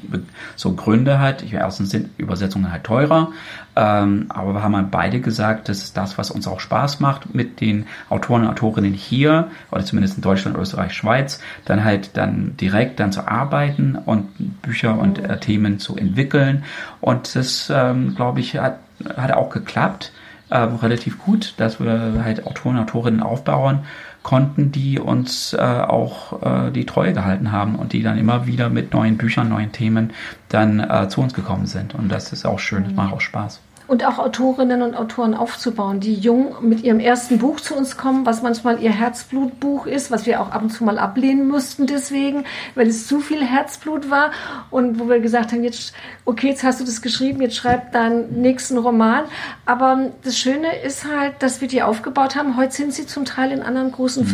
so 0.55 0.73
Gründe 0.73 1.19
hat. 1.19 1.43
Erstens 1.51 1.91
sind 1.91 2.09
Übersetzungen 2.17 2.71
halt 2.71 2.83
teurer, 2.83 3.31
ähm, 3.75 4.25
aber 4.29 4.55
wir 4.55 4.63
haben 4.63 4.75
halt 4.75 4.89
beide 4.89 5.21
gesagt, 5.21 5.69
das 5.69 5.83
ist 5.83 5.97
das, 5.97 6.17
was 6.17 6.31
uns 6.31 6.47
auch 6.47 6.59
Spaß 6.59 6.99
macht, 6.99 7.35
mit 7.35 7.61
den 7.61 7.85
Autoren 8.09 8.41
und 8.43 8.49
Autorinnen 8.49 8.93
hier 8.93 9.49
oder 9.71 9.85
zumindest 9.85 10.17
in 10.17 10.23
Deutschland, 10.23 10.57
Österreich, 10.57 10.93
Schweiz, 10.93 11.39
dann 11.65 11.83
halt 11.83 12.17
dann 12.17 12.57
direkt 12.57 12.99
dann 12.99 13.11
zu 13.11 13.27
arbeiten 13.27 13.95
und 13.95 14.27
Bücher 14.63 14.97
und 14.97 15.19
äh, 15.19 15.39
Themen 15.39 15.79
zu 15.79 15.95
entwickeln. 15.95 16.63
Und 17.01 17.35
das, 17.35 17.71
ähm, 17.73 18.15
glaube 18.15 18.39
ich, 18.39 18.57
hat, 18.57 18.79
hat 19.15 19.31
auch 19.31 19.49
geklappt. 19.49 20.11
äh, 20.49 20.57
relativ 20.57 21.19
gut, 21.19 21.53
dass 21.57 21.79
wir 21.79 22.23
halt 22.23 22.47
Autoren, 22.47 22.77
Autorinnen 22.77 23.21
aufbauen 23.21 23.81
konnten, 24.23 24.71
die 24.71 24.99
uns 24.99 25.53
äh, 25.53 25.57
auch 25.57 26.41
äh, 26.41 26.71
die 26.71 26.85
Treue 26.85 27.13
gehalten 27.13 27.51
haben 27.51 27.75
und 27.75 27.93
die 27.93 28.03
dann 28.03 28.17
immer 28.17 28.45
wieder 28.45 28.69
mit 28.69 28.93
neuen 28.93 29.17
Büchern, 29.17 29.49
neuen 29.49 29.71
Themen 29.71 30.11
dann 30.49 30.79
äh, 30.79 31.07
zu 31.09 31.21
uns 31.21 31.33
gekommen 31.33 31.65
sind. 31.65 31.95
Und 31.95 32.09
das 32.09 32.33
ist 32.33 32.45
auch 32.45 32.59
schön, 32.59 32.83
das 32.83 32.93
macht 32.93 33.13
auch 33.13 33.21
Spaß 33.21 33.61
und 33.87 34.05
auch 34.05 34.19
Autorinnen 34.19 34.81
und 34.81 34.95
Autoren 34.95 35.33
aufzubauen, 35.33 35.99
die 35.99 36.13
jung 36.13 36.55
mit 36.61 36.83
ihrem 36.83 36.99
ersten 36.99 37.39
Buch 37.39 37.59
zu 37.59 37.75
uns 37.75 37.97
kommen, 37.97 38.25
was 38.25 38.41
manchmal 38.41 38.81
ihr 38.81 38.91
Herzblutbuch 38.91 39.85
ist, 39.85 40.11
was 40.11 40.25
wir 40.25 40.41
auch 40.41 40.51
ab 40.51 40.61
und 40.61 40.69
zu 40.71 40.83
mal 40.83 40.99
ablehnen 40.99 41.47
mussten 41.47 41.87
deswegen, 41.87 42.43
weil 42.75 42.87
es 42.87 43.07
zu 43.07 43.19
viel 43.19 43.43
Herzblut 43.43 44.09
war 44.09 44.31
und 44.71 44.99
wo 44.99 45.07
wir 45.09 45.19
gesagt 45.19 45.51
haben, 45.51 45.63
jetzt, 45.63 45.93
okay, 46.25 46.49
jetzt 46.49 46.63
hast 46.63 46.79
du 46.81 46.85
das 46.85 47.01
geschrieben, 47.01 47.41
jetzt 47.41 47.55
schreib 47.55 47.91
deinen 47.93 48.41
nächsten 48.41 48.77
Roman. 48.77 49.23
Aber 49.65 50.11
das 50.23 50.37
Schöne 50.37 50.81
ist 50.81 51.05
halt, 51.05 51.35
dass 51.39 51.61
wir 51.61 51.67
die 51.67 51.81
aufgebaut 51.81 52.35
haben. 52.35 52.57
Heute 52.57 52.73
sind 52.73 52.93
sie 52.93 53.05
zum 53.05 53.25
Teil 53.25 53.51
in 53.51 53.61
anderen 53.61 53.91
großen 53.91 54.25
mhm. 54.25 54.29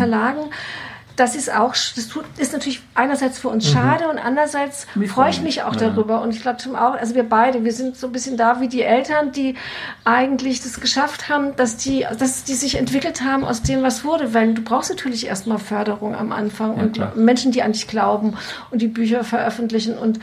Das 1.15 1.35
ist 1.35 1.53
auch, 1.53 1.73
das 1.73 2.07
tut, 2.07 2.25
ist 2.37 2.53
natürlich 2.53 2.81
einerseits 2.95 3.37
für 3.37 3.49
uns 3.49 3.67
mhm. 3.67 3.73
schade 3.73 4.09
und 4.09 4.17
andererseits 4.17 4.87
freue 5.07 5.29
ich 5.29 5.41
mich 5.41 5.63
auch 5.63 5.75
ja. 5.75 5.89
darüber. 5.89 6.21
Und 6.21 6.35
ich 6.35 6.41
glaube 6.41 6.57
auch, 6.75 6.95
also 6.95 7.15
wir 7.15 7.23
beide, 7.23 7.63
wir 7.63 7.71
sind 7.71 7.97
so 7.97 8.07
ein 8.07 8.13
bisschen 8.13 8.37
da 8.37 8.59
wie 8.61 8.67
die 8.67 8.81
Eltern, 8.81 9.31
die 9.31 9.55
eigentlich 10.05 10.61
das 10.61 10.79
geschafft 10.79 11.29
haben, 11.29 11.55
dass 11.55 11.77
die, 11.77 12.05
dass 12.17 12.43
die 12.43 12.55
sich 12.55 12.75
entwickelt 12.75 13.21
haben 13.21 13.43
aus 13.43 13.61
dem, 13.61 13.83
was 13.83 14.03
wurde. 14.03 14.33
Weil 14.33 14.53
du 14.53 14.63
brauchst 14.63 14.89
natürlich 14.89 15.27
erstmal 15.27 15.59
Förderung 15.59 16.15
am 16.15 16.31
Anfang 16.31 16.77
ja, 16.77 16.83
und 16.83 16.93
klar. 16.93 17.13
Menschen, 17.15 17.51
die 17.51 17.61
an 17.61 17.73
dich 17.73 17.87
glauben 17.87 18.35
und 18.71 18.81
die 18.81 18.87
Bücher 18.87 19.23
veröffentlichen. 19.23 19.97
Und 19.97 20.19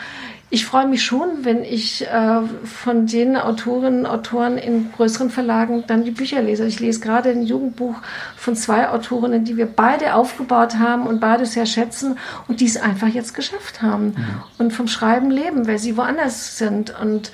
ich 0.53 0.67
freue 0.67 0.89
mich 0.89 1.05
schon, 1.05 1.45
wenn 1.45 1.63
ich 1.63 2.05
äh, 2.09 2.41
von 2.65 3.07
den 3.07 3.37
Autorinnen 3.37 4.01
und 4.01 4.07
Autoren 4.07 4.59
in 4.59 4.91
größeren 4.93 5.31
Verlagen 5.31 5.85
dann 5.87 6.03
die 6.03 6.11
Bücher 6.11 6.43
lese. 6.43 6.67
Ich 6.67 6.81
lese 6.81 6.99
gerade 6.99 7.31
ein 7.31 7.45
Jugendbuch 7.45 7.95
von 8.37 8.57
zwei 8.57 8.89
Autorinnen, 8.89 9.45
die 9.45 9.57
wir 9.57 9.67
beide 9.67 10.15
aufgebaut 10.15 10.77
haben 10.77 11.07
und 11.07 11.21
beide 11.21 11.47
sehr 11.47 11.67
schätzen 11.67 12.19
und 12.49 12.61
die 12.61 12.67
es 12.67 12.77
einfach 12.77 13.07
jetzt 13.07 13.35
geschafft 13.35 13.81
haben 13.81 14.07
mhm. 14.07 14.43
und 14.59 14.73
vom 14.73 14.89
Schreiben 14.89 15.31
leben, 15.31 15.69
weil 15.69 15.79
sie 15.79 15.97
woanders 15.97 16.59
sind. 16.59 16.99
Und 17.01 17.31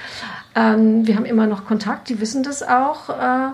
ähm, 0.55 1.07
wir 1.07 1.17
haben 1.17 1.25
immer 1.25 1.47
noch 1.47 1.65
Kontakt, 1.65 2.11
die 2.11 2.21
wissen 2.21 2.43
das 2.43 2.63
auch. 2.63 3.09
Äh, 3.09 3.53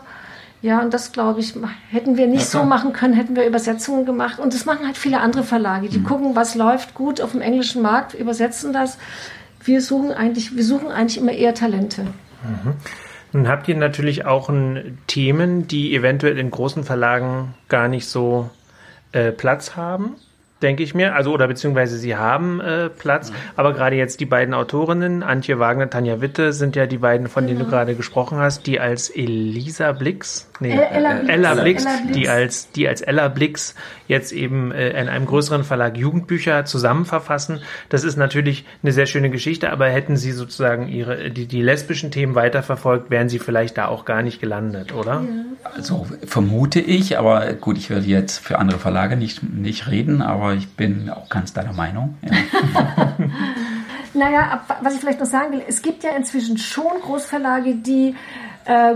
ja, 0.60 0.80
und 0.80 0.92
das 0.92 1.12
glaube 1.12 1.38
ich, 1.38 1.54
hätten 1.90 2.16
wir 2.16 2.26
nicht 2.26 2.52
ja, 2.52 2.60
so 2.60 2.64
machen 2.64 2.92
können, 2.92 3.14
hätten 3.14 3.36
wir 3.36 3.46
Übersetzungen 3.46 4.06
gemacht. 4.06 4.40
Und 4.40 4.54
das 4.54 4.64
machen 4.64 4.86
halt 4.86 4.96
viele 4.96 5.20
andere 5.20 5.44
Verlage. 5.44 5.88
Die 5.88 5.98
mhm. 5.98 6.04
gucken, 6.04 6.36
was 6.36 6.56
läuft 6.56 6.94
gut 6.94 7.20
auf 7.20 7.30
dem 7.30 7.42
englischen 7.42 7.80
Markt, 7.82 8.14
übersetzen 8.14 8.72
das 8.72 8.98
wir 9.64 9.80
suchen 9.80 10.12
eigentlich, 10.12 10.56
wir 10.56 10.64
suchen 10.64 10.88
eigentlich 10.88 11.18
immer 11.18 11.32
eher 11.32 11.54
Talente. 11.54 12.02
Mhm. 12.02 12.74
Nun 13.32 13.48
habt 13.48 13.66
ihr 13.68 13.76
natürlich 13.76 14.26
auch 14.26 14.50
Themen, 15.06 15.66
die 15.66 15.94
eventuell 15.94 16.38
in 16.38 16.50
großen 16.50 16.84
Verlagen 16.84 17.54
gar 17.68 17.88
nicht 17.88 18.06
so 18.06 18.50
äh, 19.12 19.32
Platz 19.32 19.74
haben 19.74 20.16
denke 20.62 20.82
ich 20.82 20.94
mir. 20.94 21.14
Also, 21.14 21.32
oder 21.32 21.48
beziehungsweise 21.48 21.96
sie 21.98 22.16
haben 22.16 22.60
äh, 22.60 22.88
Platz. 22.88 23.30
Mhm. 23.30 23.34
Aber 23.56 23.72
gerade 23.72 23.96
jetzt 23.96 24.20
die 24.20 24.26
beiden 24.26 24.54
Autorinnen, 24.54 25.22
Antje 25.22 25.58
Wagner, 25.58 25.90
Tanja 25.90 26.20
Witte, 26.20 26.52
sind 26.52 26.76
ja 26.76 26.86
die 26.86 26.98
beiden, 26.98 27.28
von 27.28 27.46
denen 27.46 27.58
du 27.58 27.64
genau. 27.64 27.76
gerade 27.76 27.94
gesprochen 27.94 28.38
hast, 28.38 28.66
die 28.66 28.80
als 28.80 29.10
Elisa 29.10 29.92
Blix, 29.92 30.48
nee, 30.60 30.72
Ella, 30.72 31.14
Blix, 31.14 31.28
Ella, 31.28 31.54
Blix, 31.54 31.84
Ella 31.84 31.96
Blix, 32.02 32.14
die 32.14 32.28
als, 32.28 32.70
die 32.72 32.88
als 32.88 33.00
Ella 33.00 33.28
Blix 33.28 33.74
jetzt 34.08 34.32
eben 34.32 34.72
äh, 34.72 34.90
in 34.90 35.08
einem 35.08 35.26
größeren 35.26 35.64
Verlag 35.64 35.96
Jugendbücher 35.96 36.64
zusammen 36.64 37.04
verfassen. 37.04 37.60
Das 37.88 38.04
ist 38.04 38.16
natürlich 38.16 38.64
eine 38.82 38.92
sehr 38.92 39.06
schöne 39.06 39.30
Geschichte, 39.30 39.70
aber 39.70 39.88
hätten 39.88 40.16
sie 40.16 40.32
sozusagen 40.32 40.88
ihre, 40.88 41.30
die, 41.30 41.46
die 41.46 41.62
lesbischen 41.62 42.10
Themen 42.10 42.34
weiterverfolgt, 42.34 43.10
wären 43.10 43.28
sie 43.28 43.38
vielleicht 43.38 43.78
da 43.78 43.86
auch 43.86 44.04
gar 44.04 44.22
nicht 44.22 44.40
gelandet, 44.40 44.92
oder? 44.92 45.22
Ja. 45.22 45.72
Also 45.74 46.06
vermute 46.26 46.80
ich, 46.80 47.18
aber 47.18 47.52
gut, 47.54 47.78
ich 47.78 47.90
würde 47.90 48.06
jetzt 48.06 48.38
für 48.38 48.58
andere 48.58 48.78
Verlage 48.78 49.16
nicht, 49.16 49.42
nicht 49.42 49.88
reden, 49.88 50.22
aber 50.22 50.51
ich 50.54 50.76
bin 50.76 51.10
auch 51.10 51.28
ganz 51.28 51.52
deiner 51.52 51.72
Meinung. 51.72 52.16
Ja. 52.22 52.32
naja, 54.14 54.64
was 54.80 54.94
ich 54.94 55.00
vielleicht 55.00 55.20
noch 55.20 55.26
sagen 55.26 55.52
will, 55.52 55.62
es 55.66 55.82
gibt 55.82 56.04
ja 56.04 56.10
inzwischen 56.10 56.58
schon 56.58 57.00
Großverlage, 57.02 57.76
die 57.76 58.14
äh, 58.64 58.94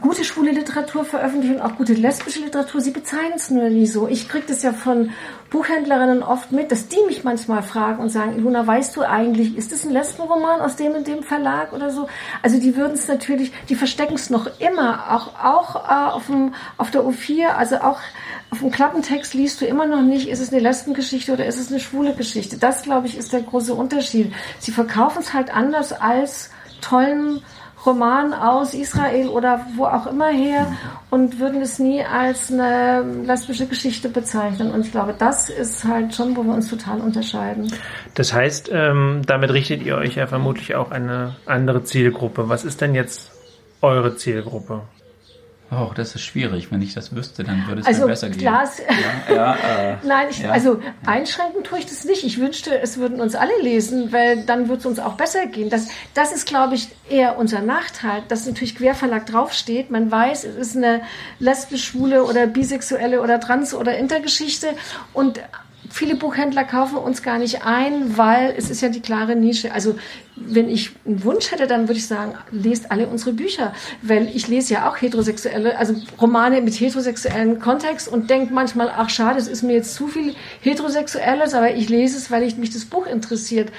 gute 0.00 0.24
schwule 0.24 0.52
Literatur 0.52 1.04
veröffentlichen, 1.04 1.60
auch 1.60 1.76
gute 1.76 1.94
lesbische 1.94 2.40
Literatur. 2.40 2.80
Sie 2.80 2.90
bezeichnen 2.90 3.34
es 3.36 3.50
nur 3.50 3.68
nie 3.68 3.86
so. 3.86 4.06
Ich 4.06 4.28
kriege 4.28 4.44
das 4.46 4.62
ja 4.62 4.72
von 4.72 5.10
Buchhändlerinnen 5.50 6.22
oft 6.22 6.52
mit, 6.52 6.70
dass 6.70 6.88
die 6.88 7.02
mich 7.06 7.24
manchmal 7.24 7.62
fragen 7.62 8.00
und 8.02 8.10
sagen, 8.10 8.38
Luna, 8.38 8.66
weißt 8.66 8.94
du 8.96 9.02
eigentlich, 9.02 9.56
ist 9.56 9.72
das 9.72 9.84
ein 9.84 9.90
Lesbenroman 9.90 10.60
aus 10.60 10.76
dem 10.76 10.92
und 10.92 11.06
dem 11.06 11.22
Verlag 11.22 11.72
oder 11.72 11.90
so? 11.90 12.06
Also 12.42 12.60
die 12.60 12.76
würden 12.76 12.94
es 12.94 13.08
natürlich, 13.08 13.52
die 13.68 13.74
verstecken 13.74 14.14
es 14.14 14.30
noch 14.30 14.60
immer, 14.60 15.14
auch, 15.14 15.42
auch 15.42 15.88
äh, 15.88 16.12
auf, 16.12 16.26
dem, 16.26 16.54
auf 16.76 16.90
der 16.90 17.02
U4, 17.02 17.46
also 17.56 17.76
auch 17.76 17.98
auf 18.50 18.60
dem 18.60 18.70
Klappentext 18.70 19.34
liest 19.34 19.60
du 19.60 19.66
immer 19.66 19.86
noch 19.86 20.02
nicht, 20.02 20.28
ist 20.28 20.40
es 20.40 20.52
eine 20.52 20.60
Lesbengeschichte 20.60 21.32
oder 21.32 21.46
ist 21.46 21.58
es 21.58 21.70
eine 21.70 21.80
schwule 21.80 22.14
Geschichte. 22.14 22.56
Das, 22.56 22.82
glaube 22.82 23.06
ich, 23.06 23.16
ist 23.16 23.32
der 23.32 23.42
große 23.42 23.74
Unterschied. 23.74 24.32
Sie 24.58 24.70
verkaufen 24.70 25.20
es 25.20 25.34
halt 25.34 25.54
anders 25.54 25.92
als 25.92 26.50
tollen 26.80 27.42
Roman 27.86 28.32
aus 28.34 28.74
Israel 28.74 29.28
oder 29.28 29.66
wo 29.76 29.84
auch 29.84 30.06
immer 30.06 30.28
her 30.28 30.66
und 31.10 31.38
würden 31.38 31.62
es 31.62 31.78
nie 31.78 32.02
als 32.02 32.52
eine 32.52 33.04
lesbische 33.24 33.66
Geschichte 33.66 34.08
bezeichnen. 34.08 34.72
Und 34.72 34.84
ich 34.86 34.92
glaube, 34.92 35.14
das 35.16 35.48
ist 35.48 35.84
halt 35.84 36.14
schon, 36.14 36.36
wo 36.36 36.42
wir 36.42 36.54
uns 36.54 36.68
total 36.68 37.00
unterscheiden. 37.00 37.72
Das 38.14 38.32
heißt, 38.32 38.70
ähm, 38.72 39.22
damit 39.26 39.52
richtet 39.52 39.82
ihr 39.82 39.96
euch 39.96 40.16
ja 40.16 40.26
vermutlich 40.26 40.74
auch 40.74 40.90
eine 40.90 41.36
andere 41.46 41.84
Zielgruppe. 41.84 42.48
Was 42.48 42.64
ist 42.64 42.80
denn 42.80 42.94
jetzt 42.94 43.30
eure 43.80 44.16
Zielgruppe? 44.16 44.82
Oh, 45.70 45.90
das 45.94 46.14
ist 46.14 46.22
schwierig. 46.22 46.72
Wenn 46.72 46.80
ich 46.80 46.94
das 46.94 47.14
wüsste, 47.14 47.44
dann 47.44 47.66
würde 47.66 47.82
es 47.82 47.86
also, 47.86 48.02
mir 48.02 48.08
besser 48.08 48.30
gehen. 48.30 48.40
Klar, 48.40 48.68
ja, 49.28 49.34
ja, 49.34 49.56
äh, 49.92 49.96
Nein, 50.02 50.28
ich, 50.30 50.38
ja. 50.38 50.50
also 50.50 50.80
einschränken 51.04 51.62
tue 51.62 51.78
ich 51.78 51.86
das 51.86 52.04
nicht. 52.04 52.24
Ich 52.24 52.38
wünschte, 52.38 52.80
es 52.80 52.96
würden 52.96 53.20
uns 53.20 53.34
alle 53.34 53.52
lesen, 53.60 54.10
weil 54.10 54.44
dann 54.44 54.68
würde 54.68 54.80
es 54.80 54.86
uns 54.86 54.98
auch 54.98 55.14
besser 55.14 55.46
gehen. 55.46 55.68
Das, 55.68 55.88
das 56.14 56.32
ist, 56.32 56.46
glaube 56.46 56.74
ich, 56.74 56.88
eher 57.10 57.36
unser 57.36 57.60
Nachteil, 57.60 58.22
dass 58.28 58.46
natürlich 58.46 58.76
Querverlag 58.76 59.26
draufsteht. 59.26 59.90
Man 59.90 60.10
weiß, 60.10 60.44
es 60.44 60.56
ist 60.56 60.76
eine 60.76 61.02
lesbisch, 61.38 61.84
schwule 61.84 62.24
oder 62.24 62.46
bisexuelle 62.46 63.20
oder 63.20 63.38
trans- 63.38 63.74
oder 63.74 63.98
Intergeschichte 63.98 64.68
und 65.12 65.40
viele 65.98 66.14
Buchhändler 66.14 66.62
kaufen 66.62 66.96
uns 66.96 67.24
gar 67.24 67.38
nicht 67.38 67.64
ein, 67.64 68.16
weil 68.16 68.54
es 68.56 68.70
ist 68.70 68.80
ja 68.82 68.88
die 68.88 69.00
klare 69.00 69.34
Nische. 69.34 69.72
Also 69.72 69.96
wenn 70.36 70.68
ich 70.68 70.92
einen 71.04 71.24
Wunsch 71.24 71.50
hätte, 71.50 71.66
dann 71.66 71.88
würde 71.88 71.98
ich 71.98 72.06
sagen, 72.06 72.34
lest 72.52 72.92
alle 72.92 73.08
unsere 73.08 73.32
Bücher, 73.32 73.74
weil 74.02 74.30
ich 74.32 74.46
lese 74.46 74.74
ja 74.74 74.88
auch 74.88 75.02
heterosexuelle, 75.02 75.76
also 75.76 75.96
Romane 76.20 76.60
mit 76.60 76.78
heterosexuellen 76.78 77.58
Kontext 77.58 78.06
und 78.06 78.30
denke 78.30 78.54
manchmal, 78.54 78.92
ach 78.96 79.10
schade, 79.10 79.40
es 79.40 79.48
ist 79.48 79.64
mir 79.64 79.72
jetzt 79.72 79.94
zu 79.94 80.06
viel 80.06 80.36
heterosexuelles, 80.60 81.52
aber 81.52 81.74
ich 81.74 81.88
lese 81.88 82.16
es, 82.16 82.30
weil 82.30 82.44
ich 82.44 82.56
mich 82.56 82.70
das 82.70 82.84
Buch 82.84 83.06
interessiert. 83.06 83.72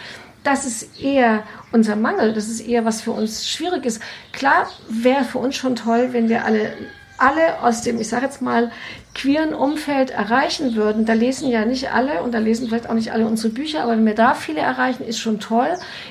Das 0.43 0.65
ist 0.65 1.01
eher 1.01 1.43
unser 1.71 1.95
Mangel, 1.95 2.34
das 2.34 2.49
ist 2.49 2.60
eher 2.60 2.84
was 2.84 3.01
für 3.01 3.12
uns 3.12 3.47
schwierig 3.47 3.86
ist. 3.86 4.01
Klar 4.34 4.69
wäre 4.89 5.23
für 5.23 5.38
uns 5.38 5.55
schon 5.55 5.77
toll, 5.77 6.10
wenn 6.12 6.27
wir 6.27 6.43
alle 6.43 6.73
alle 7.19 7.62
aus 7.62 7.82
dem, 7.82 7.99
ich 7.99 8.08
sage 8.08 8.25
jetzt 8.25 8.41
mal, 8.41 8.71
queeren 9.13 9.53
Umfeld 9.53 10.12
erreichen 10.12 10.75
würden, 10.75 11.05
da 11.05 11.13
lesen 11.13 11.49
ja 11.49 11.65
nicht 11.65 11.91
alle 11.91 12.23
und 12.23 12.34
da 12.34 12.39
lesen 12.39 12.67
vielleicht 12.67 12.89
auch 12.89 12.93
nicht 12.93 13.12
alle 13.12 13.25
unsere 13.25 13.53
Bücher, 13.53 13.84
aber 13.84 13.93
wenn 13.93 14.05
wir 14.05 14.15
da 14.15 14.34
viele 14.34 14.62
erreichen, 14.62 15.03
ist 15.03 15.19
schon 15.19 15.39
toll. 15.39 15.69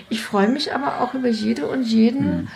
Ich 0.08 0.22
freue 0.22 0.48
mich 0.48 0.74
aber 0.74 1.00
auch 1.00 1.14
über 1.14 1.28
jede 1.28 1.66
und 1.66 1.84
jeden, 1.84 2.24
mhm. 2.24 2.48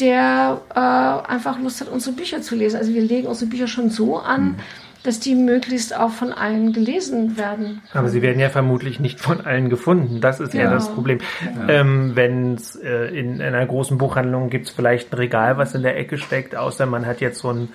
der 0.00 0.60
äh, 0.74 1.30
einfach 1.30 1.58
Lust 1.58 1.80
hat, 1.80 1.88
unsere 1.88 2.16
Bücher 2.16 2.42
zu 2.42 2.56
lesen. 2.56 2.76
Also 2.76 2.92
wir 2.92 3.02
legen 3.02 3.28
unsere 3.28 3.50
Bücher 3.50 3.68
schon 3.68 3.90
so 3.90 4.18
an, 4.18 4.42
mhm 4.42 4.56
dass 5.02 5.18
die 5.18 5.34
möglichst 5.34 5.96
auch 5.96 6.10
von 6.10 6.32
allen 6.32 6.72
gelesen 6.72 7.38
werden. 7.38 7.82
Aber 7.94 8.08
sie 8.08 8.22
werden 8.22 8.38
ja 8.38 8.50
vermutlich 8.50 9.00
nicht 9.00 9.20
von 9.20 9.40
allen 9.40 9.70
gefunden. 9.70 10.20
Das 10.20 10.40
ist 10.40 10.52
ja, 10.52 10.64
ja 10.64 10.70
das 10.70 10.92
Problem. 10.92 11.18
Ja. 11.42 11.68
Ähm, 11.68 12.12
Wenn 12.14 12.54
es 12.54 12.76
äh, 12.76 13.06
in, 13.06 13.34
in, 13.36 13.42
einer 13.42 13.64
großen 13.64 13.96
Buchhandlung 13.96 14.50
gibt 14.50 14.66
es 14.66 14.72
vielleicht 14.72 15.12
ein 15.12 15.16
Regal, 15.16 15.56
was 15.56 15.74
in 15.74 15.82
der 15.82 15.96
Ecke 15.96 16.18
steckt, 16.18 16.54
außer 16.54 16.86
man 16.86 17.06
hat 17.06 17.20
jetzt 17.20 17.38
so 17.38 17.50
ein 17.50 17.68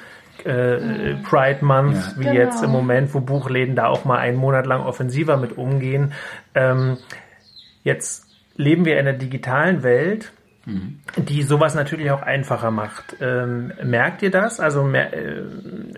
äh, 0.44 1.16
Pride 1.24 1.64
Month, 1.64 1.96
ja. 1.96 2.14
wie 2.18 2.24
genau. 2.24 2.36
jetzt 2.36 2.64
im 2.64 2.72
Moment, 2.72 3.14
wo 3.14 3.20
Buchläden 3.20 3.76
da 3.76 3.88
auch 3.88 4.06
mal 4.06 4.18
einen 4.18 4.38
Monat 4.38 4.66
lang 4.66 4.84
offensiver 4.84 5.38
mit 5.38 5.58
umgehen. 5.58 6.14
Ähm, 6.54 6.98
jetzt 7.84 8.28
leben 8.56 8.86
wir 8.86 9.00
in 9.00 9.08
einer 9.08 9.18
digitalen 9.18 9.84
Welt 9.84 10.32
die 10.66 11.44
sowas 11.44 11.76
natürlich 11.76 12.10
auch 12.10 12.24
einfacher 12.24 12.72
macht. 12.72 13.18
Ähm, 13.22 13.72
merkt 13.84 14.24
ihr 14.24 14.32
das? 14.32 14.60
Also 14.60 14.84
mehr, 14.84 15.14
äh, 15.14 15.44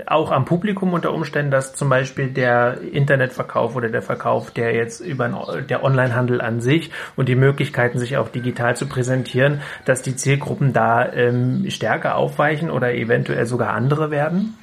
auch 0.08 0.30
am 0.32 0.43
Publikum 0.43 0.93
unter 0.93 1.13
Umständen, 1.13 1.51
dass 1.51 1.73
zum 1.73 1.88
Beispiel 1.88 2.27
der 2.27 2.82
Internetverkauf 2.82 3.77
oder 3.77 3.88
der 3.88 4.01
Verkauf, 4.01 4.51
der 4.51 4.75
jetzt 4.75 4.99
über 4.99 5.63
der 5.69 5.84
Onlinehandel 5.84 6.41
an 6.41 6.60
sich 6.60 6.91
und 7.15 7.30
die 7.30 7.36
Möglichkeiten, 7.36 7.97
sich 7.97 8.17
auch 8.17 8.27
digital 8.27 8.75
zu 8.75 8.88
präsentieren, 8.88 9.62
dass 9.86 10.01
die 10.01 10.17
Zielgruppen 10.17 10.73
da 10.73 11.13
ähm, 11.13 11.69
stärker 11.69 12.15
aufweichen 12.15 12.69
oder 12.69 12.93
eventuell 12.93 13.45
sogar 13.45 13.69
andere 13.69 14.12
werden? 14.12 14.56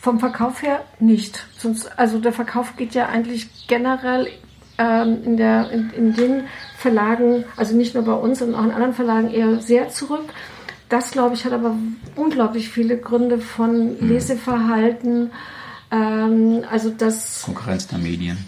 Vom 0.00 0.20
Verkauf 0.20 0.62
her 0.62 0.84
nicht. 1.00 1.44
Sonst, 1.56 1.98
also 1.98 2.20
der 2.20 2.32
Verkauf 2.32 2.76
geht 2.76 2.94
ja 2.94 3.08
eigentlich 3.08 3.66
generell 3.66 4.28
ähm, 4.78 5.24
in, 5.24 5.36
der, 5.36 5.70
in, 5.72 5.90
in 5.90 6.14
den 6.14 6.44
Verlagen, 6.78 7.44
also 7.56 7.74
nicht 7.74 7.94
nur 7.94 8.04
bei 8.04 8.12
uns, 8.12 8.38
sondern 8.38 8.60
auch 8.60 8.64
in 8.64 8.70
anderen 8.70 8.94
Verlagen 8.94 9.30
eher 9.30 9.60
sehr 9.60 9.88
zurück. 9.88 10.32
das, 10.88 11.10
glaube 11.10 11.34
ich, 11.34 11.44
hat 11.44 11.52
aber 11.52 11.74
unglaublich 12.14 12.68
viele 12.68 12.96
Gründe 12.96 13.38
von 13.38 14.00
mhm. 14.00 14.08
Leseverhalten. 14.08 15.32
Ähm, 15.90 16.62
also 16.70 16.90
das 16.90 17.42
Konkurrenz 17.42 17.88
der 17.88 17.98
Medien. 17.98 18.38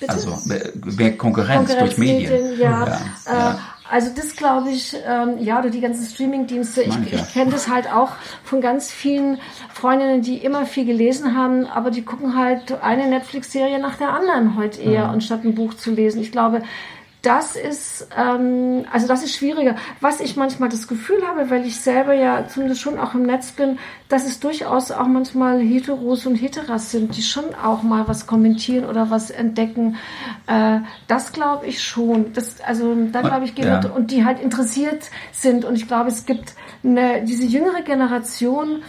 Bitte? 0.00 0.12
Also 0.12 0.36
mehr 0.44 1.16
Konkurrenz, 1.16 1.68
Konkurrenz 1.68 1.94
durch 1.94 1.98
Medien. 1.98 2.32
Medien 2.32 2.60
ja. 2.60 2.86
ja, 2.86 2.96
äh, 3.26 3.32
ja. 3.32 3.60
Also 3.88 4.10
das 4.16 4.34
glaube 4.34 4.70
ich, 4.70 4.96
ähm, 5.06 5.38
ja, 5.38 5.60
oder 5.60 5.70
die 5.70 5.80
ganzen 5.80 6.04
Streaming-Dienste. 6.04 6.82
Ich, 6.82 6.96
ich, 7.06 7.12
ich 7.12 7.32
kenne 7.32 7.52
das 7.52 7.68
halt 7.68 7.92
auch 7.92 8.12
von 8.42 8.60
ganz 8.60 8.90
vielen 8.90 9.38
Freundinnen, 9.72 10.22
die 10.22 10.38
immer 10.38 10.66
viel 10.66 10.86
gelesen 10.86 11.36
haben, 11.36 11.66
aber 11.66 11.90
die 11.90 12.02
gucken 12.02 12.36
halt 12.36 12.72
eine 12.82 13.06
Netflix-Serie 13.06 13.78
nach 13.78 13.96
der 13.96 14.12
anderen 14.12 14.56
heute 14.56 14.80
eher, 14.80 15.04
mhm. 15.04 15.12
anstatt 15.12 15.44
ein 15.44 15.54
Buch 15.54 15.74
zu 15.74 15.92
lesen. 15.92 16.20
Ich 16.22 16.32
glaube, 16.32 16.62
das 17.22 17.54
ist, 17.54 18.08
ähm, 18.16 18.84
also 18.90 19.06
das 19.06 19.22
ist 19.22 19.36
schwieriger. 19.36 19.76
Was 20.00 20.20
ich 20.20 20.36
manchmal 20.36 20.68
das 20.68 20.88
Gefühl 20.88 21.26
habe, 21.26 21.50
weil 21.50 21.64
ich 21.64 21.80
selber 21.80 22.14
ja 22.14 22.48
zumindest 22.48 22.80
schon 22.80 22.98
auch 22.98 23.14
im 23.14 23.22
Netz 23.22 23.52
bin, 23.52 23.78
dass 24.08 24.26
es 24.26 24.40
durchaus 24.40 24.90
auch 24.90 25.06
manchmal 25.06 25.60
Heteros 25.60 26.26
und 26.26 26.34
Heteras 26.34 26.90
sind, 26.90 27.16
die 27.16 27.22
schon 27.22 27.54
auch 27.54 27.84
mal 27.84 28.08
was 28.08 28.26
kommentieren 28.26 28.84
oder 28.84 29.10
was 29.10 29.30
entdecken. 29.30 29.96
Äh, 30.48 30.80
das 31.06 31.32
glaube 31.32 31.66
ich 31.66 31.82
schon. 31.82 32.32
Das, 32.32 32.60
also 32.60 32.92
da 33.12 33.22
glaube 33.22 33.44
ich, 33.44 33.56
ja. 33.56 33.80
und 33.94 34.10
die 34.10 34.24
halt 34.24 34.40
interessiert 34.40 35.04
sind. 35.30 35.64
Und 35.64 35.76
ich 35.76 35.86
glaube, 35.86 36.08
es 36.08 36.26
gibt 36.26 36.54
eine, 36.82 37.22
diese 37.22 37.44
jüngere 37.44 37.82
Generation, 37.82 38.82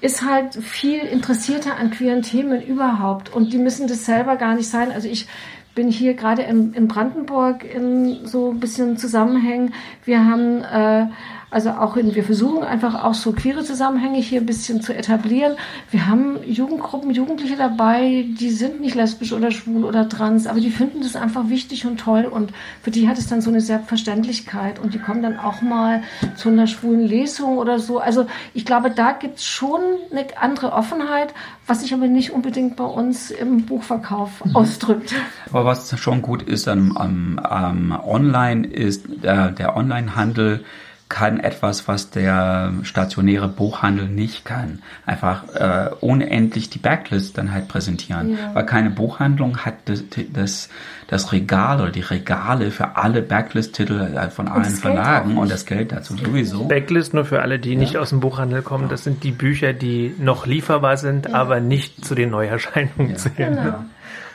ist 0.00 0.22
halt 0.22 0.54
viel 0.54 1.00
interessierter 1.00 1.76
an 1.76 1.90
queeren 1.90 2.22
Themen 2.22 2.62
überhaupt. 2.62 3.32
Und 3.32 3.52
die 3.52 3.58
müssen 3.58 3.88
das 3.88 4.04
selber 4.04 4.36
gar 4.36 4.54
nicht 4.54 4.68
sein. 4.68 4.92
Also 4.92 5.08
ich 5.08 5.26
bin 5.74 5.88
hier 5.88 6.14
gerade 6.14 6.42
in, 6.42 6.72
in 6.74 6.88
Brandenburg 6.88 7.64
in 7.64 8.26
so 8.26 8.50
ein 8.50 8.60
bisschen 8.60 8.96
Zusammenhängen. 8.96 9.74
Wir 10.04 10.24
haben 10.24 10.62
äh, 10.62 11.06
also 11.50 11.70
auch 11.70 11.96
in, 11.96 12.14
wir 12.14 12.24
versuchen 12.24 12.64
einfach 12.64 13.04
auch 13.04 13.14
so 13.14 13.32
queere 13.32 13.62
Zusammenhänge 13.62 14.18
hier 14.18 14.40
ein 14.40 14.46
bisschen 14.46 14.82
zu 14.82 14.94
etablieren. 14.94 15.54
Wir 15.90 16.06
haben 16.06 16.38
Jugendgruppen, 16.44 17.10
Jugendliche 17.12 17.56
dabei, 17.56 18.26
die 18.38 18.50
sind 18.50 18.80
nicht 18.80 18.94
lesbisch 18.94 19.32
oder 19.32 19.50
schwul 19.50 19.84
oder 19.84 20.08
trans, 20.08 20.46
aber 20.46 20.60
die 20.60 20.70
finden 20.70 21.02
das 21.02 21.16
einfach 21.16 21.48
wichtig 21.48 21.86
und 21.86 21.98
toll 21.98 22.24
und 22.24 22.52
für 22.82 22.90
die 22.90 23.08
hat 23.08 23.18
es 23.18 23.28
dann 23.28 23.40
so 23.40 23.50
eine 23.50 23.60
Selbstverständlichkeit 23.60 24.78
und 24.78 24.94
die 24.94 24.98
kommen 24.98 25.22
dann 25.22 25.38
auch 25.38 25.62
mal 25.62 26.02
zu 26.36 26.48
einer 26.48 26.66
schwulen 26.66 27.06
Lesung 27.06 27.58
oder 27.58 27.78
so. 27.78 27.98
Also 27.98 28.26
ich 28.52 28.64
glaube, 28.64 28.90
da 28.90 29.12
gibt 29.12 29.38
es 29.38 29.44
schon 29.44 29.80
eine 30.10 30.26
andere 30.40 30.72
Offenheit, 30.72 31.34
was 31.66 31.80
sich 31.80 31.94
aber 31.94 32.08
nicht 32.08 32.32
unbedingt 32.32 32.76
bei 32.76 32.84
uns 32.84 33.30
im 33.30 33.64
Buchverkauf 33.66 34.44
mhm. 34.44 34.56
ausdrückt. 34.56 35.14
Aber 35.50 35.64
was 35.64 35.98
schon 35.98 36.22
gut 36.22 36.42
ist 36.42 36.68
am, 36.68 36.96
am, 36.96 37.38
am 37.38 37.92
Online 37.92 38.66
ist 38.66 39.06
der, 39.22 39.50
der 39.50 39.76
Onlinehandel 39.76 40.64
kann 41.08 41.38
etwas, 41.38 41.86
was 41.86 42.10
der 42.10 42.72
stationäre 42.82 43.48
Buchhandel 43.48 44.08
nicht 44.08 44.44
kann. 44.44 44.80
Einfach 45.06 45.44
äh, 45.54 45.90
unendlich 46.00 46.70
die 46.70 46.78
Backlist 46.78 47.38
dann 47.38 47.52
halt 47.52 47.68
präsentieren. 47.68 48.32
Ja. 48.32 48.54
Weil 48.54 48.66
keine 48.66 48.90
Buchhandlung 48.90 49.58
hat 49.58 49.74
das, 49.84 50.02
das, 50.32 50.70
das 51.06 51.32
Regal 51.32 51.80
oder 51.80 51.90
die 51.90 52.00
Regale 52.00 52.70
für 52.70 52.96
alle 52.96 53.22
Backlist-Titel 53.22 54.00
äh, 54.00 54.30
von 54.30 54.48
allen 54.48 54.64
Verlagen 54.64 55.36
und 55.36 55.50
das 55.50 55.66
Geld 55.66 55.92
dazu 55.92 56.16
sowieso. 56.16 56.64
Backlist 56.64 57.14
nur 57.14 57.24
für 57.24 57.42
alle, 57.42 57.58
die 57.58 57.74
ja. 57.74 57.78
nicht 57.78 57.96
aus 57.96 58.08
dem 58.08 58.20
Buchhandel 58.20 58.62
kommen. 58.62 58.88
Das 58.88 59.04
sind 59.04 59.22
die 59.24 59.32
Bücher, 59.32 59.72
die 59.72 60.14
noch 60.18 60.46
lieferbar 60.46 60.96
sind, 60.96 61.26
ja. 61.26 61.34
aber 61.34 61.60
nicht 61.60 62.04
zu 62.04 62.14
den 62.14 62.30
Neuerscheinungen 62.30 63.16
zählen. 63.16 63.56
Genau. 63.56 63.84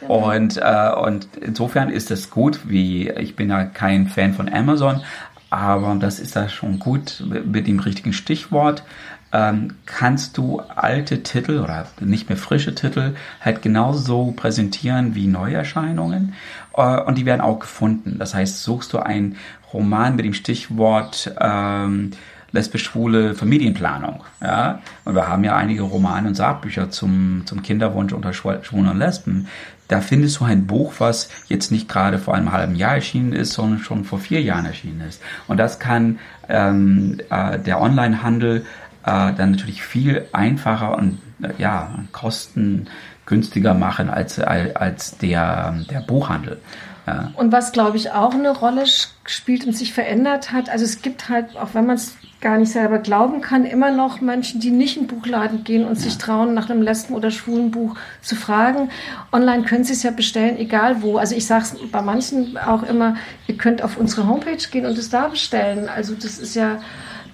Und, 0.07 0.57
äh, 0.57 0.91
und 0.91 1.27
insofern 1.41 1.89
ist 1.89 2.09
es 2.09 2.29
gut, 2.29 2.69
wie 2.69 3.09
ich 3.09 3.35
bin 3.35 3.49
ja 3.49 3.65
kein 3.65 4.07
Fan 4.07 4.33
von 4.33 4.47
Amazon, 4.47 5.01
aber 5.49 5.95
das 5.95 6.19
ist 6.19 6.35
da 6.35 6.49
schon 6.49 6.79
gut 6.79 7.23
mit 7.45 7.67
dem 7.67 7.79
richtigen 7.79 8.13
Stichwort. 8.13 8.83
Ähm, 9.31 9.75
kannst 9.85 10.37
du 10.37 10.59
alte 10.59 11.21
Titel 11.21 11.59
oder 11.59 11.85
nicht 11.99 12.29
mehr 12.29 12.37
frische 12.37 12.73
Titel 12.73 13.13
halt 13.41 13.61
genauso 13.61 14.31
präsentieren 14.31 15.13
wie 15.13 15.27
Neuerscheinungen 15.27 16.33
äh, 16.75 16.99
und 17.01 17.15
die 17.15 17.27
werden 17.27 17.41
auch 17.41 17.59
gefunden. 17.59 18.17
Das 18.17 18.33
heißt, 18.33 18.63
suchst 18.63 18.91
du 18.91 18.97
einen 18.97 19.37
Roman 19.71 20.15
mit 20.15 20.25
dem 20.25 20.33
Stichwort 20.33 21.31
ähm, 21.39 22.11
lesbisch-schwule 22.51 23.35
Familienplanung. 23.35 24.23
Ja? 24.41 24.81
Und 25.05 25.13
wir 25.15 25.27
haben 25.27 25.43
ja 25.43 25.55
einige 25.55 25.83
Romane 25.83 26.29
und 26.29 26.35
Sachbücher 26.35 26.89
zum, 26.89 27.43
zum 27.45 27.61
Kinderwunsch 27.61 28.13
unter 28.13 28.33
Schwulen 28.33 28.87
und 28.87 28.97
Lesben 28.97 29.47
da 29.89 30.01
findest 30.01 30.39
du 30.39 30.45
ein 30.45 30.67
Buch, 30.67 30.93
was 30.99 31.29
jetzt 31.47 31.71
nicht 31.71 31.89
gerade 31.89 32.19
vor 32.19 32.35
einem 32.35 32.53
halben 32.53 32.75
Jahr 32.75 32.95
erschienen 32.95 33.33
ist, 33.33 33.53
sondern 33.53 33.79
schon 33.79 34.05
vor 34.05 34.19
vier 34.19 34.41
Jahren 34.41 34.65
erschienen 34.65 35.01
ist. 35.01 35.21
Und 35.47 35.57
das 35.57 35.79
kann 35.79 36.19
ähm, 36.47 37.19
äh, 37.29 37.59
der 37.59 37.81
Onlinehandel 37.81 38.65
äh, 39.03 39.33
dann 39.33 39.51
natürlich 39.51 39.83
viel 39.83 40.27
einfacher 40.31 40.95
und 40.95 41.19
äh, 41.41 41.49
ja, 41.57 41.89
kostengünstiger 42.11 43.73
machen 43.73 44.09
als, 44.09 44.39
als 44.39 45.17
der, 45.17 45.75
der 45.89 45.99
Buchhandel. 46.01 46.61
Und 47.33 47.51
was, 47.51 47.71
glaube 47.71 47.97
ich, 47.97 48.11
auch 48.11 48.35
eine 48.35 48.51
Rolle 48.51 48.83
spielt 49.25 49.65
und 49.65 49.75
sich 49.75 49.93
verändert 49.93 50.51
hat, 50.51 50.69
also 50.69 50.85
es 50.85 51.01
gibt 51.01 51.27
halt, 51.27 51.57
auch 51.57 51.69
wenn 51.73 51.87
man 51.87 51.95
es 51.95 52.15
gar 52.41 52.57
nicht 52.57 52.71
selber 52.71 52.99
glauben 52.99 53.41
kann, 53.41 53.65
immer 53.65 53.91
noch 53.91 54.21
Menschen, 54.21 54.61
die 54.61 54.71
nicht 54.71 54.95
in 54.95 55.07
den 55.07 55.15
Buchladen 55.15 55.63
gehen 55.63 55.85
und 55.85 55.95
ja. 55.95 56.03
sich 56.03 56.17
trauen, 56.17 56.53
nach 56.53 56.69
einem 56.69 56.81
Lesben- 56.81 57.13
oder 57.13 57.31
schwulen 57.31 57.71
Buch 57.71 57.95
zu 58.21 58.35
fragen. 58.35 58.89
Online 59.31 59.63
können 59.63 59.83
Sie 59.83 59.93
es 59.93 60.03
ja 60.03 60.11
bestellen, 60.11 60.57
egal 60.57 61.01
wo. 61.01 61.17
Also 61.17 61.35
ich 61.35 61.45
sage 61.45 61.63
es 61.63 61.91
bei 61.91 62.01
manchen 62.01 62.57
auch 62.57 62.83
immer, 62.83 63.15
ihr 63.47 63.57
könnt 63.57 63.81
auf 63.81 63.97
unsere 63.97 64.27
Homepage 64.27 64.69
gehen 64.71 64.85
und 64.85 64.97
es 64.97 65.09
da 65.09 65.27
bestellen. 65.27 65.89
Also 65.89 66.15
das 66.15 66.39
ist 66.39 66.55
ja 66.55 66.79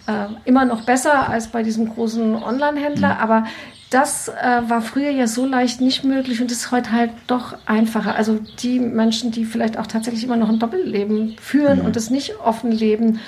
äh, 0.08 0.28
immer 0.46 0.66
noch 0.66 0.82
besser 0.86 1.30
als 1.30 1.50
bei 1.50 1.62
diesem 1.62 1.88
großen 1.88 2.36
Online-Händler, 2.36 3.16
mhm. 3.16 3.20
aber 3.22 3.46
das 3.92 4.28
äh, 4.28 4.62
war 4.68 4.82
früher 4.82 5.12
ja 5.12 5.28
so 5.28 5.46
leicht 5.46 5.80
nicht 5.82 6.04
möglich 6.04 6.42
und 6.42 6.52
ist 6.52 6.72
heute 6.72 6.92
halt 6.92 7.12
doch 7.28 7.56
einfacher. 7.68 8.16
Also 8.16 8.40
die 8.60 8.80
Menschen, 8.80 9.32
die 9.32 9.46
vielleicht 9.46 9.78
auch 9.78 9.88
tatsächlich 9.88 10.24
immer 10.24 10.36
noch 10.36 10.50
ein 10.50 10.60
Doppelleben 10.60 11.36
führen 11.40 11.80
mhm. 11.80 11.86
und 11.86 11.96
das 11.96 12.10
nicht 12.10 12.40
offen 12.40 12.72
leben, 12.72 13.20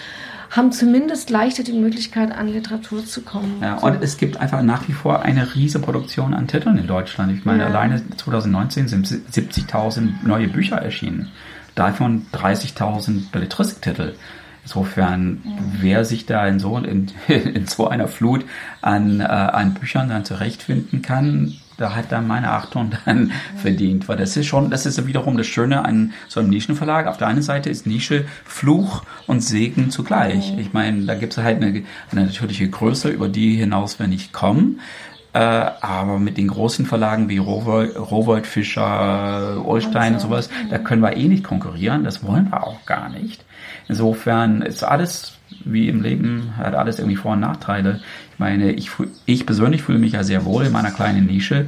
haben 0.49 0.71
zumindest 0.71 1.29
leichter 1.29 1.63
die 1.63 1.73
Möglichkeit, 1.73 2.31
an 2.31 2.47
Literatur 2.47 3.05
zu 3.05 3.21
kommen. 3.21 3.57
Ja, 3.61 3.75
und 3.75 4.01
es 4.01 4.17
gibt 4.17 4.37
einfach 4.37 4.61
nach 4.61 4.87
wie 4.87 4.93
vor 4.93 5.21
eine 5.21 5.55
riesige 5.55 5.83
Produktion 5.83 6.33
an 6.33 6.47
Titeln 6.47 6.77
in 6.77 6.87
Deutschland. 6.87 7.33
Ich 7.33 7.45
meine, 7.45 7.63
ja. 7.63 7.67
alleine 7.67 8.01
2019 8.15 8.87
sind 8.87 9.07
70.000 9.07 10.25
neue 10.25 10.47
Bücher 10.47 10.77
erschienen. 10.77 11.29
Davon 11.75 12.25
30.000 12.33 13.31
Belletristiktitel. 13.31 14.15
Insofern, 14.63 15.41
ja. 15.45 15.51
wer 15.79 16.05
sich 16.05 16.25
da 16.25 16.47
in 16.47 16.59
so, 16.59 16.77
in, 16.77 17.11
in 17.27 17.67
so 17.67 17.87
einer 17.87 18.07
Flut 18.07 18.45
an, 18.81 19.19
äh, 19.21 19.23
an 19.23 19.73
Büchern 19.73 20.09
dann 20.09 20.25
zurechtfinden 20.25 21.01
kann, 21.01 21.53
da 21.77 21.95
hat 21.95 22.11
dann 22.11 22.27
meine 22.27 22.51
Achtung 22.51 22.91
dann 23.05 23.31
verdient, 23.55 24.07
weil 24.07 24.17
das 24.17 24.35
ist 24.35 24.47
schon, 24.47 24.69
das 24.69 24.85
ist 24.85 25.05
wiederum 25.05 25.37
das 25.37 25.47
Schöne 25.47 25.85
an 25.85 26.13
so 26.27 26.39
einem 26.39 26.49
Nischenverlag. 26.49 27.07
Auf 27.07 27.17
der 27.17 27.27
einen 27.27 27.43
Seite 27.43 27.69
ist 27.69 27.85
Nische 27.85 28.25
Fluch 28.43 29.03
und 29.27 29.41
Segen 29.41 29.91
zugleich. 29.91 30.57
Ich 30.57 30.73
meine, 30.73 31.05
da 31.05 31.15
gibt 31.15 31.37
es 31.37 31.43
halt 31.43 31.61
eine, 31.61 31.83
eine 32.11 32.25
natürliche 32.25 32.69
Größe, 32.69 33.09
über 33.09 33.29
die 33.29 33.55
hinaus 33.55 33.99
wir 33.99 34.07
nicht 34.07 34.33
kommen. 34.33 34.79
Äh, 35.33 35.39
aber 35.39 36.17
mit 36.17 36.37
den 36.37 36.47
großen 36.47 36.85
Verlagen 36.87 37.29
wie 37.29 37.37
Rowold, 37.37 38.47
Fischer, 38.47 39.63
Ulstein 39.63 40.15
und 40.15 40.19
sowas, 40.19 40.49
da 40.71 40.79
können 40.79 41.01
wir 41.01 41.15
eh 41.15 41.27
nicht 41.27 41.43
konkurrieren. 41.43 42.03
Das 42.03 42.23
wollen 42.23 42.49
wir 42.49 42.65
auch 42.65 42.85
gar 42.85 43.09
nicht. 43.09 43.45
Insofern 43.87 44.61
ist 44.63 44.83
alles 44.83 45.37
wie 45.63 45.89
im 45.89 46.01
Leben, 46.01 46.53
hat 46.57 46.73
alles 46.73 46.99
irgendwie 46.99 47.17
Vor- 47.17 47.33
und 47.33 47.41
Nachteile. 47.41 47.99
Ich 48.37 48.39
meine, 48.39 48.71
ich, 48.71 48.91
ich 49.25 49.47
persönlich 49.47 49.81
fühle 49.81 49.97
mich 49.97 50.11
ja 50.11 50.23
sehr 50.23 50.45
wohl 50.45 50.67
in 50.67 50.71
meiner 50.71 50.91
kleinen 50.91 51.25
Nische, 51.25 51.65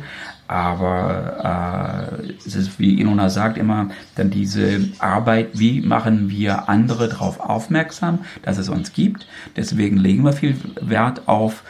aber 0.48 2.20
äh, 2.22 2.34
es 2.46 2.56
ist, 2.56 2.80
wie 2.80 3.02
Inona 3.02 3.32
sagt, 3.32 3.58
immer 3.58 3.90
dann 4.14 4.30
diese 4.30 4.88
Arbeit, 5.00 5.48
wie 5.54 5.82
machen 5.82 6.30
wir 6.30 6.70
andere 6.70 7.10
darauf 7.10 7.40
aufmerksam, 7.40 8.20
dass 8.44 8.60
es 8.60 8.70
uns 8.70 8.94
gibt. 8.94 9.26
Deswegen 9.56 9.98
legen 9.98 10.24
wir 10.24 10.34
viel 10.34 10.58
Wert 10.80 11.28
auf 11.28 11.64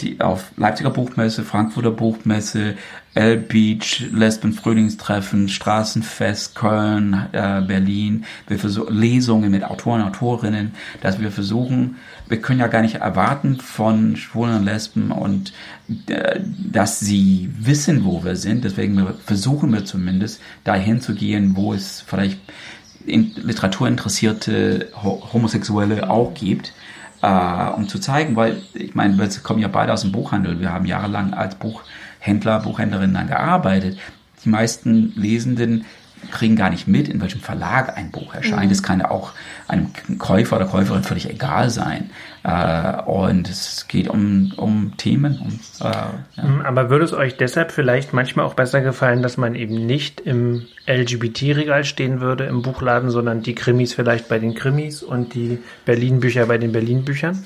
die 0.00 0.20
auf 0.20 0.52
Leipziger 0.56 0.90
Buchmesse, 0.90 1.44
Frankfurter 1.44 1.90
Buchmesse, 1.90 2.74
L 3.14 3.38
Beach, 3.38 4.06
Lesben 4.12 4.52
Frühlingstreffen, 4.52 5.48
Straßenfest, 5.48 6.54
Köln, 6.54 7.26
äh, 7.32 7.62
Berlin, 7.62 8.24
wir 8.46 8.58
versuchen 8.58 8.94
Lesungen 8.94 9.50
mit 9.50 9.64
Autoren, 9.64 10.02
Autorinnen, 10.02 10.72
dass 11.00 11.20
wir 11.20 11.30
versuchen, 11.30 11.96
wir 12.28 12.40
können 12.40 12.60
ja 12.60 12.66
gar 12.66 12.82
nicht 12.82 12.96
erwarten 12.96 13.56
von 13.56 14.16
Schwulen 14.16 14.56
und 14.56 14.64
Lesben 14.64 15.10
und 15.12 15.52
äh, 16.08 16.40
dass 16.70 17.00
sie 17.00 17.50
wissen, 17.58 18.04
wo 18.04 18.22
wir 18.24 18.36
sind. 18.36 18.64
Deswegen 18.64 19.06
versuchen 19.24 19.72
wir 19.72 19.84
zumindest 19.84 20.40
dahin 20.64 21.00
zu 21.00 21.14
gehen, 21.14 21.56
wo 21.56 21.72
es 21.72 22.02
vielleicht 22.06 22.40
in 23.06 23.32
Literatur 23.36 23.88
interessierte 23.88 24.88
Homosexuelle 24.94 26.10
auch 26.10 26.34
gibt 26.34 26.72
äh, 27.22 27.70
um 27.76 27.88
zu 27.88 27.98
zeigen, 27.98 28.36
weil 28.36 28.62
ich 28.74 28.94
meine, 28.94 29.18
wir 29.18 29.28
kommen 29.42 29.60
ja 29.60 29.68
beide 29.68 29.92
aus 29.92 30.02
dem 30.02 30.12
Buchhandel. 30.12 30.60
Wir 30.60 30.72
haben 30.72 30.86
jahrelang 30.86 31.34
als 31.34 31.54
Buchhändler, 31.56 32.60
Buchhändlerinnen 32.60 33.14
dann 33.14 33.28
gearbeitet. 33.28 33.98
Die 34.44 34.48
meisten 34.48 35.12
Lesenden 35.16 35.84
kriegen 36.30 36.56
gar 36.56 36.70
nicht 36.70 36.88
mit, 36.88 37.08
in 37.08 37.20
welchem 37.20 37.40
Verlag 37.40 37.96
ein 37.96 38.10
Buch 38.10 38.34
erscheint. 38.34 38.72
Es 38.72 38.82
kann 38.82 39.00
ja 39.00 39.10
auch 39.10 39.32
einem 39.68 39.90
Käufer 40.18 40.56
oder 40.56 40.66
Käuferin 40.66 41.02
völlig 41.02 41.30
egal 41.30 41.70
sein. 41.70 42.10
Äh, 42.42 43.02
und 43.02 43.48
es 43.48 43.86
geht 43.88 44.08
um, 44.08 44.52
um 44.56 44.96
Themen. 44.96 45.38
Um, 45.40 45.86
äh, 45.86 45.92
ja. 46.36 46.44
Mhm, 46.44 46.60
aber 46.62 46.90
würde 46.90 47.04
es 47.04 47.12
euch 47.12 47.36
deshalb 47.36 47.72
vielleicht 47.72 48.12
manchmal 48.12 48.46
auch 48.46 48.54
besser 48.54 48.80
gefallen, 48.80 49.22
dass 49.22 49.36
man 49.36 49.54
eben 49.54 49.86
nicht 49.86 50.20
im 50.20 50.66
LGBT-Regal 50.86 51.84
stehen 51.84 52.20
würde 52.20 52.44
im 52.44 52.62
Buchladen, 52.62 53.10
sondern 53.10 53.42
die 53.42 53.54
Krimis 53.54 53.92
vielleicht 53.92 54.28
bei 54.28 54.38
den 54.38 54.54
Krimis 54.54 55.02
und 55.02 55.34
die 55.34 55.58
Berlin-Bücher 55.84 56.46
bei 56.46 56.58
den 56.58 56.72
Berlin-Büchern? 56.72 57.44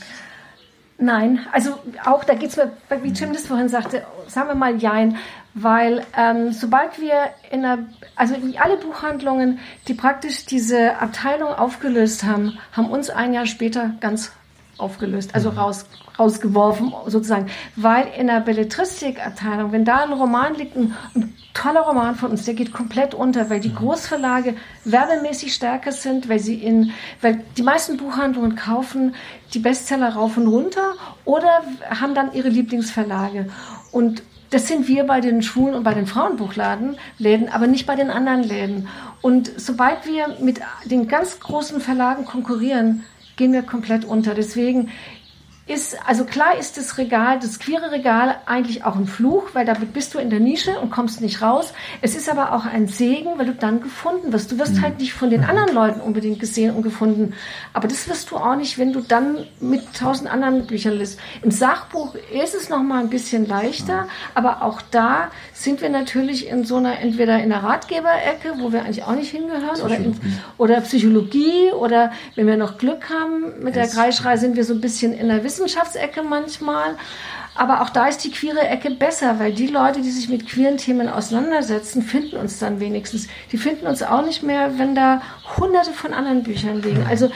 Nein, 1.02 1.40
also 1.50 1.78
auch 2.04 2.24
da 2.24 2.34
geht 2.34 2.50
es 2.50 2.56
mir, 2.58 2.72
wie 3.02 3.08
Jim 3.08 3.32
das 3.32 3.46
vorhin 3.46 3.70
sagte, 3.70 4.04
sagen 4.28 4.48
wir 4.48 4.54
mal 4.54 4.76
Jein, 4.76 5.16
weil 5.54 6.04
ähm, 6.14 6.52
sobald 6.52 7.00
wir 7.00 7.30
in 7.50 7.64
einer, 7.64 7.86
also 8.16 8.34
alle 8.58 8.76
Buchhandlungen, 8.76 9.60
die 9.88 9.94
praktisch 9.94 10.44
diese 10.44 11.00
Abteilung 11.00 11.54
aufgelöst 11.54 12.24
haben, 12.24 12.58
haben 12.72 12.90
uns 12.90 13.08
ein 13.08 13.32
Jahr 13.32 13.46
später 13.46 13.94
ganz 14.00 14.32
aufgelöst, 14.80 15.34
also 15.34 15.50
raus, 15.50 15.86
rausgeworfen 16.18 16.92
sozusagen, 17.06 17.46
weil 17.76 18.06
in 18.18 18.26
der 18.26 18.40
Belletristikabteilung, 18.40 19.72
wenn 19.72 19.84
da 19.84 20.04
ein 20.04 20.12
Roman 20.12 20.54
liegt, 20.54 20.76
ein, 20.76 20.94
ein, 21.14 21.34
toller 21.52 21.80
Roman 21.80 22.14
von 22.14 22.30
uns, 22.30 22.44
der 22.44 22.54
geht 22.54 22.72
komplett 22.72 23.12
unter, 23.12 23.50
weil 23.50 23.60
die 23.60 23.70
mhm. 23.70 23.76
Großverlage 23.76 24.54
werbemäßig 24.84 25.52
stärker 25.52 25.92
sind, 25.92 26.28
weil 26.28 26.38
sie 26.38 26.54
in, 26.54 26.92
weil 27.20 27.42
die 27.56 27.62
meisten 27.62 27.96
Buchhandlungen 27.96 28.54
kaufen 28.54 29.14
die 29.52 29.58
Bestseller 29.58 30.10
rauf 30.10 30.36
und 30.36 30.46
runter 30.46 30.94
oder 31.24 31.62
haben 31.90 32.14
dann 32.14 32.32
ihre 32.32 32.48
Lieblingsverlage 32.48 33.48
und 33.90 34.22
das 34.50 34.66
sind 34.66 34.88
wir 34.88 35.04
bei 35.04 35.20
den 35.20 35.42
Schwulen 35.42 35.76
und 35.76 35.84
bei 35.84 35.94
den 35.94 36.06
Frauenbuchladenläden, 36.06 37.48
aber 37.50 37.68
nicht 37.68 37.86
bei 37.86 37.94
den 37.94 38.10
anderen 38.10 38.42
Läden. 38.42 38.88
Und 39.22 39.50
sobald 39.56 40.06
wir 40.06 40.36
mit 40.40 40.60
den 40.84 41.06
ganz 41.06 41.38
großen 41.38 41.80
Verlagen 41.80 42.24
konkurrieren, 42.24 43.04
gehen 43.40 43.54
wir 43.54 43.62
komplett 43.62 44.04
unter. 44.04 44.34
Deswegen 44.34 44.90
ist, 45.70 45.96
also 46.04 46.24
klar 46.24 46.58
ist 46.58 46.76
das 46.76 46.98
Regal, 46.98 47.38
das 47.38 47.60
queere 47.60 47.92
Regal 47.92 48.36
eigentlich 48.46 48.84
auch 48.84 48.96
ein 48.96 49.06
Fluch, 49.06 49.50
weil 49.52 49.64
damit 49.64 49.92
bist 49.92 50.12
du 50.12 50.18
in 50.18 50.28
der 50.28 50.40
Nische 50.40 50.80
und 50.80 50.90
kommst 50.90 51.20
nicht 51.20 51.42
raus. 51.42 51.72
Es 52.02 52.16
ist 52.16 52.28
aber 52.28 52.52
auch 52.52 52.66
ein 52.66 52.88
Segen, 52.88 53.38
weil 53.38 53.46
du 53.46 53.54
dann 53.54 53.80
gefunden 53.80 54.32
wirst. 54.32 54.50
Du 54.50 54.58
wirst 54.58 54.74
mhm. 54.74 54.82
halt 54.82 54.98
nicht 54.98 55.12
von 55.12 55.30
den 55.30 55.44
anderen 55.44 55.72
Leuten 55.72 56.00
unbedingt 56.00 56.40
gesehen 56.40 56.74
und 56.74 56.82
gefunden. 56.82 57.34
Aber 57.72 57.86
das 57.86 58.08
wirst 58.08 58.32
du 58.32 58.36
auch 58.36 58.56
nicht, 58.56 58.78
wenn 58.78 58.92
du 58.92 59.00
dann 59.00 59.46
mit 59.60 59.94
tausend 59.94 60.28
anderen 60.28 60.66
Büchern 60.66 60.94
liest. 60.94 61.20
Im 61.42 61.52
Sachbuch 61.52 62.16
ist 62.34 62.54
es 62.54 62.68
noch 62.68 62.82
mal 62.82 62.98
ein 63.00 63.10
bisschen 63.10 63.46
leichter, 63.46 64.08
aber 64.34 64.62
auch 64.62 64.82
da 64.90 65.30
sind 65.52 65.82
wir 65.82 65.88
natürlich 65.88 66.48
in 66.48 66.64
so 66.64 66.76
einer, 66.76 66.98
entweder 66.98 67.40
in 67.40 67.50
der 67.50 67.62
Ratgeberecke, 67.62 68.54
wo 68.58 68.72
wir 68.72 68.82
eigentlich 68.82 69.04
auch 69.04 69.14
nicht 69.14 69.30
hingehören, 69.30 69.80
oder, 69.84 69.96
in, 69.96 70.20
oder 70.58 70.80
Psychologie, 70.80 71.70
oder 71.72 72.10
wenn 72.34 72.48
wir 72.48 72.56
noch 72.56 72.76
Glück 72.76 73.08
haben 73.08 73.62
mit 73.62 73.76
der 73.76 73.86
Kreischrei, 73.86 74.36
sind 74.36 74.56
wir 74.56 74.64
so 74.64 74.74
ein 74.74 74.80
bisschen 74.80 75.12
in 75.12 75.28
der 75.28 75.44
Wissenschaft 75.44 75.59
Wissenschaftsecke 75.60 76.22
manchmal. 76.22 76.96
Aber 77.54 77.82
auch 77.82 77.90
da 77.90 78.06
ist 78.06 78.24
die 78.24 78.30
queere 78.30 78.66
Ecke 78.66 78.90
besser, 78.90 79.38
weil 79.38 79.52
die 79.52 79.66
Leute, 79.66 80.00
die 80.00 80.10
sich 80.10 80.28
mit 80.28 80.48
queeren 80.48 80.78
Themen 80.78 81.08
auseinandersetzen, 81.08 82.02
finden 82.02 82.36
uns 82.36 82.58
dann 82.58 82.80
wenigstens. 82.80 83.26
Die 83.52 83.58
finden 83.58 83.86
uns 83.86 84.02
auch 84.02 84.24
nicht 84.24 84.42
mehr, 84.42 84.78
wenn 84.78 84.94
da 84.94 85.20
hunderte 85.58 85.92
von 85.92 86.14
anderen 86.14 86.42
Büchern 86.42 86.80
liegen. 86.80 87.04
Also 87.08 87.30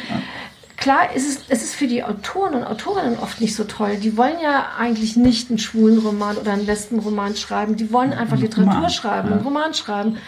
klar 0.77 1.15
ist 1.15 1.29
es, 1.29 1.45
es 1.49 1.65
ist 1.65 1.75
für 1.75 1.89
die 1.89 2.05
Autoren 2.05 2.55
und 2.55 2.65
Autorinnen 2.65 3.19
oft 3.19 3.41
nicht 3.41 3.57
so 3.57 3.65
toll. 3.65 3.97
Die 3.97 4.17
wollen 4.17 4.41
ja 4.43 4.67
eigentlich 4.79 5.17
nicht 5.17 5.51
einen 5.51 5.59
schwulen 5.59 5.99
Roman 5.99 6.37
oder 6.37 6.53
einen 6.53 6.67
Lesbenroman 6.67 7.37
schreiben. 7.37 7.77
Die 7.77 7.93
wollen 7.93 8.13
einfach 8.13 8.39
Literatur 8.39 8.89
schreiben, 8.89 9.33
einen 9.33 9.43
Roman 9.43 9.75
schreiben. 9.75 10.19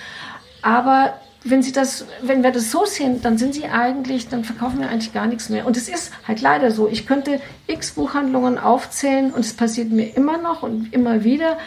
Aber 0.63 1.15
wenn 1.49 1.63
sie 1.63 1.73
das, 1.73 2.07
wenn 2.23 2.43
wir 2.43 2.51
das 2.51 2.71
so 2.71 2.85
sehen, 2.85 3.23
dann 3.23 3.39
sind 3.39 3.55
sie 3.55 3.67
eigentlich, 3.67 4.29
dann 4.29 4.45
verkaufen 4.45 4.81
wir 4.81 4.89
eigentlich 4.89 5.13
gar 5.13 5.27
nichts 5.27 5.49
mehr. 5.49 5.67
Und 5.67 5.77
es 5.77 5.89
ist 5.89 6.13
halt 6.27 6.41
leider 6.41 6.71
so. 6.71 6.89
Ich 6.89 7.07
könnte 7.07 7.41
x 7.67 7.93
Buchhandlungen 7.93 8.59
aufzählen 8.59 9.33
und 9.33 9.41
es 9.41 9.55
passiert 9.55 9.91
mir 9.91 10.17
immer 10.17 10.39
noch 10.39 10.63
und 10.63 10.93
immer 10.93 11.25
wieder, 11.25 11.59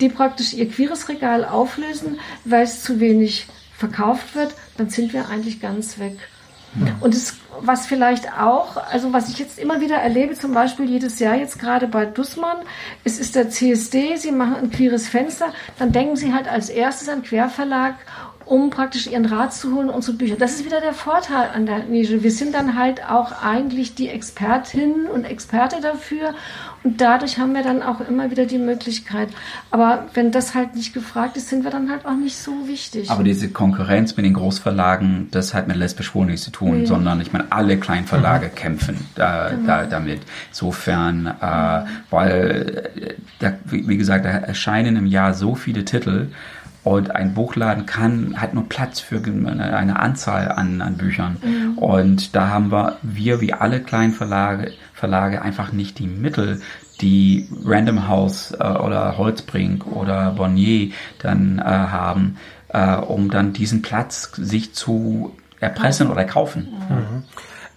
die 0.00 0.08
praktisch 0.08 0.52
ihr 0.54 0.68
queeres 0.68 1.08
Regal 1.08 1.44
auflösen, 1.44 2.18
weil 2.44 2.64
es 2.64 2.82
zu 2.82 3.00
wenig 3.00 3.46
verkauft 3.76 4.34
wird. 4.34 4.54
Dann 4.76 4.90
sind 4.90 5.12
wir 5.12 5.28
eigentlich 5.28 5.60
ganz 5.60 5.98
weg. 5.98 6.16
Ja. 6.74 6.96
Und 7.00 7.14
es, 7.14 7.36
was 7.60 7.86
vielleicht 7.86 8.32
auch, 8.32 8.76
also 8.76 9.12
was 9.12 9.28
ich 9.28 9.38
jetzt 9.38 9.58
immer 9.58 9.80
wieder 9.80 9.96
erlebe, 9.96 10.34
zum 10.34 10.52
Beispiel 10.52 10.88
jedes 10.88 11.18
Jahr 11.18 11.34
jetzt 11.34 11.58
gerade 11.58 11.88
bei 11.88 12.04
Dussmann, 12.04 12.58
es 13.04 13.18
ist 13.18 13.34
der 13.34 13.48
CSD, 13.48 14.16
sie 14.16 14.32
machen 14.32 14.56
ein 14.56 14.70
queeres 14.70 15.08
Fenster, 15.08 15.52
dann 15.78 15.92
denken 15.92 16.16
sie 16.16 16.34
halt 16.34 16.46
als 16.46 16.68
erstes 16.68 17.08
an 17.08 17.22
Querverlag 17.22 17.94
um 18.48 18.70
praktisch 18.70 19.06
ihren 19.06 19.26
Rat 19.26 19.52
zu 19.52 19.74
holen, 19.74 19.90
unsere 19.90 20.16
Bücher. 20.16 20.36
Das 20.36 20.54
ist 20.54 20.64
wieder 20.64 20.80
der 20.80 20.94
Vorteil 20.94 21.50
an 21.54 21.66
der 21.66 21.84
Nische. 21.84 22.22
Wir 22.22 22.30
sind 22.30 22.54
dann 22.54 22.78
halt 22.78 23.04
auch 23.04 23.42
eigentlich 23.42 23.94
die 23.94 24.08
Expertinnen 24.08 25.06
und 25.06 25.24
Experte 25.24 25.76
dafür 25.82 26.34
und 26.82 27.00
dadurch 27.00 27.38
haben 27.38 27.52
wir 27.52 27.62
dann 27.62 27.82
auch 27.82 28.00
immer 28.00 28.30
wieder 28.30 28.46
die 28.46 28.58
Möglichkeit. 28.58 29.28
Aber 29.70 30.06
wenn 30.14 30.30
das 30.30 30.54
halt 30.54 30.74
nicht 30.76 30.94
gefragt 30.94 31.36
ist, 31.36 31.48
sind 31.48 31.64
wir 31.64 31.70
dann 31.70 31.90
halt 31.90 32.06
auch 32.06 32.16
nicht 32.16 32.36
so 32.36 32.66
wichtig. 32.66 33.10
Aber 33.10 33.22
diese 33.22 33.50
Konkurrenz 33.50 34.16
mit 34.16 34.24
den 34.24 34.34
Großverlagen, 34.34 35.28
das 35.30 35.52
hat 35.52 35.68
mit 35.68 35.76
lesbisch 35.76 36.14
wohl 36.14 36.26
nichts 36.26 36.44
zu 36.44 36.50
tun, 36.50 36.80
ja. 36.80 36.86
sondern 36.86 37.20
ich 37.20 37.32
meine, 37.32 37.52
alle 37.52 37.76
Kleinverlage 37.78 38.46
mhm. 38.46 38.54
kämpfen 38.54 39.06
da, 39.14 39.50
genau. 39.50 39.66
da, 39.66 39.86
damit. 39.86 40.22
Insofern, 40.48 41.26
äh, 41.26 41.84
weil, 42.10 42.90
äh, 42.96 43.14
da, 43.40 43.52
wie, 43.66 43.86
wie 43.86 43.96
gesagt, 43.98 44.24
da 44.24 44.30
erscheinen 44.30 44.96
im 44.96 45.06
Jahr 45.06 45.34
so 45.34 45.54
viele 45.54 45.84
Titel, 45.84 46.28
und 46.88 47.14
ein 47.14 47.34
Buchladen 47.34 47.84
kann, 47.84 48.40
hat 48.40 48.54
nur 48.54 48.66
Platz 48.66 48.98
für 48.98 49.22
eine 49.22 50.00
Anzahl 50.00 50.50
an, 50.50 50.80
an 50.80 50.96
Büchern. 50.96 51.36
Mhm. 51.42 51.76
Und 51.76 52.34
da 52.34 52.48
haben 52.48 52.72
wir, 52.72 52.96
wir 53.02 53.42
wie 53.42 53.52
alle 53.52 53.80
kleinen 53.80 54.14
Verlage, 54.14 54.72
Verlage 54.94 55.42
einfach 55.42 55.70
nicht 55.70 55.98
die 55.98 56.06
Mittel, 56.06 56.62
die 57.02 57.46
Random 57.62 58.08
House 58.08 58.52
äh, 58.58 58.64
oder 58.64 59.18
Holzbrink 59.18 59.86
oder 59.86 60.30
Bonnier 60.30 60.92
dann 61.18 61.58
äh, 61.58 61.62
haben, 61.62 62.38
äh, 62.68 62.94
um 62.96 63.30
dann 63.30 63.52
diesen 63.52 63.82
Platz 63.82 64.32
sich 64.36 64.72
zu 64.72 65.36
erpressen 65.60 66.10
oder 66.10 66.24
kaufen. 66.24 66.68
Mhm. 66.88 67.24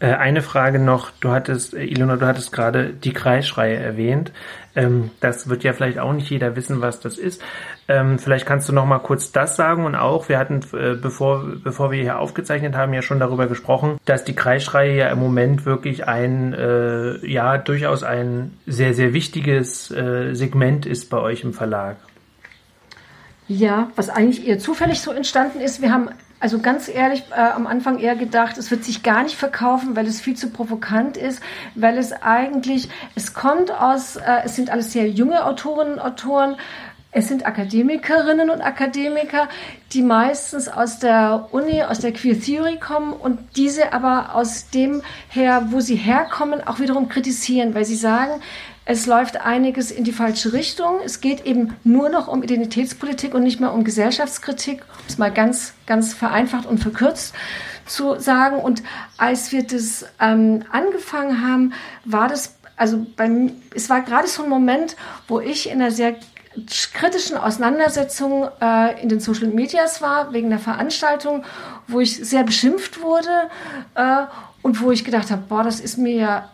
Äh, 0.02 0.16
eine 0.16 0.42
Frage 0.42 0.80
noch, 0.80 1.12
du 1.20 1.30
hattest, 1.30 1.76
äh, 1.76 1.84
Ilona, 1.84 2.16
du 2.16 2.26
hattest 2.26 2.52
gerade 2.52 2.92
die 2.92 3.14
Kreisschreie 3.14 3.76
erwähnt. 3.76 4.32
Ähm, 4.76 5.12
das 5.20 5.48
wird 5.48 5.64
ja 5.64 5.74
vielleicht 5.74 6.00
auch 6.00 6.12
nicht 6.12 6.30
jeder 6.32 6.56
wissen, 6.56 6.82
was 6.82 7.00
das 7.00 7.20
ist. 7.20 7.40
Ähm, 7.88 8.18
vielleicht 8.18 8.48
kannst 8.48 8.68
du 8.68 8.74
noch 8.74 8.86
mal 8.86 8.98
kurz 8.98 9.32
das 9.32 9.56
sagen 9.56 9.86
und 9.86 9.96
auch, 9.96 10.28
wir 10.28 10.40
hatten, 10.40 10.62
äh, 10.74 10.96
bevor, 10.96 11.46
bevor 11.64 11.92
wir 11.92 12.02
hier 12.02 12.18
aufgezeichnet 12.18 12.76
haben, 12.76 12.94
ja 12.94 13.04
schon 13.04 13.20
darüber 13.20 13.46
gesprochen, 13.46 14.00
dass 14.06 14.24
die 14.24 14.34
Kreisschreie 14.34 14.98
ja 14.98 15.10
im 15.10 15.20
Moment 15.20 15.68
wirklich 15.68 16.08
ein, 16.08 16.54
äh, 16.54 17.24
ja, 17.28 17.60
durchaus 17.60 18.02
ein 18.02 18.58
sehr, 18.66 18.96
sehr 18.96 19.14
wichtiges 19.14 19.92
äh, 19.92 20.34
Segment 20.34 20.88
ist 20.88 21.12
bei 21.12 21.20
euch 21.20 21.44
im 21.44 21.54
Verlag. 21.54 21.98
Ja, 23.48 23.92
was 23.96 24.10
eigentlich 24.10 24.48
eher 24.48 24.58
zufällig 24.58 25.00
so 25.02 25.12
entstanden 25.12 25.60
ist. 25.60 25.82
Wir 25.82 25.92
haben 25.92 26.10
also 26.42 26.60
ganz 26.60 26.90
ehrlich 26.90 27.24
äh, 27.32 27.40
am 27.40 27.68
Anfang 27.68 28.00
eher 28.00 28.16
gedacht, 28.16 28.58
es 28.58 28.72
wird 28.72 28.84
sich 28.84 29.04
gar 29.04 29.24
nicht 29.24 29.36
verkaufen, 29.36 29.96
weil 29.96 30.08
es 30.08 30.20
viel 30.20 30.36
zu 30.36 30.50
provokant 30.50 31.16
ist, 31.16 31.42
weil 31.76 31.98
es 31.98 32.12
eigentlich, 32.12 32.90
es 33.16 33.34
kommt 33.34 33.72
aus, 33.72 34.18
äh, 34.18 34.42
es 34.44 34.56
sind 34.56 34.72
alles 34.72 34.92
sehr 34.92 35.08
junge 35.08 35.46
Autorinnen 35.46 35.94
und 35.94 36.00
Autoren, 36.00 36.56
es 37.14 37.28
sind 37.28 37.46
Akademikerinnen 37.46 38.50
und 38.50 38.62
Akademiker, 38.62 39.50
die 39.92 40.02
meistens 40.02 40.68
aus 40.70 40.98
der 41.00 41.50
Uni, 41.52 41.84
aus 41.84 42.00
der 42.00 42.14
Queer 42.14 42.40
Theory 42.40 42.78
kommen 42.78 43.12
und 43.12 43.38
diese 43.58 43.92
aber 43.94 44.34
aus 44.34 44.70
dem 44.70 45.02
her, 45.28 45.68
wo 45.72 45.82
sie 45.82 45.98
herkommen, 45.98 46.66
auch 46.66 46.80
wiederum 46.80 47.10
kritisieren, 47.10 47.76
weil 47.76 47.84
sie 47.84 47.98
sagen, 47.98 48.42
es 48.92 49.06
läuft 49.06 49.38
einiges 49.38 49.90
in 49.90 50.04
die 50.04 50.12
falsche 50.12 50.52
Richtung. 50.52 51.00
Es 51.06 51.22
geht 51.22 51.46
eben 51.46 51.78
nur 51.86 52.10
noch 52.10 52.28
um 52.28 52.44
Identitätspolitik 52.44 53.34
und 53.34 53.44
nicht 53.44 53.62
mehr 53.62 53.74
um 53.74 53.86
Gesellschaftskritik, 53.86 54.82
um 54.82 55.06
es 55.08 55.18
mal 55.18 55.32
ganz, 55.32 55.74
ganz 55.86 56.14
vereinfacht 56.14 56.66
und 56.66 56.80
verkürzt 56.80 57.34
zu 57.86 58.20
sagen. 58.20 58.58
Und 58.58 58.84
als 59.18 59.54
wir 59.54 59.64
das 59.64 60.06
ähm, 60.20 60.66
angefangen 60.72 61.42
haben, 61.42 61.72
war 62.04 62.28
das, 62.28 62.56
also 62.76 63.06
beim, 63.16 63.54
es 63.74 63.90
war 63.90 64.02
gerade 64.02 64.28
so 64.28 64.44
ein 64.44 64.50
Moment, 64.50 64.98
wo 65.30 65.40
ich 65.40 65.70
in 65.70 65.82
einer 65.82 65.92
sehr 65.92 66.18
kritischen 66.94 67.38
Auseinandersetzung 67.38 68.50
äh, 68.60 69.02
in 69.02 69.08
den 69.08 69.22
Social 69.22 69.48
Medias 69.48 70.02
war, 70.02 70.34
wegen 70.34 70.50
der 70.50 70.60
Veranstaltung, 70.60 71.46
wo 71.88 72.02
ich 72.02 72.18
sehr 72.18 72.44
beschimpft 72.44 73.02
wurde 73.02 73.50
äh, 73.96 74.24
und 74.62 74.82
wo 74.82 74.92
ich 74.92 75.06
gedacht 75.06 75.32
habe, 75.32 75.44
boah, 75.48 75.64
das 75.64 75.80
ist 75.80 75.98
mir 75.98 76.14
ja 76.14 76.50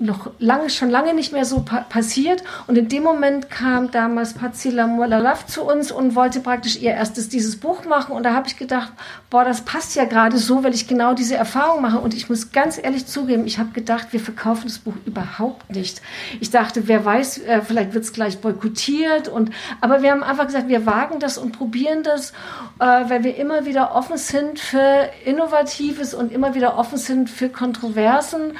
noch 0.00 0.30
lange, 0.38 0.70
schon 0.70 0.90
lange 0.90 1.14
nicht 1.14 1.32
mehr 1.32 1.44
so 1.44 1.60
pa 1.60 1.82
passiert. 1.88 2.42
Und 2.66 2.76
in 2.78 2.88
dem 2.88 3.02
Moment 3.02 3.50
kam 3.50 3.90
damals 3.90 4.34
Patsy 4.34 4.70
Lamulalaf 4.70 5.46
zu 5.46 5.62
uns 5.62 5.92
und 5.92 6.14
wollte 6.14 6.40
praktisch 6.40 6.80
ihr 6.80 6.92
erstes 6.92 7.28
dieses 7.28 7.60
Buch 7.60 7.84
machen. 7.84 8.12
Und 8.12 8.22
da 8.22 8.32
habe 8.32 8.48
ich 8.48 8.56
gedacht, 8.56 8.92
boah, 9.28 9.44
das 9.44 9.60
passt 9.62 9.94
ja 9.94 10.04
gerade 10.04 10.38
so, 10.38 10.64
weil 10.64 10.74
ich 10.74 10.88
genau 10.88 11.14
diese 11.14 11.36
Erfahrung 11.36 11.82
mache. 11.82 11.98
Und 11.98 12.14
ich 12.14 12.28
muss 12.28 12.50
ganz 12.50 12.78
ehrlich 12.82 13.06
zugeben, 13.06 13.46
ich 13.46 13.58
habe 13.58 13.70
gedacht, 13.70 14.08
wir 14.12 14.20
verkaufen 14.20 14.64
das 14.64 14.78
Buch 14.78 14.94
überhaupt 15.04 15.70
nicht. 15.70 16.00
Ich 16.40 16.50
dachte, 16.50 16.88
wer 16.88 17.04
weiß, 17.04 17.38
äh, 17.38 17.60
vielleicht 17.62 17.92
wird 17.92 18.04
es 18.04 18.12
gleich 18.12 18.40
boykottiert. 18.40 19.28
Und, 19.28 19.50
aber 19.80 20.02
wir 20.02 20.10
haben 20.12 20.22
einfach 20.22 20.46
gesagt, 20.46 20.68
wir 20.68 20.86
wagen 20.86 21.20
das 21.20 21.36
und 21.36 21.52
probieren 21.52 22.02
das, 22.02 22.30
äh, 22.78 22.84
weil 22.84 23.22
wir 23.22 23.36
immer 23.36 23.66
wieder 23.66 23.94
offen 23.94 24.16
sind 24.16 24.58
für 24.58 25.10
Innovatives 25.24 26.14
und 26.14 26.32
immer 26.32 26.54
wieder 26.54 26.78
offen 26.78 26.96
sind 26.96 27.28
für 27.28 27.50
Kontroversen. 27.50 28.52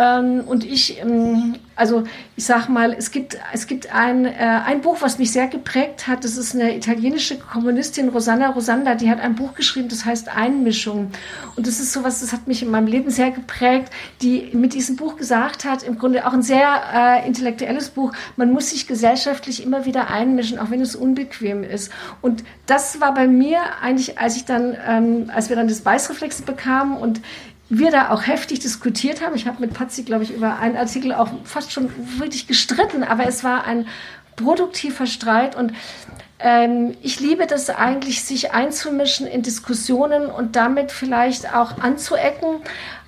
Ähm, 0.00 0.44
und 0.46 0.64
ich, 0.64 0.98
ähm, 0.98 1.56
also 1.76 2.04
ich 2.34 2.46
sag 2.46 2.70
mal, 2.70 2.94
es 2.94 3.10
gibt, 3.10 3.36
es 3.52 3.66
gibt 3.66 3.94
ein, 3.94 4.24
äh, 4.24 4.30
ein 4.64 4.80
Buch, 4.80 4.96
was 5.00 5.18
mich 5.18 5.30
sehr 5.30 5.46
geprägt 5.46 6.06
hat. 6.06 6.24
Das 6.24 6.38
ist 6.38 6.54
eine 6.54 6.74
italienische 6.74 7.38
Kommunistin, 7.38 8.08
Rosanna 8.08 8.48
Rosanda, 8.48 8.94
die 8.94 9.10
hat 9.10 9.20
ein 9.20 9.34
Buch 9.34 9.52
geschrieben, 9.54 9.90
das 9.90 10.06
heißt 10.06 10.34
Einmischung. 10.34 11.10
Und 11.54 11.66
das 11.66 11.80
ist 11.80 11.92
sowas, 11.92 12.20
das 12.20 12.32
hat 12.32 12.48
mich 12.48 12.62
in 12.62 12.70
meinem 12.70 12.86
Leben 12.86 13.10
sehr 13.10 13.30
geprägt, 13.30 13.92
die 14.22 14.48
mit 14.54 14.72
diesem 14.72 14.96
Buch 14.96 15.16
gesagt 15.16 15.66
hat, 15.66 15.82
im 15.82 15.98
Grunde 15.98 16.26
auch 16.26 16.32
ein 16.32 16.42
sehr 16.42 16.80
äh, 16.94 17.26
intellektuelles 17.26 17.90
Buch, 17.90 18.14
man 18.36 18.52
muss 18.52 18.70
sich 18.70 18.86
gesellschaftlich 18.86 19.62
immer 19.62 19.84
wieder 19.84 20.08
einmischen, 20.08 20.58
auch 20.58 20.70
wenn 20.70 20.80
es 20.80 20.96
unbequem 20.96 21.62
ist. 21.62 21.92
Und 22.22 22.42
das 22.64 23.02
war 23.02 23.12
bei 23.12 23.28
mir 23.28 23.58
eigentlich, 23.82 24.18
als 24.18 24.36
ich 24.36 24.46
dann, 24.46 24.74
ähm, 24.88 25.30
als 25.34 25.50
wir 25.50 25.56
dann 25.56 25.68
das 25.68 25.84
Weißreflex 25.84 26.40
bekamen 26.40 26.96
und 26.96 27.20
wir 27.70 27.90
da 27.90 28.10
auch 28.10 28.26
heftig 28.26 28.58
diskutiert 28.58 29.24
haben. 29.24 29.34
Ich 29.36 29.46
habe 29.46 29.60
mit 29.60 29.72
Patsy, 29.72 30.02
glaube 30.02 30.24
ich, 30.24 30.34
über 30.34 30.58
einen 30.58 30.76
Artikel 30.76 31.14
auch 31.14 31.28
fast 31.44 31.72
schon 31.72 31.90
wirklich 32.18 32.46
gestritten, 32.46 33.04
aber 33.04 33.26
es 33.26 33.44
war 33.44 33.64
ein 33.64 33.86
produktiver 34.36 35.06
Streit 35.06 35.56
und 35.56 35.72
ähm, 36.40 36.96
ich 37.02 37.20
liebe 37.20 37.46
das 37.46 37.70
eigentlich, 37.70 38.24
sich 38.24 38.52
einzumischen 38.52 39.26
in 39.26 39.42
Diskussionen 39.42 40.26
und 40.26 40.56
damit 40.56 40.90
vielleicht 40.90 41.54
auch 41.54 41.78
anzuecken. 41.78 42.56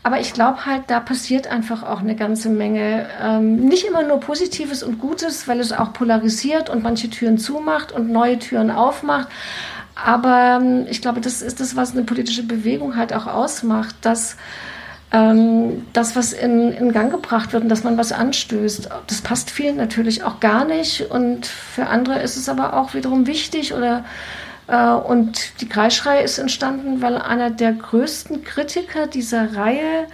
Aber 0.05 0.21
ich 0.21 0.33
glaube 0.33 0.67
halt, 0.67 0.85
da 0.89 1.01
passiert 1.01 1.47
einfach 1.47 1.83
auch 1.83 2.01
eine 2.01 2.15
ganze 2.15 2.49
Menge. 2.49 3.09
Ähm, 3.23 3.57
nicht 3.65 3.87
immer 3.87 4.03
nur 4.03 4.21
Positives 4.21 4.83
und 4.83 4.99
Gutes, 4.99 5.49
weil 5.49 5.61
es 5.61 5.73
auch 5.73 5.93
polarisiert 5.93 6.69
und 6.69 6.83
manche 6.83 7.09
Türen 7.09 7.39
zumacht 7.39 7.93
und 7.93 8.11
neue 8.11 8.39
Türen 8.39 8.71
aufmacht. 8.71 9.29
Aber 9.95 10.59
ähm, 10.61 10.87
ich 10.89 11.03
glaube, 11.03 11.21
das 11.21 11.43
ist 11.43 11.61
das, 11.61 11.77
was 11.77 11.93
eine 11.93 12.05
politische 12.05 12.43
Bewegung 12.43 12.97
halt 12.97 13.13
auch 13.13 13.27
ausmacht, 13.27 13.95
dass 14.01 14.37
ähm, 15.13 15.87
das, 15.93 16.17
was 16.17 16.33
in, 16.33 16.73
in 16.73 16.93
Gang 16.93 17.11
gebracht 17.11 17.53
wird 17.53 17.63
und 17.65 17.69
dass 17.69 17.85
man 17.85 17.99
was 17.99 18.13
anstößt, 18.13 18.89
das 19.07 19.21
passt 19.21 19.51
vielen 19.51 19.77
natürlich 19.77 20.25
auch 20.25 20.41
gar 20.41 20.65
nicht. 20.65 21.11
Und 21.11 21.47
für 21.47 21.87
andere 21.87 22.21
ist 22.23 22.37
es 22.37 22.49
aber 22.49 22.75
auch 22.75 22.95
wiederum 22.95 23.27
wichtig 23.27 23.75
oder 23.75 24.05
äh, 24.69 24.89
und 24.89 25.61
die 25.61 25.69
Kreisschrei 25.69 26.23
ist 26.23 26.39
entstanden, 26.39 27.03
weil 27.03 27.19
einer 27.19 27.51
der 27.51 27.73
größten 27.73 28.45
Kritiker 28.45 29.07
dieser 29.07 29.55
Reihe 29.57 30.07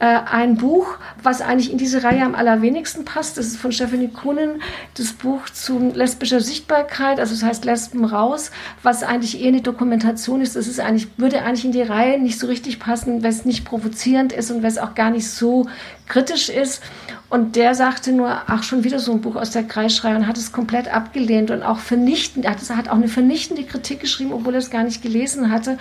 äh, 0.00 0.06
ein 0.06 0.56
Buch, 0.56 0.96
was 1.22 1.42
eigentlich 1.42 1.70
in 1.70 1.76
diese 1.76 2.02
Reihe 2.02 2.24
am 2.24 2.34
allerwenigsten 2.34 3.04
passt. 3.04 3.36
Das 3.36 3.46
ist 3.46 3.58
von 3.58 3.70
Stephanie 3.70 4.08
Kuhnen, 4.08 4.62
das 4.96 5.12
Buch 5.12 5.48
zu 5.50 5.78
lesbischer 5.78 6.40
Sichtbarkeit, 6.40 7.20
also 7.20 7.34
das 7.34 7.42
heißt 7.42 7.64
Lesben 7.66 8.06
raus, 8.06 8.50
was 8.82 9.02
eigentlich 9.02 9.40
eher 9.40 9.48
eine 9.48 9.60
Dokumentation 9.60 10.40
ist. 10.40 10.56
Das 10.56 10.66
ist 10.66 10.80
eigentlich, 10.80 11.08
würde 11.18 11.42
eigentlich 11.42 11.66
in 11.66 11.72
die 11.72 11.82
Reihe 11.82 12.18
nicht 12.18 12.38
so 12.38 12.46
richtig 12.46 12.80
passen, 12.80 13.22
weil 13.22 13.30
es 13.30 13.44
nicht 13.44 13.66
provozierend 13.66 14.32
ist 14.32 14.50
und 14.50 14.62
weil 14.62 14.70
es 14.70 14.78
auch 14.78 14.94
gar 14.94 15.10
nicht 15.10 15.30
so 15.30 15.66
kritisch 16.08 16.48
ist. 16.48 16.82
Und 17.28 17.54
der 17.54 17.76
sagte 17.76 18.12
nur, 18.12 18.42
ach, 18.46 18.64
schon 18.64 18.82
wieder 18.82 18.98
so 18.98 19.12
ein 19.12 19.20
Buch 19.20 19.36
aus 19.36 19.52
der 19.52 19.62
Kreisschrei 19.62 20.16
und 20.16 20.26
hat 20.26 20.36
es 20.36 20.50
komplett 20.50 20.92
abgelehnt 20.92 21.52
und 21.52 21.62
auch 21.62 21.78
vernichtend, 21.78 22.44
er 22.44 22.56
hat 22.76 22.88
auch 22.88 22.94
eine 22.94 23.06
vernichtende 23.06 23.62
Kritik 23.62 24.00
geschrieben, 24.00 24.32
obwohl 24.32 24.54
er 24.54 24.58
es 24.58 24.70
gar 24.70 24.82
nicht 24.82 25.00
gelesen 25.00 25.52
hatte. 25.52 25.78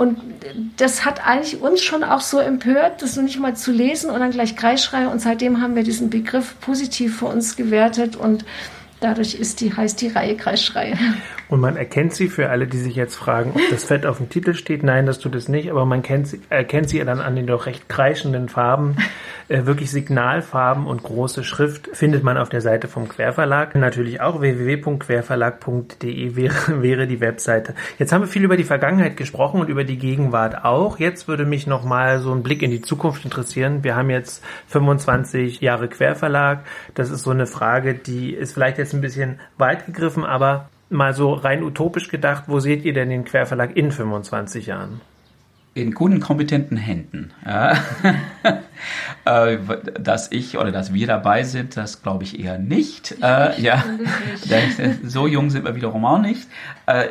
Und 0.00 0.18
das 0.78 1.04
hat 1.04 1.26
eigentlich 1.26 1.60
uns 1.60 1.82
schon 1.82 2.02
auch 2.02 2.22
so 2.22 2.38
empört, 2.38 3.02
das 3.02 3.16
nur 3.16 3.24
nicht 3.26 3.38
mal 3.38 3.54
zu 3.54 3.70
lesen 3.70 4.10
und 4.10 4.18
dann 4.20 4.30
gleich 4.30 4.56
Kreisschrei. 4.56 5.06
Und 5.06 5.20
seitdem 5.20 5.60
haben 5.60 5.76
wir 5.76 5.82
diesen 5.82 6.08
Begriff 6.08 6.58
positiv 6.60 7.18
für 7.18 7.26
uns 7.26 7.54
gewertet 7.54 8.16
und 8.16 8.46
Dadurch 9.00 9.34
ist 9.34 9.62
die, 9.62 9.74
heißt 9.74 10.00
die 10.02 10.08
Reihe 10.08 10.36
Kreisschreie. 10.36 10.96
Und 11.50 11.58
man 11.58 11.76
erkennt 11.76 12.14
sie 12.14 12.28
für 12.28 12.48
alle, 12.48 12.68
die 12.68 12.78
sich 12.78 12.94
jetzt 12.94 13.16
fragen, 13.16 13.50
ob 13.54 13.60
das 13.70 13.82
Fett 13.84 14.06
auf 14.06 14.18
dem 14.18 14.30
Titel 14.30 14.54
steht. 14.54 14.84
Nein, 14.84 15.04
das 15.06 15.18
tut 15.18 15.34
es 15.34 15.48
nicht, 15.48 15.68
aber 15.70 15.84
man 15.84 16.02
kennt 16.02 16.28
sie, 16.28 16.40
erkennt 16.48 16.88
sie 16.88 17.04
dann 17.04 17.20
an 17.20 17.34
den 17.34 17.48
doch 17.48 17.66
recht 17.66 17.88
kreischenden 17.88 18.48
Farben. 18.48 18.96
Äh, 19.48 19.66
wirklich 19.66 19.90
Signalfarben 19.90 20.86
und 20.86 21.02
große 21.02 21.42
Schrift 21.42 21.90
findet 21.92 22.22
man 22.22 22.38
auf 22.38 22.50
der 22.50 22.60
Seite 22.60 22.86
vom 22.86 23.08
Querverlag. 23.08 23.74
Natürlich 23.74 24.20
auch 24.20 24.40
www.querverlag.de 24.40 26.36
wäre, 26.36 26.82
wäre 26.82 27.08
die 27.08 27.20
Webseite. 27.20 27.74
Jetzt 27.98 28.12
haben 28.12 28.20
wir 28.20 28.28
viel 28.28 28.44
über 28.44 28.56
die 28.56 28.62
Vergangenheit 28.62 29.16
gesprochen 29.16 29.60
und 29.60 29.68
über 29.68 29.82
die 29.82 29.98
Gegenwart 29.98 30.64
auch. 30.64 31.00
Jetzt 31.00 31.26
würde 31.26 31.46
mich 31.46 31.66
noch 31.66 31.82
mal 31.82 32.20
so 32.20 32.32
ein 32.32 32.44
Blick 32.44 32.62
in 32.62 32.70
die 32.70 32.80
Zukunft 32.80 33.24
interessieren. 33.24 33.82
Wir 33.82 33.96
haben 33.96 34.08
jetzt 34.08 34.44
25 34.68 35.60
Jahre 35.60 35.88
Querverlag. 35.88 36.60
Das 36.94 37.10
ist 37.10 37.24
so 37.24 37.30
eine 37.30 37.46
Frage, 37.46 37.94
die 37.94 38.32
ist 38.32 38.52
vielleicht 38.52 38.78
jetzt 38.78 38.94
ein 38.94 39.00
bisschen 39.00 39.40
weit 39.58 39.84
gegriffen, 39.86 40.24
aber 40.24 40.68
mal 40.90 41.14
so 41.14 41.32
rein 41.32 41.62
utopisch 41.62 42.08
gedacht, 42.08 42.44
wo 42.46 42.60
seht 42.60 42.84
ihr 42.84 42.92
denn 42.92 43.10
den 43.10 43.24
Querverlag 43.24 43.76
in 43.76 43.90
25 43.90 44.66
Jahren? 44.66 45.00
in 45.74 45.92
guten, 45.92 46.20
kompetenten 46.20 46.76
Händen. 46.76 47.32
Ja. 47.44 47.74
Äh, 49.26 49.58
dass 50.00 50.32
ich 50.32 50.56
oder 50.56 50.72
dass 50.72 50.94
wir 50.94 51.06
dabei 51.06 51.42
sind, 51.42 51.76
das 51.76 52.02
glaube 52.02 52.24
ich 52.24 52.40
eher 52.40 52.58
nicht. 52.58 53.16
Äh, 53.22 53.60
ja, 53.60 53.84
so 55.04 55.26
jung 55.26 55.50
sind 55.50 55.66
wir 55.66 55.76
wiederum 55.76 56.06
auch 56.06 56.18
nicht. 56.18 56.48
Äh, 56.86 57.08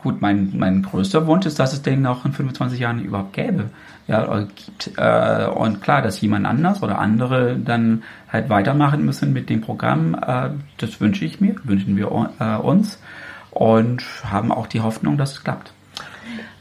gut, 0.00 0.22
mein, 0.22 0.52
mein 0.56 0.84
größter 0.84 1.26
Wunsch 1.26 1.46
ist, 1.46 1.58
dass 1.58 1.72
es 1.72 1.82
den 1.82 2.06
auch 2.06 2.24
in 2.24 2.32
25 2.32 2.78
Jahren 2.78 3.04
überhaupt 3.04 3.32
gäbe. 3.32 3.70
Ja, 4.08 4.46
gibt. 4.54 4.92
Äh, 4.96 5.46
und 5.46 5.82
klar, 5.82 6.00
dass 6.00 6.20
jemand 6.22 6.46
anders 6.46 6.82
oder 6.82 6.98
andere 6.98 7.56
dann 7.56 8.02
halt 8.32 8.48
weitermachen 8.48 9.04
müssen 9.04 9.34
mit 9.34 9.50
dem 9.50 9.60
Programm, 9.60 10.14
äh, 10.14 10.50
das 10.78 10.98
wünsche 11.00 11.26
ich 11.26 11.42
mir, 11.42 11.56
wünschen 11.64 11.94
wir 11.94 12.06
äh, 12.40 12.56
uns 12.56 13.00
und 13.50 14.02
haben 14.24 14.50
auch 14.50 14.66
die 14.66 14.80
Hoffnung, 14.80 15.18
dass 15.18 15.32
es 15.32 15.44
klappt. 15.44 15.72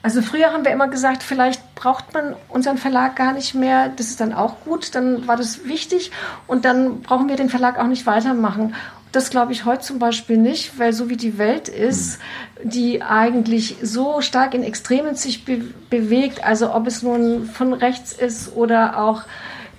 Also 0.03 0.21
früher 0.21 0.53
haben 0.53 0.63
wir 0.63 0.71
immer 0.71 0.87
gesagt, 0.87 1.23
vielleicht 1.23 1.75
braucht 1.75 2.13
man 2.13 2.35
unseren 2.49 2.77
Verlag 2.77 3.15
gar 3.15 3.33
nicht 3.33 3.55
mehr. 3.55 3.89
Das 3.89 4.07
ist 4.07 4.21
dann 4.21 4.33
auch 4.33 4.61
gut, 4.63 4.93
dann 4.95 5.27
war 5.27 5.37
das 5.37 5.65
wichtig 5.65 6.11
und 6.47 6.65
dann 6.65 7.01
brauchen 7.01 7.29
wir 7.29 7.35
den 7.35 7.49
Verlag 7.49 7.79
auch 7.79 7.87
nicht 7.87 8.05
weitermachen. 8.05 8.75
Das 9.11 9.29
glaube 9.29 9.51
ich 9.53 9.65
heute 9.65 9.81
zum 9.81 9.99
Beispiel 9.99 10.37
nicht, 10.37 10.77
weil 10.79 10.93
so 10.93 11.09
wie 11.09 11.17
die 11.17 11.37
Welt 11.37 11.69
ist, 11.69 12.19
die 12.63 13.01
eigentlich 13.01 13.77
so 13.81 14.21
stark 14.21 14.53
in 14.53 14.63
Extremen 14.63 15.15
sich 15.15 15.45
be 15.45 15.61
bewegt, 15.89 16.43
also 16.43 16.73
ob 16.73 16.87
es 16.87 17.01
nun 17.01 17.45
von 17.45 17.73
rechts 17.73 18.11
ist 18.11 18.55
oder 18.55 18.99
auch 18.99 19.23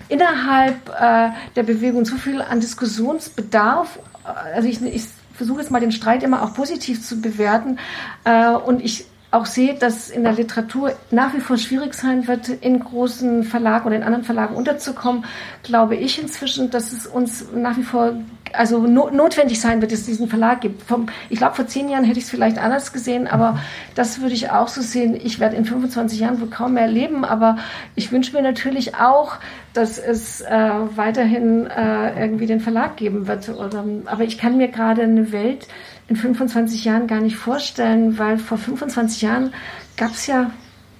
innerhalb 0.09 0.89
äh, 0.89 1.31
der 1.55 1.63
Bewegung 1.63 2.05
so 2.05 2.17
viel 2.17 2.41
an 2.41 2.61
Diskussionsbedarf. 2.61 3.99
Also 4.25 4.69
ich, 4.69 4.83
ich 4.83 5.05
versuche 5.35 5.61
jetzt 5.61 5.71
mal 5.71 5.81
den 5.81 5.93
Streit 5.93 6.23
immer 6.23 6.43
auch 6.43 6.55
positiv 6.55 7.05
zu 7.05 7.21
bewerten 7.21 7.79
äh, 8.25 8.51
und 8.51 8.83
ich 8.83 9.07
auch 9.31 9.45
sehe, 9.45 9.75
dass 9.75 10.09
in 10.09 10.23
der 10.23 10.33
Literatur 10.33 10.93
nach 11.11 11.35
wie 11.35 11.41
vor 11.41 11.59
schwierig 11.59 11.93
sein 11.93 12.27
wird, 12.27 12.49
in 12.49 12.81
großen 12.81 13.45
Verlagen 13.45 13.87
oder 13.87 13.97
in 13.97 14.03
anderen 14.03 14.25
Verlagen 14.25 14.57
unterzukommen, 14.57 15.25
glaube 15.63 15.97
ich 15.97 16.21
inzwischen, 16.21 16.71
dass 16.71 16.93
es 16.93 17.07
uns 17.07 17.47
nach 17.53 17.77
wie 17.77 17.83
vor 17.83 18.15
also 18.55 18.79
no 18.87 19.11
notwendig 19.11 19.61
sein 19.61 19.83
wird, 19.83 19.93
dass 19.93 20.01
es 20.01 20.07
diesen 20.07 20.29
Verlag 20.29 20.63
gibt. 20.63 20.83
Vom, 20.83 21.07
ich 21.29 21.39
glaube, 21.39 21.55
vor 21.55 21.67
zehn 21.67 21.91
Jahren 21.91 22.05
hätte 22.05 22.19
ich 22.19 22.25
es 22.25 22.31
vielleicht 22.31 22.57
anders 22.57 22.95
gesehen, 22.95 23.27
aber 23.27 23.59
das 23.95 24.21
würde 24.21 24.35
ich 24.35 24.51
auch 24.51 24.69
so 24.69 24.81
sehen. 24.81 25.15
Ich 25.15 25.41
werde 25.41 25.57
in 25.57 25.67
25 25.67 26.21
Jahren 26.21 26.41
wohl 26.41 26.49
kaum 26.49 26.75
mehr 26.75 26.89
leben, 26.89 27.27
aber 27.27 27.59
ich 27.95 28.11
wünsche 28.13 28.35
mir 28.35 28.43
natürlich 28.43 28.95
auch, 28.95 29.37
dass 29.75 29.99
es 29.99 30.41
äh, 30.41 30.71
weiterhin 30.97 31.67
äh, 31.67 32.19
irgendwie 32.21 32.47
den 32.47 32.61
Verlag 32.61 32.97
geben 32.97 33.27
wird. 33.27 33.49
Oder, 33.51 33.85
aber 34.07 34.25
ich 34.25 34.39
kann 34.39 34.57
mir 34.57 34.69
gerade 34.69 35.03
eine 35.03 35.33
Welt 35.33 35.69
in 36.09 36.17
25 36.17 36.85
Jahren 36.85 37.07
gar 37.07 37.21
nicht 37.21 37.37
vorstellen, 37.37 38.19
weil 38.19 38.39
vor 38.39 38.59
25 38.59 39.23
Jahren 39.23 39.53
gab 39.97 40.13
es 40.13 40.27
ja 40.27 40.51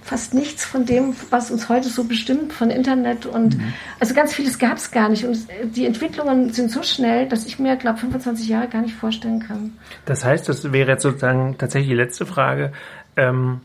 fast 0.01 0.33
nichts 0.33 0.65
von 0.65 0.85
dem, 0.85 1.15
was 1.29 1.51
uns 1.51 1.69
heute 1.69 1.89
so 1.89 2.03
bestimmt 2.05 2.53
von 2.53 2.71
Internet 2.71 3.25
und 3.25 3.57
mhm. 3.57 3.73
also 3.99 4.13
ganz 4.15 4.33
vieles 4.33 4.57
gab 4.57 4.77
es 4.77 4.91
gar 4.91 5.09
nicht 5.09 5.25
und 5.25 5.37
die 5.75 5.85
Entwicklungen 5.85 6.51
sind 6.51 6.71
so 6.71 6.81
schnell, 6.83 7.27
dass 7.27 7.45
ich 7.45 7.59
mir 7.59 7.75
glaube 7.75 7.99
25 7.99 8.47
Jahre 8.47 8.67
gar 8.67 8.81
nicht 8.81 8.95
vorstellen 8.95 9.39
kann. 9.39 9.77
Das 10.05 10.25
heißt, 10.25 10.49
das 10.49 10.71
wäre 10.71 10.91
jetzt 10.91 11.03
sozusagen 11.03 11.57
tatsächlich 11.57 11.89
die 11.89 11.95
letzte 11.95 12.25
Frage. 12.25 12.71
Ähm, 13.17 13.61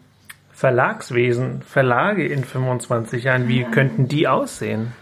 Verlagswesen, 0.52 1.62
Verlage 1.62 2.26
in 2.26 2.44
25 2.44 3.24
Jahren, 3.24 3.48
wie 3.48 3.62
ja. 3.62 3.68
könnten 3.70 4.06
die 4.06 4.28
aussehen? 4.28 4.92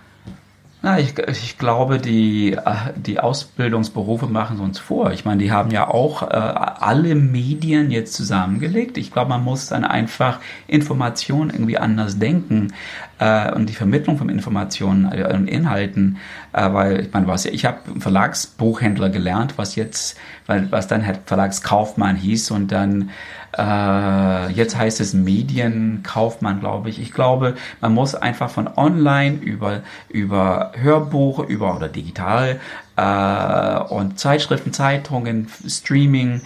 Na, 0.85 0.99
ich, 0.99 1.17
ich 1.17 1.59
glaube, 1.59 1.99
die, 1.99 2.55
äh, 2.55 2.75
die 2.97 3.21
Ausbildungsberufe 3.21 4.27
machen 4.27 4.59
uns 4.59 4.81
vor. 4.81 5.13
Ich 5.13 5.25
meine, 5.25 5.41
die 5.41 5.53
haben 5.53 5.71
ja 5.71 5.87
auch 5.87 6.23
äh, 6.23 6.27
alle 6.27 7.15
Medien 7.15 7.93
jetzt 7.93 8.15
zusammengelegt. 8.15 8.99
Ich 8.99 9.13
glaube, 9.13 9.29
man 9.29 9.45
muss 9.45 9.69
dann 9.69 9.85
einfach 9.85 10.41
Informationen 10.67 11.51
irgendwie 11.51 11.79
anders 11.79 12.19
denken 12.19 12.73
äh, 13.21 13.53
und 13.53 13.69
die 13.69 13.75
Vermittlung 13.75 14.19
von 14.19 14.29
Informationen 14.29 15.13
äh, 15.13 15.33
und 15.33 15.47
Inhalten, 15.47 16.19
äh, 16.53 16.73
weil 16.73 16.99
ich 17.03 17.13
meine, 17.13 17.29
was 17.29 17.45
ich 17.45 17.65
habe 17.65 17.79
Verlagsbuchhändler 18.01 19.11
gelernt, 19.11 19.55
was 19.59 19.77
jetzt, 19.77 20.19
weil 20.49 20.73
was 20.73 20.89
dann 20.89 21.07
halt 21.07 21.21
Verlagskaufmann 21.27 22.17
hieß 22.17 22.51
und 22.51 22.73
dann 22.73 23.11
äh, 23.57 24.51
jetzt 24.53 24.77
heißt 24.77 25.01
es 25.01 25.13
Medienkaufmann, 25.13 26.61
glaube 26.61 26.89
ich. 26.89 27.01
Ich 27.01 27.13
glaube, 27.13 27.55
man 27.81 27.93
muss 27.93 28.15
einfach 28.15 28.51
von 28.51 28.69
online 28.77 29.37
über, 29.37 29.83
über 30.09 30.73
Hörbuch, 30.75 31.41
über 31.41 31.77
oder 31.77 31.89
digital 31.89 32.61
äh, 32.97 33.79
und 33.93 34.19
Zeitschriften, 34.19 34.73
Zeitungen, 34.73 35.49
Streaming. 35.67 36.43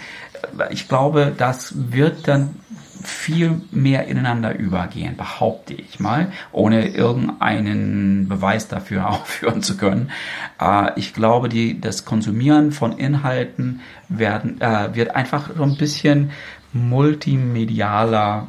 Ich 0.70 0.88
glaube, 0.88 1.32
das 1.36 1.74
wird 1.76 2.28
dann 2.28 2.56
viel 3.06 3.60
mehr 3.70 4.06
ineinander 4.06 4.56
übergehen, 4.56 5.16
behaupte 5.16 5.74
ich 5.74 6.00
mal, 6.00 6.32
ohne 6.52 6.88
irgendeinen 6.88 8.28
Beweis 8.28 8.68
dafür 8.68 9.08
aufführen 9.10 9.62
zu 9.62 9.76
können. 9.76 10.10
Äh, 10.60 10.90
ich 10.96 11.14
glaube, 11.14 11.48
die, 11.48 11.80
das 11.80 12.04
Konsumieren 12.04 12.72
von 12.72 12.98
Inhalten 12.98 13.80
werden, 14.08 14.60
äh, 14.60 14.94
wird 14.94 15.14
einfach 15.14 15.50
so 15.56 15.62
ein 15.62 15.76
bisschen 15.76 16.30
multimedialer 16.72 18.48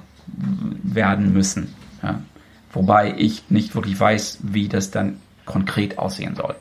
werden 0.84 1.34
müssen. 1.34 1.74
Ja. 2.04 2.22
Wobei 2.72 3.16
ich 3.18 3.50
nicht 3.50 3.76
wirklich 3.76 4.00
weiß, 4.00 4.40
wie 4.44 4.68
das 4.68 4.92
dann 4.92 5.20
konkret 5.46 5.98
aussehen 5.98 6.36
soll. 6.36 6.56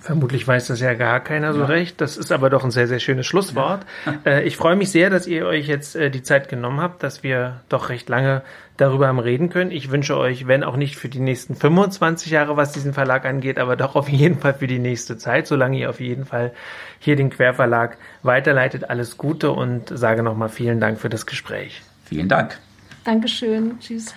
Vermutlich 0.00 0.46
weiß 0.46 0.68
das 0.68 0.80
ja 0.80 0.94
gar 0.94 1.18
keiner 1.20 1.52
so 1.52 1.60
ja. 1.60 1.66
recht. 1.66 2.00
Das 2.00 2.16
ist 2.16 2.30
aber 2.30 2.50
doch 2.50 2.62
ein 2.62 2.70
sehr, 2.70 2.86
sehr 2.86 3.00
schönes 3.00 3.26
Schlusswort. 3.26 3.84
Ja. 4.04 4.14
Äh, 4.24 4.42
ich 4.44 4.56
freue 4.56 4.76
mich 4.76 4.90
sehr, 4.90 5.10
dass 5.10 5.26
ihr 5.26 5.46
euch 5.46 5.66
jetzt 5.66 5.96
äh, 5.96 6.10
die 6.10 6.22
Zeit 6.22 6.48
genommen 6.48 6.80
habt, 6.80 7.02
dass 7.02 7.22
wir 7.22 7.60
doch 7.68 7.88
recht 7.88 8.08
lange 8.08 8.42
darüber 8.76 9.08
haben 9.08 9.18
reden 9.18 9.48
können. 9.48 9.70
Ich 9.70 9.90
wünsche 9.90 10.16
euch, 10.16 10.46
wenn 10.46 10.64
auch 10.64 10.76
nicht 10.76 10.96
für 10.96 11.08
die 11.08 11.20
nächsten 11.20 11.54
25 11.54 12.30
Jahre, 12.30 12.56
was 12.56 12.72
diesen 12.72 12.92
Verlag 12.92 13.24
angeht, 13.24 13.58
aber 13.58 13.76
doch 13.76 13.96
auf 13.96 14.08
jeden 14.08 14.38
Fall 14.38 14.54
für 14.54 14.66
die 14.66 14.78
nächste 14.78 15.18
Zeit, 15.18 15.46
solange 15.46 15.78
ihr 15.78 15.90
auf 15.90 16.00
jeden 16.00 16.24
Fall 16.24 16.52
hier 16.98 17.16
den 17.16 17.30
Querverlag 17.30 17.98
weiterleitet. 18.22 18.88
Alles 18.90 19.16
Gute 19.16 19.52
und 19.52 19.88
sage 19.88 20.22
nochmal 20.22 20.48
vielen 20.48 20.80
Dank 20.80 20.98
für 20.98 21.08
das 21.08 21.26
Gespräch. 21.26 21.82
Vielen 22.04 22.28
Dank. 22.28 22.58
Dankeschön. 23.04 23.78
Tschüss. 23.80 24.14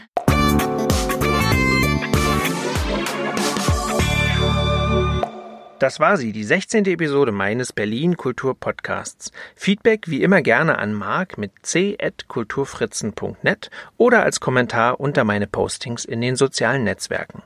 Das 5.80 6.00
war 6.02 6.18
sie, 6.18 6.34
die 6.34 6.44
16. 6.44 6.86
Episode 6.88 7.32
meines 7.32 7.72
Berlin 7.72 8.18
Kultur 8.18 8.60
Podcasts. 8.60 9.32
Feedback 9.56 10.10
wie 10.10 10.24
immer 10.24 10.42
gerne 10.42 10.78
an 10.78 10.94
mark 10.94 11.38
mit 11.38 11.54
c.kulturfritzen.net 11.62 13.70
oder 13.96 14.24
als 14.24 14.42
Kommentar 14.42 15.00
unter 15.00 15.24
meine 15.24 15.48
Postings 15.48 16.04
in 16.04 16.20
den 16.20 16.36
sozialen 16.36 16.84
Netzwerken. 16.84 17.44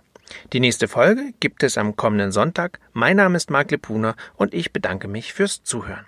Die 0.52 0.60
nächste 0.60 0.88
Folge 0.88 1.36
gibt 1.40 1.62
es 1.62 1.78
am 1.78 1.96
kommenden 1.96 2.32
Sonntag. 2.32 2.80
Mein 2.92 3.18
Name 3.18 3.38
ist 3.38 3.52
Marc 3.52 3.70
Lepuna 3.70 4.16
und 4.36 4.56
ich 4.56 4.74
bedanke 4.74 5.08
mich 5.08 5.32
fürs 5.32 5.62
Zuhören. 5.62 6.08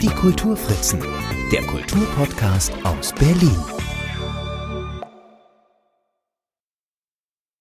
Die 0.00 0.08
Kulturfritzen 0.08 1.02
der 1.52 1.62
Kulturpodcast 1.66 2.72
aus 2.82 3.12
Berlin. 3.12 3.81